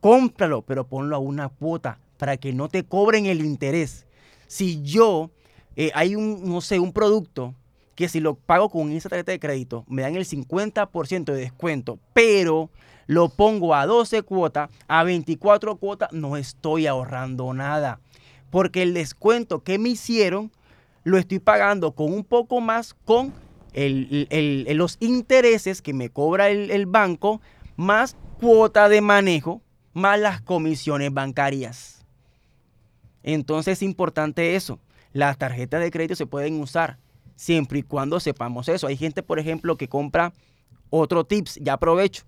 cómpralo, 0.00 0.60
pero 0.60 0.86
ponlo 0.86 1.16
a 1.16 1.18
una 1.18 1.48
cuota 1.48 1.98
para 2.18 2.36
que 2.36 2.52
no 2.52 2.68
te 2.68 2.84
cobren 2.84 3.24
el 3.24 3.42
interés. 3.42 4.04
Si 4.48 4.82
yo, 4.82 5.30
eh, 5.76 5.92
hay 5.94 6.14
un, 6.14 6.46
no 6.46 6.60
sé, 6.60 6.78
un 6.78 6.92
producto 6.92 7.54
que 7.94 8.10
si 8.10 8.20
lo 8.20 8.34
pago 8.34 8.68
con 8.68 8.92
esa 8.92 9.08
tarjeta 9.08 9.32
de 9.32 9.40
crédito, 9.40 9.86
me 9.88 10.02
dan 10.02 10.14
el 10.16 10.26
50% 10.26 11.32
de 11.32 11.40
descuento, 11.40 11.98
pero 12.12 12.68
lo 13.06 13.30
pongo 13.30 13.74
a 13.74 13.86
12 13.86 14.20
cuotas, 14.20 14.68
a 14.88 15.04
24 15.04 15.76
cuotas, 15.76 16.12
no 16.12 16.36
estoy 16.36 16.86
ahorrando 16.86 17.54
nada. 17.54 17.98
Porque 18.50 18.82
el 18.82 18.92
descuento 18.92 19.60
que 19.64 19.78
me 19.78 19.88
hicieron, 19.88 20.52
lo 21.04 21.18
estoy 21.18 21.38
pagando 21.38 21.92
con 21.92 22.12
un 22.12 22.24
poco 22.24 22.60
más 22.60 22.94
con 23.04 23.32
el- 23.72 24.66
los 24.76 24.96
intereses 25.00 25.80
que 25.82 25.94
me 25.94 26.10
cobra 26.10 26.50
el, 26.50 26.70
el 26.70 26.86
banco, 26.86 27.40
más 27.76 28.16
cuota 28.38 28.88
de 28.88 29.00
manejo, 29.00 29.62
más 29.94 30.18
las 30.18 30.40
comisiones 30.42 31.12
bancarias. 31.12 32.04
Entonces 33.22 33.78
es 33.78 33.82
importante 33.82 34.56
eso. 34.56 34.78
Las 35.12 35.38
tarjetas 35.38 35.80
de 35.80 35.90
crédito 35.90 36.14
se 36.16 36.26
pueden 36.26 36.60
usar 36.60 36.98
siempre 37.36 37.80
y 37.80 37.82
cuando 37.82 38.20
sepamos 38.20 38.68
eso. 38.68 38.86
Hay 38.86 38.96
gente, 38.96 39.22
por 39.22 39.38
ejemplo, 39.38 39.76
que 39.76 39.88
compra 39.88 40.32
otro 40.90 41.24
tips, 41.24 41.56
ya 41.62 41.74
aprovecho. 41.74 42.24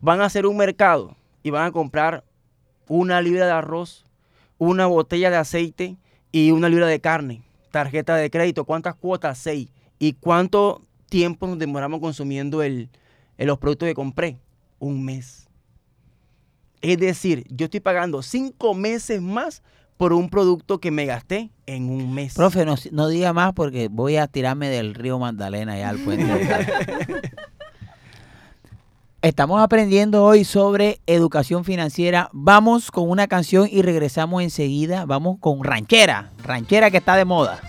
Van 0.00 0.20
a 0.20 0.26
hacer 0.26 0.46
un 0.46 0.56
mercado 0.56 1.16
y 1.42 1.50
van 1.50 1.66
a 1.66 1.72
comprar 1.72 2.24
una 2.88 3.20
libra 3.22 3.46
de 3.46 3.52
arroz, 3.52 4.04
una 4.58 4.86
botella 4.86 5.30
de 5.30 5.36
aceite 5.36 5.96
y 6.32 6.50
una 6.50 6.68
libra 6.68 6.86
de 6.86 7.00
carne. 7.00 7.42
Tarjeta 7.70 8.16
de 8.16 8.30
crédito, 8.30 8.64
¿cuántas 8.64 8.94
cuotas? 8.94 9.38
Seis. 9.38 9.68
¿Y 9.98 10.14
cuánto 10.14 10.84
tiempo 11.08 11.46
nos 11.46 11.58
demoramos 11.58 12.00
consumiendo 12.00 12.62
el, 12.62 12.88
el- 13.38 13.46
los 13.46 13.58
productos 13.58 13.88
que 13.88 13.94
compré? 13.94 14.38
Un 14.78 15.04
mes. 15.04 15.46
Es 16.80 16.98
decir, 16.98 17.44
yo 17.50 17.66
estoy 17.66 17.80
pagando 17.80 18.22
cinco 18.22 18.74
meses 18.74 19.20
más 19.20 19.62
por 19.98 20.14
un 20.14 20.30
producto 20.30 20.78
que 20.80 20.90
me 20.90 21.04
gasté 21.04 21.50
en 21.66 21.90
un 21.90 22.14
mes. 22.14 22.32
Profe, 22.34 22.64
no, 22.64 22.74
no 22.90 23.08
diga 23.08 23.34
más 23.34 23.52
porque 23.52 23.88
voy 23.88 24.16
a 24.16 24.26
tirarme 24.26 24.70
del 24.70 24.94
río 24.94 25.18
Magdalena 25.18 25.76
ya 25.78 25.90
al 25.90 25.98
puente. 25.98 26.24
Estamos 29.22 29.60
aprendiendo 29.60 30.24
hoy 30.24 30.44
sobre 30.44 31.02
educación 31.06 31.62
financiera. 31.62 32.30
Vamos 32.32 32.90
con 32.90 33.10
una 33.10 33.26
canción 33.26 33.68
y 33.70 33.82
regresamos 33.82 34.42
enseguida. 34.42 35.04
Vamos 35.04 35.36
con 35.40 35.62
ranchera, 35.62 36.30
ranchera 36.42 36.90
que 36.90 36.96
está 36.96 37.16
de 37.16 37.26
moda. 37.26 37.60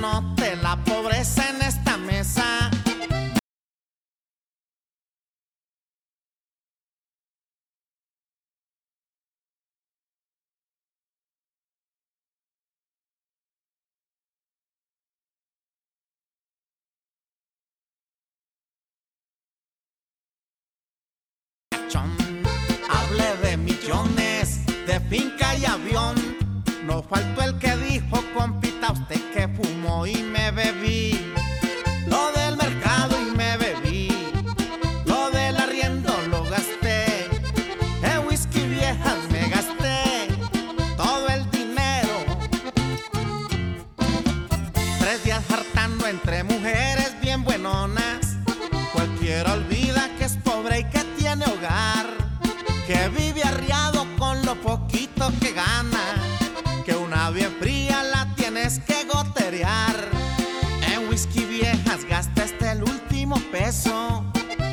Note 0.00 0.56
la 0.62 0.76
pobreza 0.84 1.48
en 1.50 1.62
esta 1.62 1.96
mesa. 1.96 2.70
Hablé 22.90 23.36
de 23.42 23.56
millones, 23.56 24.64
de 24.86 25.00
finca 25.08 25.54
y 25.56 25.64
avión. 25.64 26.14
No 26.84 27.02
faltó 27.02 27.42
el 27.42 27.58
que 27.58 27.76
dijo, 27.76 28.22
y 30.06 30.22
me 30.22 30.50
bebí. 30.50 31.17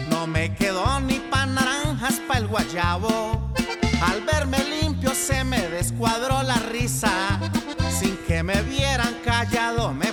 No 0.10 0.26
me 0.26 0.56
quedó 0.56 1.02
ni 1.02 1.20
pa' 1.20 1.46
naranjas 1.46 2.22
pa' 2.26 2.38
el 2.38 2.48
guayabo. 2.48 3.52
Al 4.02 4.22
verme 4.22 4.64
limpio 4.64 5.14
se 5.14 5.43
me 5.43 5.68
descuadró 5.68 6.41
la 6.43 6.56
risa. 6.72 7.12
Sin 7.91 8.16
que 8.26 8.41
me 8.41 8.62
vieran 8.62 9.14
callado 9.26 9.93
me 9.93 10.05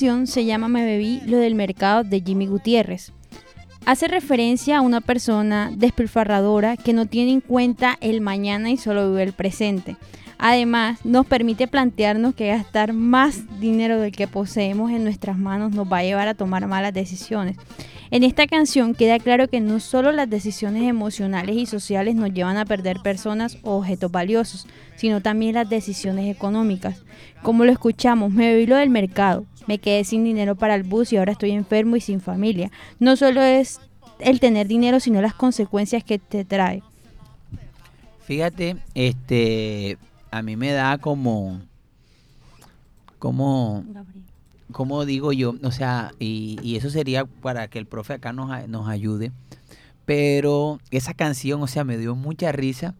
se 0.00 0.46
llama 0.46 0.68
Me 0.68 0.82
bebí 0.82 1.20
lo 1.26 1.36
del 1.36 1.54
mercado 1.54 2.04
de 2.04 2.22
Jimmy 2.22 2.46
Gutiérrez. 2.46 3.12
Hace 3.84 4.08
referencia 4.08 4.78
a 4.78 4.80
una 4.80 5.02
persona 5.02 5.70
despilfarradora 5.76 6.78
que 6.78 6.94
no 6.94 7.04
tiene 7.04 7.32
en 7.32 7.42
cuenta 7.42 7.98
el 8.00 8.22
mañana 8.22 8.70
y 8.70 8.78
solo 8.78 9.10
vive 9.10 9.24
el 9.24 9.34
presente. 9.34 9.96
Además, 10.38 11.04
nos 11.04 11.26
permite 11.26 11.68
plantearnos 11.68 12.34
que 12.34 12.48
gastar 12.48 12.94
más 12.94 13.60
dinero 13.60 14.00
del 14.00 14.12
que 14.12 14.26
poseemos 14.26 14.90
en 14.90 15.04
nuestras 15.04 15.36
manos 15.36 15.72
nos 15.72 15.86
va 15.86 15.98
a 15.98 16.04
llevar 16.04 16.28
a 16.28 16.34
tomar 16.34 16.66
malas 16.66 16.94
decisiones. 16.94 17.58
En 18.12 18.24
esta 18.24 18.48
canción 18.48 18.94
queda 18.94 19.20
claro 19.20 19.46
que 19.46 19.60
no 19.60 19.78
solo 19.78 20.10
las 20.10 20.28
decisiones 20.28 20.82
emocionales 20.82 21.56
y 21.56 21.66
sociales 21.66 22.16
nos 22.16 22.32
llevan 22.32 22.56
a 22.56 22.64
perder 22.64 22.98
personas 23.00 23.56
o 23.62 23.76
objetos 23.76 24.10
valiosos, 24.10 24.66
sino 24.96 25.20
también 25.20 25.54
las 25.54 25.70
decisiones 25.70 26.34
económicas. 26.34 27.04
Como 27.42 27.64
lo 27.64 27.70
escuchamos, 27.70 28.32
me 28.32 28.48
bebí 28.52 28.66
lo 28.66 28.76
del 28.76 28.90
mercado, 28.90 29.46
me 29.68 29.78
quedé 29.78 30.02
sin 30.02 30.24
dinero 30.24 30.56
para 30.56 30.74
el 30.74 30.82
bus 30.82 31.12
y 31.12 31.18
ahora 31.18 31.32
estoy 31.32 31.52
enfermo 31.52 31.94
y 31.94 32.00
sin 32.00 32.20
familia. 32.20 32.72
No 32.98 33.14
solo 33.14 33.42
es 33.42 33.78
el 34.18 34.40
tener 34.40 34.66
dinero, 34.66 34.98
sino 34.98 35.22
las 35.22 35.34
consecuencias 35.34 36.02
que 36.02 36.18
te 36.18 36.44
trae. 36.44 36.82
Fíjate, 38.24 38.76
este, 38.94 39.98
a 40.32 40.42
mí 40.42 40.56
me 40.56 40.72
da 40.72 40.98
como, 40.98 41.60
como, 43.20 43.84
como 44.72 45.04
digo 45.04 45.32
yo, 45.32 45.54
o 45.62 45.72
sea, 45.72 46.12
y, 46.18 46.58
y 46.62 46.76
eso 46.76 46.90
sería 46.90 47.24
para 47.24 47.68
que 47.68 47.78
el 47.78 47.86
profe 47.86 48.14
acá 48.14 48.32
nos, 48.32 48.68
nos 48.68 48.88
ayude. 48.88 49.32
Pero 50.04 50.80
esa 50.90 51.14
canción, 51.14 51.62
o 51.62 51.66
sea, 51.66 51.84
me 51.84 51.96
dio 51.96 52.16
mucha 52.16 52.50
risa 52.52 52.94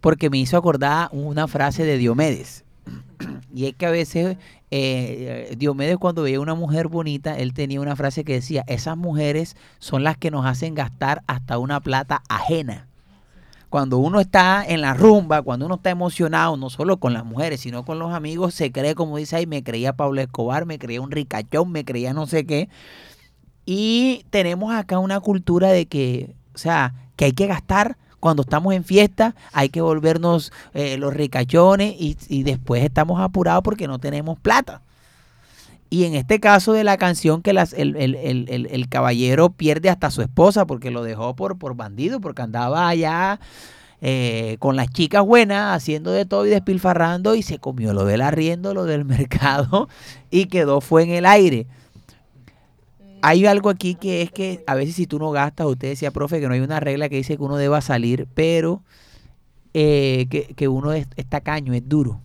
porque 0.00 0.30
me 0.30 0.38
hizo 0.38 0.56
acordar 0.56 1.08
una 1.12 1.48
frase 1.48 1.84
de 1.84 1.98
Diomedes. 1.98 2.64
Y 3.52 3.66
es 3.66 3.74
que 3.74 3.86
a 3.86 3.90
veces 3.90 4.36
eh, 4.70 5.56
Diomedes 5.58 5.98
cuando 5.98 6.22
veía 6.22 6.38
una 6.38 6.54
mujer 6.54 6.86
bonita, 6.86 7.36
él 7.36 7.52
tenía 7.52 7.80
una 7.80 7.96
frase 7.96 8.24
que 8.24 8.34
decía, 8.34 8.64
esas 8.68 8.96
mujeres 8.96 9.56
son 9.80 10.04
las 10.04 10.16
que 10.16 10.30
nos 10.30 10.46
hacen 10.46 10.76
gastar 10.76 11.22
hasta 11.26 11.58
una 11.58 11.80
plata 11.80 12.22
ajena 12.28 12.89
cuando 13.70 13.98
uno 13.98 14.20
está 14.20 14.64
en 14.66 14.80
la 14.80 14.94
rumba, 14.94 15.42
cuando 15.42 15.66
uno 15.66 15.76
está 15.76 15.90
emocionado, 15.90 16.56
no 16.56 16.70
solo 16.70 16.98
con 16.98 17.14
las 17.14 17.24
mujeres, 17.24 17.60
sino 17.60 17.84
con 17.84 18.00
los 18.00 18.12
amigos, 18.12 18.52
se 18.52 18.72
cree, 18.72 18.96
como 18.96 19.16
dice 19.16 19.36
ahí, 19.36 19.46
me 19.46 19.62
creía 19.62 19.92
Pablo 19.92 20.20
Escobar, 20.20 20.66
me 20.66 20.78
creía 20.78 21.00
un 21.00 21.12
ricachón, 21.12 21.70
me 21.70 21.84
creía 21.84 22.12
no 22.12 22.26
sé 22.26 22.44
qué. 22.44 22.68
Y 23.64 24.26
tenemos 24.30 24.74
acá 24.74 24.98
una 24.98 25.20
cultura 25.20 25.68
de 25.68 25.86
que, 25.86 26.34
o 26.52 26.58
sea, 26.58 26.94
que 27.14 27.26
hay 27.26 27.32
que 27.32 27.46
gastar 27.46 27.96
cuando 28.18 28.42
estamos 28.42 28.74
en 28.74 28.82
fiesta, 28.82 29.36
hay 29.52 29.68
que 29.68 29.80
volvernos 29.80 30.52
eh, 30.74 30.98
los 30.98 31.14
ricachones 31.14 31.94
y, 31.96 32.18
y 32.28 32.42
después 32.42 32.82
estamos 32.82 33.20
apurados 33.20 33.62
porque 33.62 33.86
no 33.86 34.00
tenemos 34.00 34.36
plata. 34.38 34.82
Y 35.90 36.04
en 36.04 36.14
este 36.14 36.38
caso 36.38 36.72
de 36.72 36.84
la 36.84 36.96
canción 36.98 37.42
que 37.42 37.52
las, 37.52 37.72
el, 37.72 37.96
el- 37.96 38.14
el- 38.14 38.68
el- 38.70 38.88
caballero 38.88 39.50
pierde 39.50 39.90
hasta 39.90 40.10
su 40.12 40.22
esposa 40.22 40.64
porque 40.66 40.90
lo 40.92 41.02
dejó 41.02 41.34
por, 41.34 41.58
por 41.58 41.74
bandido, 41.74 42.20
porque 42.20 42.42
andaba 42.42 42.88
allá 42.88 43.40
eh, 44.00 44.56
con 44.60 44.76
las 44.76 44.88
chicas 44.90 45.24
buenas 45.24 45.74
haciendo 45.76 46.12
de 46.12 46.24
todo 46.26 46.46
y 46.46 46.50
despilfarrando 46.50 47.34
y 47.34 47.42
se 47.42 47.58
comió 47.58 47.92
lo 47.92 48.04
del 48.04 48.20
arriendo, 48.20 48.72
lo 48.72 48.84
del 48.84 49.04
mercado 49.16 49.88
y 50.30 50.46
quedó 50.46 50.80
fue 50.80 51.02
en 51.02 51.10
el 51.10 51.26
aire. 51.26 51.66
Hay 53.22 53.44
algo 53.46 53.68
aquí 53.68 53.96
que 53.96 54.22
es 54.22 54.30
que 54.30 54.62
a 54.66 54.74
veces 54.74 54.94
si 54.94 55.06
tú 55.06 55.18
no 55.18 55.30
gastas, 55.30 55.66
usted 55.66 55.88
decía, 55.90 56.10
profe, 56.10 56.40
que 56.40 56.48
no 56.48 56.54
hay 56.54 56.60
una 56.60 56.80
regla 56.80 57.08
que 57.08 57.16
dice 57.16 57.36
que 57.36 57.42
uno 57.42 57.56
deba 57.56 57.80
salir, 57.82 58.26
pero 58.34 58.82
eh, 59.74 60.26
que, 60.30 60.54
que 60.56 60.68
uno 60.68 60.92
es, 60.92 61.06
es 61.16 61.26
tacaño, 61.26 61.74
es 61.74 61.86
duro. 61.88 62.20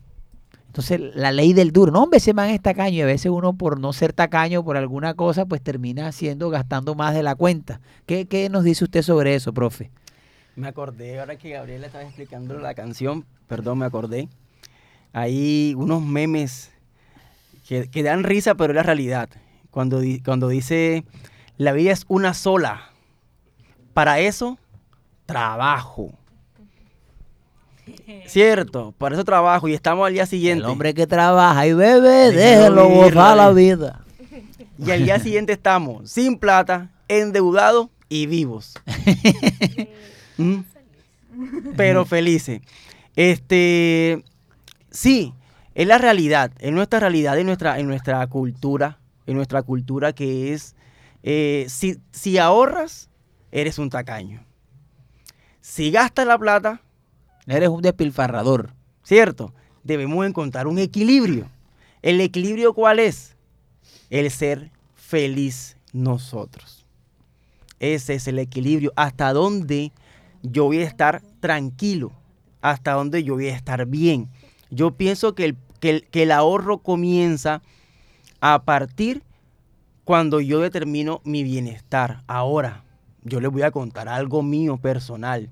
Entonces, 0.76 1.16
la 1.16 1.32
ley 1.32 1.54
del 1.54 1.72
duro, 1.72 1.90
no, 1.90 2.04
hombre, 2.04 2.18
ese 2.18 2.34
man 2.34 2.50
es 2.50 2.62
tacaño 2.62 2.98
y 2.98 3.02
a 3.02 3.06
veces 3.06 3.32
uno 3.32 3.54
por 3.54 3.80
no 3.80 3.94
ser 3.94 4.12
tacaño 4.12 4.62
por 4.62 4.76
alguna 4.76 5.14
cosa, 5.14 5.46
pues 5.46 5.62
termina 5.62 6.08
haciendo, 6.08 6.50
gastando 6.50 6.96
más 6.96 7.16
de 7.16 7.24
la 7.24 7.34
cuenta. 7.34 7.80
¿Qué, 8.06 8.26
qué 8.26 8.50
nos 8.50 8.66
dice 8.66 8.84
usted 8.84 9.02
sobre 9.02 9.36
eso, 9.36 9.54
profe? 9.54 9.90
Me 10.58 10.68
acordé, 10.68 11.18
ahora 11.22 11.38
que 11.38 11.52
Gabriela 11.52 11.88
estaba 11.88 12.04
explicando 12.04 12.60
la 12.60 12.74
canción, 12.74 13.24
perdón, 13.48 13.78
me 13.78 13.86
acordé. 13.86 14.28
Hay 15.14 15.74
unos 15.78 16.02
memes 16.04 16.74
que, 17.66 17.90
que 17.90 18.04
dan 18.04 18.26
risa, 18.26 18.56
pero 18.56 18.74
es 18.74 18.76
la 18.76 18.84
realidad. 18.84 19.30
Cuando, 19.72 20.02
cuando 20.26 20.50
dice, 20.50 21.06
la 21.56 21.72
vida 21.72 21.94
es 21.94 22.04
una 22.10 22.34
sola. 22.34 22.90
Para 23.94 24.20
eso, 24.20 24.60
trabajo. 25.26 26.12
Cierto, 28.28 28.94
para 28.98 29.16
eso 29.16 29.24
trabajo 29.24 29.68
y 29.68 29.74
estamos 29.74 30.06
al 30.06 30.14
día 30.14 30.26
siguiente. 30.26 30.64
El 30.64 30.70
hombre 30.70 30.94
que 30.94 31.08
trabaja 31.08 31.66
y 31.66 31.74
bebe, 31.74 32.32
Déjelo 32.32 32.90
gozar 32.90 33.36
la 33.36 33.36
la 33.36 33.52
vida. 33.52 34.06
Y 34.78 34.92
al 34.92 35.06
día 35.06 35.20
siguiente 35.20 35.54
estamos 35.54 36.12
sin 36.12 36.38
plata, 36.38 36.92
endeudados 37.08 37.88
y 38.10 38.28
vivos. 38.28 38.74
¿Mm? 40.38 40.60
Pero 41.76 42.06
felices. 42.06 42.62
Este, 43.16 44.24
sí, 44.92 45.34
es 45.74 45.88
la 45.88 45.98
realidad, 45.98 46.52
es 46.60 46.72
nuestra 46.72 47.00
realidad, 47.00 47.38
en 47.40 47.48
nuestra, 47.48 47.80
en 47.80 47.88
nuestra 47.88 48.26
cultura, 48.28 49.00
en 49.26 49.36
nuestra 49.36 49.62
cultura 49.62 50.14
que 50.14 50.54
es, 50.54 50.76
eh, 51.24 51.66
si, 51.70 52.00
si 52.12 52.38
ahorras, 52.38 53.10
eres 53.52 53.80
un 53.80 53.90
tacaño. 53.90 54.46
Si 55.62 55.92
gastas 55.92 56.28
la 56.28 56.38
plata, 56.38 56.82
Eres 57.48 57.70
un 57.70 57.82
despilfarrador. 57.82 58.72
¿cierto? 59.04 59.54
Debemos 59.84 60.26
encontrar 60.26 60.66
un 60.68 60.80
equilibrio. 60.80 61.48
¿El 62.02 62.20
equilibrio 62.22 62.74
cuál 62.74 63.00
es? 63.00 63.36
El 64.10 64.30
ser 64.32 64.72
feliz 64.96 65.78
nosotros. 65.94 66.86
Ese 67.80 68.16
es 68.16 68.28
el 68.28 68.40
equilibrio. 68.40 68.92
Hasta 68.96 69.32
dónde 69.32 69.92
yo 70.42 70.66
voy 70.66 70.80
a 70.80 70.86
estar 70.86 71.22
tranquilo. 71.40 72.12
Hasta 72.62 72.94
dónde 72.94 73.24
yo 73.24 73.36
voy 73.36 73.50
a 73.50 73.56
estar 73.56 73.86
bien. 73.86 74.28
Yo 74.72 74.92
pienso 74.92 75.36
que 75.36 75.46
el, 75.46 75.58
que 75.80 75.90
el- 75.92 76.08
que 76.08 76.24
el 76.24 76.32
ahorro 76.32 76.80
comienza 76.80 77.62
a 78.42 78.64
partir 78.64 79.22
cuando 80.04 80.42
yo 80.42 80.60
determino 80.62 81.22
mi 81.24 81.44
bienestar. 81.44 82.24
Ahora, 82.28 82.84
yo 83.24 83.40
les 83.40 83.52
voy 83.52 83.62
a 83.62 83.72
contar 83.72 84.08
algo 84.10 84.42
mío 84.42 84.78
personal. 84.78 85.50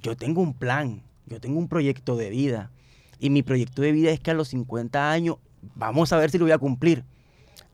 Yo 0.00 0.16
tengo 0.16 0.40
un 0.40 0.54
plan, 0.54 1.02
yo 1.28 1.40
tengo 1.40 1.58
un 1.58 1.68
proyecto 1.68 2.16
de 2.16 2.30
vida. 2.30 2.70
Y 3.18 3.30
mi 3.30 3.42
proyecto 3.42 3.82
de 3.82 3.92
vida 3.92 4.10
es 4.10 4.20
que 4.20 4.30
a 4.30 4.34
los 4.34 4.48
50 4.48 5.10
años, 5.10 5.36
vamos 5.74 6.12
a 6.12 6.18
ver 6.18 6.30
si 6.30 6.38
lo 6.38 6.44
voy 6.44 6.52
a 6.52 6.58
cumplir. 6.58 7.04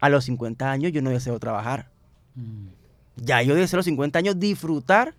A 0.00 0.08
los 0.08 0.24
50 0.24 0.70
años 0.70 0.92
yo 0.92 1.02
no 1.02 1.10
deseo 1.10 1.38
trabajar. 1.38 1.90
Ya 3.16 3.42
yo 3.42 3.54
deseo 3.54 3.76
a 3.76 3.78
los 3.78 3.84
50 3.86 4.18
años 4.18 4.38
disfrutar 4.38 5.14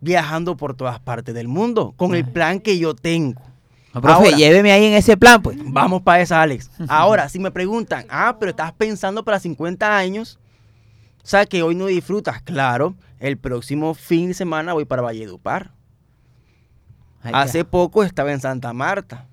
viajando 0.00 0.56
por 0.56 0.74
todas 0.74 1.00
partes 1.00 1.34
del 1.34 1.48
mundo 1.48 1.92
con 1.96 2.14
el 2.14 2.24
plan 2.24 2.60
que 2.60 2.78
yo 2.78 2.94
tengo. 2.94 3.40
No, 3.94 4.00
profe, 4.02 4.26
Ahora- 4.26 4.36
lléveme 4.36 4.72
ahí 4.72 4.84
en 4.84 4.92
ese 4.92 5.16
plan, 5.16 5.40
pues. 5.42 5.56
Vamos 5.64 6.02
para 6.02 6.20
esa, 6.20 6.42
Alex. 6.42 6.70
Ahora, 6.88 7.28
si 7.30 7.38
me 7.38 7.50
preguntan, 7.50 8.06
ah, 8.10 8.36
pero 8.38 8.50
estás 8.50 8.72
pensando 8.72 9.24
para 9.24 9.40
50 9.40 9.96
años, 9.96 10.38
o 11.24 11.26
sea 11.26 11.46
que 11.46 11.62
hoy 11.62 11.74
no 11.74 11.86
disfrutas. 11.86 12.42
Claro, 12.42 12.94
el 13.18 13.38
próximo 13.38 13.94
fin 13.94 14.28
de 14.28 14.34
semana 14.34 14.74
voy 14.74 14.84
para 14.84 15.00
Valledupar. 15.02 15.72
Hace 17.34 17.64
poco 17.64 18.02
estaba 18.02 18.32
en 18.32 18.40
Santa 18.40 18.72
Marta. 18.72 19.26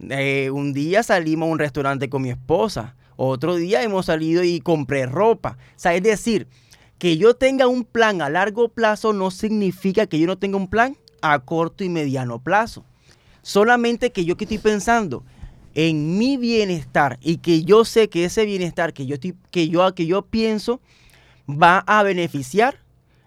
Eh, 0.00 0.50
un 0.50 0.72
día 0.72 1.02
salimos 1.02 1.48
a 1.48 1.52
un 1.52 1.58
restaurante 1.58 2.08
con 2.08 2.22
mi 2.22 2.30
esposa. 2.30 2.94
Otro 3.16 3.54
día 3.56 3.82
hemos 3.82 4.06
salido 4.06 4.42
y 4.42 4.60
compré 4.60 5.06
ropa. 5.06 5.56
O 5.70 5.72
sea, 5.78 5.94
es 5.94 6.02
decir, 6.02 6.48
que 6.98 7.16
yo 7.16 7.34
tenga 7.34 7.66
un 7.68 7.84
plan 7.84 8.20
a 8.22 8.28
largo 8.28 8.68
plazo 8.68 9.12
no 9.12 9.30
significa 9.30 10.06
que 10.06 10.18
yo 10.18 10.26
no 10.26 10.36
tenga 10.38 10.56
un 10.56 10.68
plan 10.68 10.96
a 11.22 11.38
corto 11.38 11.84
y 11.84 11.88
mediano 11.88 12.38
plazo. 12.40 12.84
Solamente 13.42 14.10
que 14.10 14.24
yo 14.24 14.36
que 14.36 14.44
estoy 14.44 14.58
pensando 14.58 15.24
en 15.74 16.18
mi 16.18 16.36
bienestar 16.36 17.18
y 17.20 17.38
que 17.38 17.62
yo 17.64 17.84
sé 17.84 18.08
que 18.08 18.24
ese 18.24 18.44
bienestar 18.44 18.92
que 18.92 19.06
yo, 19.06 19.14
estoy- 19.14 19.36
que 19.50 19.68
yo, 19.68 19.94
que 19.94 20.06
yo 20.06 20.22
pienso 20.22 20.80
va 21.48 21.78
a 21.86 22.02
beneficiar 22.02 22.78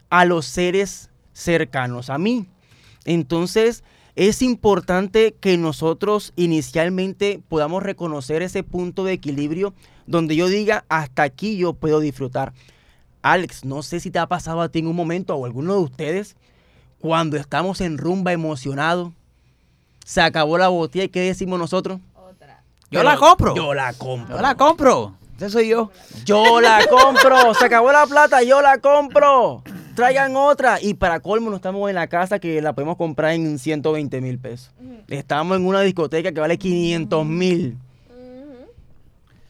a 0.10 0.26
los 0.26 0.46
seres 0.46 1.10
cercanos 1.34 2.10
a 2.10 2.18
mí. 2.18 2.48
Entonces, 3.08 3.86
es 4.18 4.42
importante 4.42 5.34
que 5.40 5.58
nosotros 5.58 6.34
inicialmente 6.36 7.42
podamos 7.48 7.82
reconocer 7.82 8.42
ese 8.42 8.64
punto 8.64 9.06
de 9.06 9.14
equilibrio 9.14 9.74
donde 10.08 10.36
yo 10.36 10.48
diga, 10.48 10.84
hasta 10.90 11.24
aquí 11.24 11.58
yo 11.58 11.74
puedo 11.74 12.02
disfrutar. 12.02 12.54
Alex, 13.22 13.64
no 13.64 13.82
sé 13.82 14.02
si 14.02 14.12
te 14.12 14.20
ha 14.20 14.28
pasado 14.28 14.62
a 14.62 14.70
ti 14.70 14.80
en 14.80 14.88
un 14.88 14.96
momento 14.96 15.36
o 15.36 15.46
a 15.46 15.48
alguno 15.48 15.74
de 15.74 15.80
ustedes, 15.80 16.36
cuando 17.00 17.38
estamos 17.38 17.80
en 17.80 17.98
rumba 17.98 18.34
emocionado, 18.34 19.14
se 20.06 20.20
acabó 20.22 20.58
la 20.58 20.68
botella 20.68 21.06
y 21.06 21.10
¿qué 21.10 21.22
decimos 21.22 21.58
nosotros? 21.58 22.02
Yo 22.92 23.04
la 23.04 23.16
compro. 23.16 23.56
Yo 23.56 23.74
la 23.74 23.94
compro. 23.94 24.36
Yo 24.36 24.42
la 24.42 24.56
compro. 24.56 25.16
Ese 25.38 25.50
soy 25.50 25.70
yo. 25.70 25.92
Yo 26.26 26.60
la 26.60 26.86
compro. 26.88 27.54
Se 27.54 27.66
acabó 27.66 27.92
la 27.94 28.06
plata, 28.06 28.44
yo 28.44 28.62
la 28.62 28.80
compro. 28.80 29.64
Traigan 29.98 30.36
otra. 30.36 30.78
Y 30.80 30.94
para 30.94 31.20
colmo, 31.20 31.50
no 31.50 31.56
estamos 31.56 31.90
en 31.90 31.96
la 31.96 32.06
casa 32.06 32.38
que 32.38 32.62
la 32.62 32.74
podemos 32.74 32.98
comprar 32.98 33.32
en 33.32 33.58
120 33.58 34.22
mil 34.22 34.38
pesos. 34.38 34.72
Estamos 35.08 35.58
en 35.58 35.66
una 35.66 35.82
discoteca 35.82 36.32
que 36.32 36.40
vale 36.40 36.60
500 36.60 37.26
mil. 37.26 37.80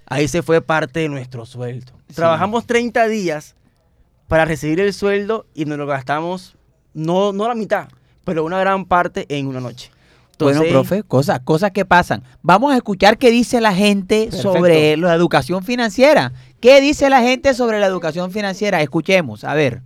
Ahí 0.05 0.29
se 0.29 0.41
fue 0.41 0.61
parte 0.61 1.01
de 1.01 1.09
nuestro 1.09 1.45
sueldo. 1.45 1.91
Trabajamos 2.15 2.65
30 2.65 3.09
días 3.09 3.57
para 4.29 4.45
recibir 4.45 4.79
el 4.79 4.93
sueldo 4.93 5.45
y 5.53 5.65
nos 5.65 5.77
lo 5.77 5.85
gastamos, 5.85 6.55
no, 6.93 7.33
no 7.33 7.49
la 7.49 7.53
mitad, 7.53 7.89
pero 8.23 8.45
una 8.45 8.57
gran 8.57 8.85
parte 8.85 9.25
en 9.27 9.47
una 9.47 9.59
noche. 9.59 9.91
bueno, 10.39 10.61
profe, 10.69 11.03
cosas, 11.03 11.41
cosas 11.41 11.71
que 11.71 11.83
pasan. 11.83 12.23
Vamos 12.41 12.71
a 12.71 12.77
escuchar 12.77 13.17
qué 13.17 13.31
dice 13.31 13.59
la 13.59 13.73
gente 13.73 14.27
Perfecto. 14.29 14.53
sobre 14.53 14.95
la 14.95 15.13
educación 15.13 15.65
financiera. 15.65 16.31
¿Qué 16.61 16.79
dice 16.79 17.09
la 17.09 17.19
gente 17.19 17.53
sobre 17.53 17.81
la 17.81 17.87
educación 17.87 18.31
financiera? 18.31 18.81
Escuchemos, 18.81 19.43
a 19.43 19.53
ver. 19.53 19.81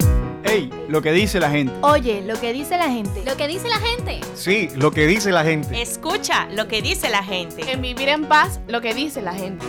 Ey, 0.52 0.70
lo 0.90 1.02
que 1.02 1.14
dice 1.14 1.40
la 1.40 1.50
gente. 1.50 1.74
Oye, 1.82 2.22
lo 2.24 2.38
que 2.38 2.52
dice 2.52 2.78
la 2.78 2.90
gente. 2.90 3.24
Lo 3.24 3.38
que 3.38 3.48
dice 3.48 3.70
la 3.70 3.80
gente. 3.80 4.20
Sí, 4.36 4.70
lo 4.76 4.92
que 4.92 5.08
dice 5.08 5.32
la 5.32 5.46
gente. 5.46 5.82
Escucha 5.82 6.46
lo 6.48 6.68
que 6.68 6.82
dice 6.82 7.08
la 7.08 7.24
gente. 7.24 7.72
En 7.72 7.82
vivir 7.82 8.10
en 8.10 8.28
paz, 8.28 8.60
lo 8.68 8.82
que 8.82 8.94
dice 8.94 9.22
la 9.22 9.34
gente. 9.34 9.66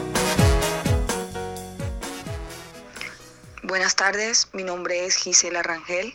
Buenas 3.63 3.95
tardes, 3.95 4.49
mi 4.55 4.65
nombre 4.65 5.07
es 5.07 5.15
Gisela 5.15 5.63
Rangel, 5.63 6.15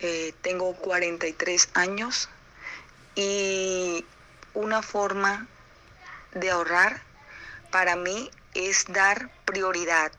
eh, 0.00 0.34
tengo 0.42 0.74
43 0.74 1.70
años 1.72 2.28
y 3.14 4.04
una 4.52 4.82
forma 4.82 5.46
de 6.34 6.50
ahorrar 6.50 7.00
para 7.70 7.96
mí 7.96 8.30
es 8.52 8.84
dar 8.92 9.30
prioridad, 9.46 10.12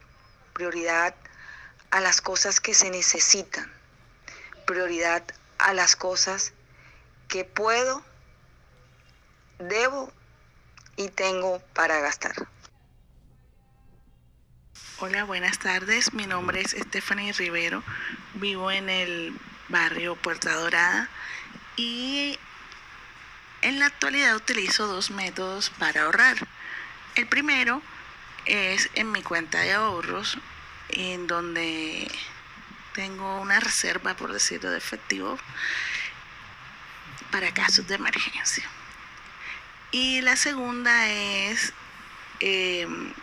prioridad 0.53 1.13
a 1.93 1.99
las 1.99 2.21
cosas 2.21 2.59
que 2.59 2.73
se 2.73 2.89
necesitan, 2.89 3.71
prioridad 4.65 5.23
a 5.59 5.75
las 5.75 5.95
cosas 5.95 6.51
que 7.27 7.45
puedo, 7.45 8.03
debo 9.59 10.11
y 10.95 11.09
tengo 11.09 11.59
para 11.75 11.99
gastar. 11.99 12.33
Hola, 15.01 15.25
buenas 15.25 15.59
tardes. 15.59 16.13
Mi 16.13 16.25
nombre 16.25 16.61
es 16.61 16.71
Stephanie 16.71 17.31
Rivero. 17.31 17.83
Vivo 18.33 18.71
en 18.71 18.89
el 18.89 19.39
barrio 19.69 20.15
Puerta 20.15 20.51
Dorada 20.51 21.07
y 21.75 22.39
en 23.61 23.77
la 23.77 23.85
actualidad 23.85 24.35
utilizo 24.35 24.87
dos 24.87 25.11
métodos 25.11 25.69
para 25.77 26.05
ahorrar. 26.05 26.37
El 27.13 27.27
primero 27.27 27.83
es 28.45 28.89
en 28.95 29.11
mi 29.11 29.21
cuenta 29.21 29.59
de 29.59 29.73
ahorros, 29.73 30.39
en 30.95 31.27
donde 31.27 32.07
tengo 32.93 33.41
una 33.41 33.59
reserva, 33.59 34.15
por 34.15 34.31
decirlo, 34.31 34.69
de 34.69 34.77
efectivo 34.77 35.37
para 37.31 37.53
casos 37.53 37.87
de 37.87 37.95
emergencia. 37.95 38.63
Y 39.91 40.21
la 40.21 40.35
segunda 40.35 41.07
es 41.09 41.73
em, 42.39 43.13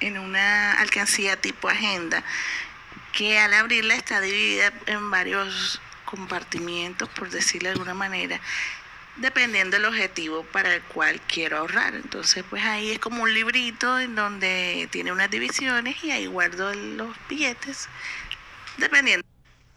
en 0.00 0.18
una 0.18 0.74
alcancía 0.74 1.40
tipo 1.40 1.68
agenda 1.68 2.22
que 3.12 3.38
al 3.38 3.54
abrirla 3.54 3.94
está 3.94 4.20
dividida 4.20 4.72
en 4.86 5.10
varios 5.10 5.80
compartimientos, 6.04 7.08
por 7.10 7.30
decirlo 7.30 7.68
de 7.68 7.72
alguna 7.72 7.94
manera, 7.94 8.40
dependiendo 9.16 9.76
del 9.76 9.86
objetivo 9.86 10.44
para 10.52 10.74
el 10.74 10.82
cual 10.82 11.20
quiero 11.22 11.58
ahorrar. 11.58 11.94
Entonces, 11.94 12.44
pues 12.48 12.64
ahí 12.64 12.92
es 12.92 12.98
como 12.98 13.22
un 13.22 13.32
librito 13.32 13.98
en 13.98 14.14
donde 14.14 14.88
tiene 14.90 15.12
unas 15.12 15.30
divisiones 15.30 16.02
y 16.04 16.10
ahí 16.10 16.26
guardo 16.26 16.74
los 16.74 17.16
billetes, 17.28 17.88
dependiendo. 18.78 19.26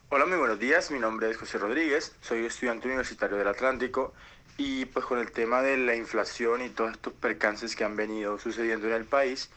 Hola, 0.10 0.26
muy 0.26 0.38
buenos 0.38 0.60
días. 0.60 0.90
Mi 0.92 1.00
nombre 1.00 1.30
es 1.30 1.38
José 1.38 1.58
Rodríguez. 1.60 2.16
Soy 2.22 2.46
estudiante 2.46 2.88
universitario 2.88 3.38
del 3.38 3.48
Atlántico 3.48 4.14
y 4.58 4.86
pues 4.86 5.06
con 5.06 5.20
el 5.20 5.32
tema 5.32 5.62
de 5.62 5.78
la 5.78 5.96
inflación 5.96 6.62
y 6.62 6.70
todos 6.70 6.92
estos 6.92 7.14
percances 7.14 7.76
que 7.76 7.86
han 7.86 7.96
venido 7.96 8.38
sucediendo 8.40 8.88
en 8.88 8.94
el 8.94 9.06
país, 9.06 9.50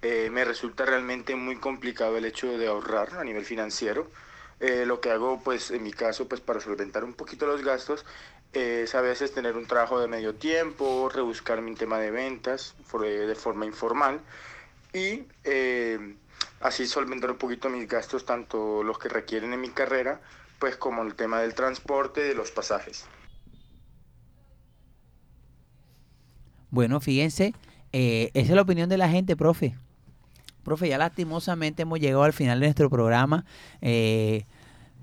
eh, 0.00 0.30
me 0.30 0.44
resulta 0.44 0.86
realmente 0.86 1.34
muy 1.34 1.56
complicado 1.56 2.16
el 2.16 2.24
hecho 2.24 2.56
de 2.56 2.68
ahorrar 2.68 3.14
a 3.18 3.24
nivel 3.24 3.44
financiero. 3.44 4.10
Eh, 4.60 4.86
lo 4.86 5.00
que 5.00 5.10
hago, 5.10 5.40
pues 5.42 5.70
en 5.70 5.82
mi 5.82 5.92
caso, 5.92 6.28
pues 6.28 6.40
para 6.40 6.60
solventar 6.60 7.04
un 7.04 7.14
poquito 7.14 7.46
los 7.46 7.62
gastos, 7.62 8.06
es 8.52 8.94
a 8.94 9.00
veces 9.00 9.32
tener 9.32 9.56
un 9.56 9.66
trabajo 9.66 10.00
de 10.00 10.08
medio 10.08 10.34
tiempo, 10.34 11.08
rebuscar 11.08 11.60
mi 11.60 11.74
tema 11.74 11.98
de 11.98 12.10
ventas 12.10 12.74
de 13.00 13.34
forma 13.34 13.66
informal 13.66 14.20
y 14.92 15.24
eh, 15.44 16.16
así 16.60 16.86
solventar 16.86 17.30
un 17.30 17.38
poquito 17.38 17.68
mis 17.68 17.88
gastos, 17.88 18.24
tanto 18.24 18.82
los 18.82 18.98
que 18.98 19.08
requieren 19.08 19.52
en 19.52 19.60
mi 19.60 19.68
carrera, 19.68 20.20
pues 20.58 20.76
como 20.76 21.02
el 21.02 21.14
tema 21.14 21.40
del 21.40 21.54
transporte, 21.54 22.22
de 22.22 22.34
los 22.34 22.50
pasajes. 22.50 23.04
Bueno, 26.70 27.00
fíjense, 27.00 27.54
eh, 27.92 28.30
esa 28.34 28.50
es 28.50 28.56
la 28.56 28.62
opinión 28.62 28.88
de 28.88 28.98
la 28.98 29.08
gente, 29.08 29.36
profe. 29.36 29.74
Profe, 30.64 30.88
ya 30.88 30.98
lastimosamente 30.98 31.82
hemos 31.82 31.98
llegado 31.98 32.24
al 32.24 32.34
final 32.34 32.60
de 32.60 32.66
nuestro 32.66 32.90
programa. 32.90 33.46
Eh, 33.80 34.44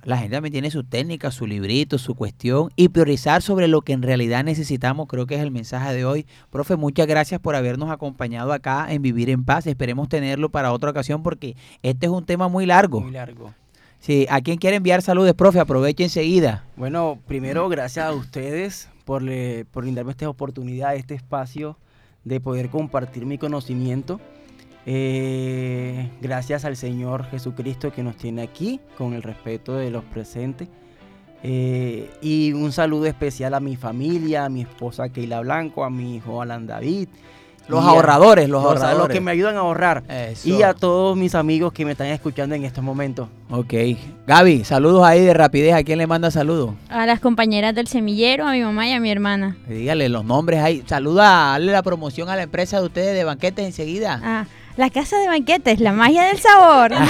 la 0.06 0.18
gente 0.18 0.36
también 0.36 0.54
tiene 0.54 0.72
su 0.72 0.84
técnica, 0.84 1.32
su 1.32 1.46
librito, 1.48 1.98
su 1.98 2.16
cuestión 2.16 2.70
y 2.76 2.90
priorizar 2.90 3.42
sobre 3.42 3.68
lo 3.68 3.82
que 3.82 3.94
en 3.94 4.02
realidad 4.02 4.44
necesitamos, 4.44 5.08
creo 5.08 5.26
que 5.26 5.36
es 5.36 5.42
el 5.42 5.52
mensaje 5.52 5.94
de 5.94 6.06
hoy. 6.06 6.26
Profe, 6.52 6.76
muchas 6.76 7.08
gracias 7.08 7.42
por 7.42 7.56
habernos 7.56 7.90
acompañado 7.90 8.54
acá 8.54 8.88
en 8.90 9.02
Vivir 9.02 9.30
en 9.30 9.44
Paz. 9.44 9.68
Esperemos 9.68 10.08
tenerlo 10.08 10.50
para 10.50 10.72
otra 10.72 10.92
ocasión 10.92 11.24
porque 11.24 11.56
este 11.84 12.06
es 12.06 12.12
un 12.12 12.26
tema 12.26 12.48
muy 12.48 12.66
largo. 12.66 13.02
Muy 13.02 13.12
largo. 13.12 13.54
Sí, 14.00 14.28
¿a 14.30 14.42
quién 14.42 14.58
quiere 14.60 14.76
enviar 14.78 15.02
saludos, 15.02 15.34
profe? 15.34 15.60
Aproveche 15.60 16.04
enseguida. 16.04 16.64
Bueno, 16.78 17.18
primero 17.28 17.68
gracias 17.70 18.06
a 18.06 18.12
ustedes 18.14 18.90
por, 19.04 19.24
le- 19.24 19.66
por 19.66 19.84
brindarme 19.84 20.12
esta 20.12 20.30
oportunidad, 20.30 20.96
este 20.96 21.16
espacio 21.16 21.78
de 22.24 22.40
poder 22.40 22.70
compartir 22.70 23.26
mi 23.26 23.38
conocimiento. 23.40 24.20
Eh, 24.88 26.10
gracias 26.22 26.64
al 26.66 26.76
Señor 26.76 27.26
Jesucristo 27.30 27.92
que 27.92 28.04
nos 28.04 28.16
tiene 28.18 28.44
aquí 28.44 28.80
con 28.98 29.14
el 29.14 29.24
respeto 29.24 29.76
de 29.76 29.90
los 29.92 30.04
presentes. 30.04 30.68
Eh, 31.44 32.10
y 32.22 32.54
un 32.54 32.72
saludo 32.72 33.06
especial 33.06 33.54
a 33.54 33.60
mi 33.60 33.76
familia, 33.76 34.46
a 34.46 34.50
mi 34.50 34.62
esposa 34.62 35.10
Keila 35.10 35.42
Blanco, 35.42 35.84
a 35.84 35.90
mi 35.90 36.16
hijo 36.16 36.42
Alan 36.42 36.66
David. 36.68 37.08
Los 37.68 37.84
a- 37.84 37.90
ahorradores, 37.90 38.48
los 38.48 38.64
ahorradores. 38.64 38.98
Los 39.00 39.10
que 39.10 39.22
me 39.22 39.32
ayudan 39.32 39.56
a 39.56 39.60
ahorrar. 39.62 40.04
Eso. 40.08 40.48
Y 40.50 40.62
a 40.62 40.76
todos 40.76 41.18
mis 41.18 41.34
amigos 41.34 41.74
que 41.74 41.84
me 41.84 41.94
están 41.94 42.08
escuchando 42.08 42.54
en 42.54 42.64
estos 42.64 42.84
momentos. 42.84 43.28
Ok. 43.50 43.74
Gaby, 44.28 44.64
saludos 44.64 45.04
ahí 45.04 45.22
de 45.26 45.34
rapidez. 45.34 45.74
¿A 45.74 45.84
quién 45.84 45.98
le 45.98 46.06
manda 46.06 46.30
saludos? 46.30 46.76
A 46.90 47.08
las 47.08 47.20
compañeras 47.20 47.74
del 47.74 47.88
semillero, 47.88 48.48
a 48.48 48.52
mi 48.52 48.62
mamá 48.62 48.88
y 48.88 48.92
a 48.92 49.00
mi 49.00 49.10
hermana. 49.10 49.58
Dígale 49.68 50.10
los 50.10 50.24
nombres 50.24 50.62
ahí. 50.62 50.84
Saluda, 50.86 51.24
dale 51.54 51.72
la 51.72 51.82
promoción 51.82 52.30
a 52.30 52.36
la 52.36 52.44
empresa 52.44 52.80
de 52.80 52.86
ustedes 52.86 53.16
de 53.16 53.24
banquetes 53.24 53.66
enseguida. 53.66 54.22
Ah, 54.24 54.46
la 54.78 54.90
casa 54.90 55.18
de 55.18 55.28
banquetes, 55.28 55.80
la 55.80 55.92
magia 55.92 56.24
del 56.26 56.40
sabor. 56.40 56.92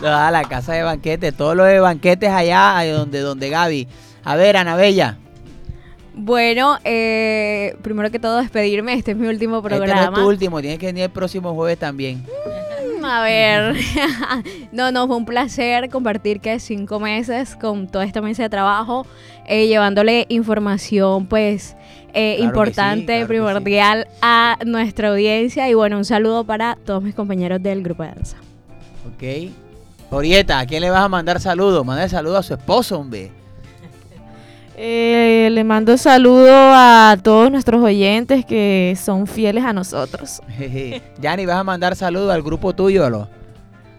La 0.00 0.44
casa 0.48 0.74
de 0.74 0.84
banquetes, 0.84 1.36
todo 1.36 1.56
lo 1.56 1.64
de 1.64 1.80
banquetes 1.80 2.30
allá 2.30 2.84
donde, 2.92 3.18
donde 3.18 3.50
Gaby. 3.50 3.88
A 4.22 4.36
ver, 4.36 4.56
Anabella. 4.56 5.18
Bueno, 6.14 6.78
eh, 6.84 7.76
primero 7.82 8.10
que 8.10 8.18
todo 8.18 8.38
despedirme, 8.38 8.94
este 8.94 9.12
es 9.12 9.16
mi 9.16 9.26
último 9.26 9.58
Este 9.58 9.70
no 9.70 9.76
es 9.76 9.90
programa. 9.90 10.16
tu 10.16 10.28
último, 10.28 10.60
tienes 10.60 10.78
que 10.78 10.86
venir 10.86 11.04
el 11.04 11.10
próximo 11.10 11.54
jueves 11.54 11.78
también. 11.78 12.24
A 13.10 13.22
ver, 13.22 13.74
no, 14.72 14.92
no, 14.92 15.06
fue 15.06 15.16
un 15.16 15.24
placer 15.24 15.88
compartir 15.88 16.40
que 16.40 16.60
cinco 16.60 17.00
meses 17.00 17.56
con 17.56 17.88
toda 17.88 18.04
esta 18.04 18.20
mesa 18.20 18.42
de 18.42 18.50
trabajo, 18.50 19.06
eh, 19.46 19.66
llevándole 19.66 20.26
información 20.28 21.26
pues 21.26 21.74
eh, 22.12 22.36
Claro 22.36 22.36
que 22.36 22.36
sí, 22.36 22.42
importante, 22.42 23.06
claro 23.06 23.18
que 23.18 23.22
sí. 23.22 23.28
primordial 23.28 24.08
a 24.20 24.58
nuestra 24.66 25.08
audiencia 25.08 25.68
y 25.70 25.74
bueno, 25.74 25.96
un 25.96 26.04
saludo 26.04 26.44
para 26.44 26.76
todos 26.84 27.02
mis 27.02 27.14
compañeros 27.14 27.62
del 27.62 27.82
grupo 27.82 28.02
de 28.02 28.10
danza. 28.10 28.36
Ok. 29.06 29.52
Orieta, 30.10 30.58
¿a 30.58 30.66
quién 30.66 30.82
le 30.82 30.90
vas 30.90 31.02
a 31.02 31.08
mandar 31.08 31.40
saludos? 31.40 31.84
Manda 31.84 32.08
saludos 32.08 32.38
a 32.38 32.42
su 32.42 32.54
esposo, 32.54 32.98
hombre. 32.98 33.30
Eh, 34.80 35.48
le 35.50 35.64
mando 35.64 35.98
saludo 35.98 36.52
a 36.52 37.16
todos 37.20 37.50
nuestros 37.50 37.82
oyentes 37.82 38.44
que 38.44 38.96
son 38.96 39.26
fieles 39.26 39.64
a 39.64 39.72
nosotros. 39.72 40.40
Yanni, 41.20 41.46
¿vas 41.46 41.56
a 41.56 41.64
mandar 41.64 41.96
saludos 41.96 42.32
al 42.32 42.44
grupo 42.44 42.72
tuyo? 42.72 43.06
¿o 43.06 43.10
no? 43.10 43.28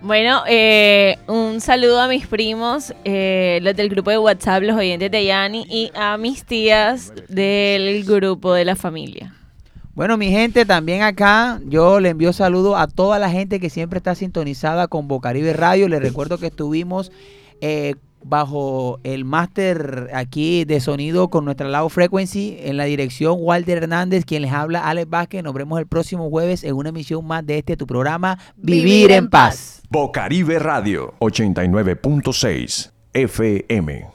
Bueno, 0.01 0.43
eh, 0.47 1.17
un 1.27 1.59
saludo 1.59 1.99
a 1.99 2.07
mis 2.07 2.27
primos, 2.27 2.93
eh, 3.03 3.59
los 3.61 3.75
del 3.75 3.89
grupo 3.89 4.09
de 4.09 4.19
WhatsApp, 4.19 4.63
los 4.63 4.77
oyentes 4.77 5.11
de 5.11 5.25
Yani, 5.25 5.65
y 5.69 5.91
a 5.95 6.15
mis 6.15 6.45
tías 6.45 7.11
del 7.27 8.05
grupo 8.05 8.53
de 8.53 8.63
la 8.63 8.77
familia. 8.77 9.35
Bueno, 9.95 10.15
mi 10.15 10.29
gente, 10.29 10.65
también 10.65 11.01
acá 11.01 11.59
yo 11.65 11.99
le 11.99 12.07
envío 12.07 12.31
saludos 12.31 12.75
a 12.77 12.87
toda 12.87 13.19
la 13.19 13.29
gente 13.29 13.59
que 13.59 13.69
siempre 13.69 13.97
está 13.97 14.15
sintonizada 14.15 14.87
con 14.87 15.09
Bocaribe 15.09 15.51
Radio. 15.51 15.89
Les 15.89 16.01
recuerdo 16.01 16.37
que 16.37 16.47
estuvimos 16.47 17.11
eh, 17.59 17.95
bajo 18.23 18.99
el 19.03 19.25
máster 19.25 20.09
aquí 20.13 20.65
de 20.65 20.79
sonido 20.79 21.29
con 21.29 21.45
nuestra 21.45 21.67
Loud 21.67 21.89
Frequency 21.89 22.57
en 22.61 22.77
la 22.77 22.85
dirección 22.85 23.37
Walter 23.39 23.77
Hernández, 23.83 24.25
quien 24.25 24.41
les 24.41 24.51
habla 24.51 24.87
Alex 24.87 25.09
Vázquez. 25.09 25.43
Nos 25.43 25.53
vemos 25.53 25.79
el 25.79 25.87
próximo 25.87 26.29
jueves 26.29 26.63
en 26.63 26.75
una 26.75 26.89
emisión 26.89 27.25
más 27.25 27.45
de 27.45 27.59
este 27.59 27.77
tu 27.77 27.87
programa 27.87 28.39
Vivir, 28.55 29.11
en 29.11 29.29
paz. 29.29 29.81
Bocaribe 29.89 30.59
Radio 30.59 31.13
89.6 31.19 32.91
FM. 33.13 34.07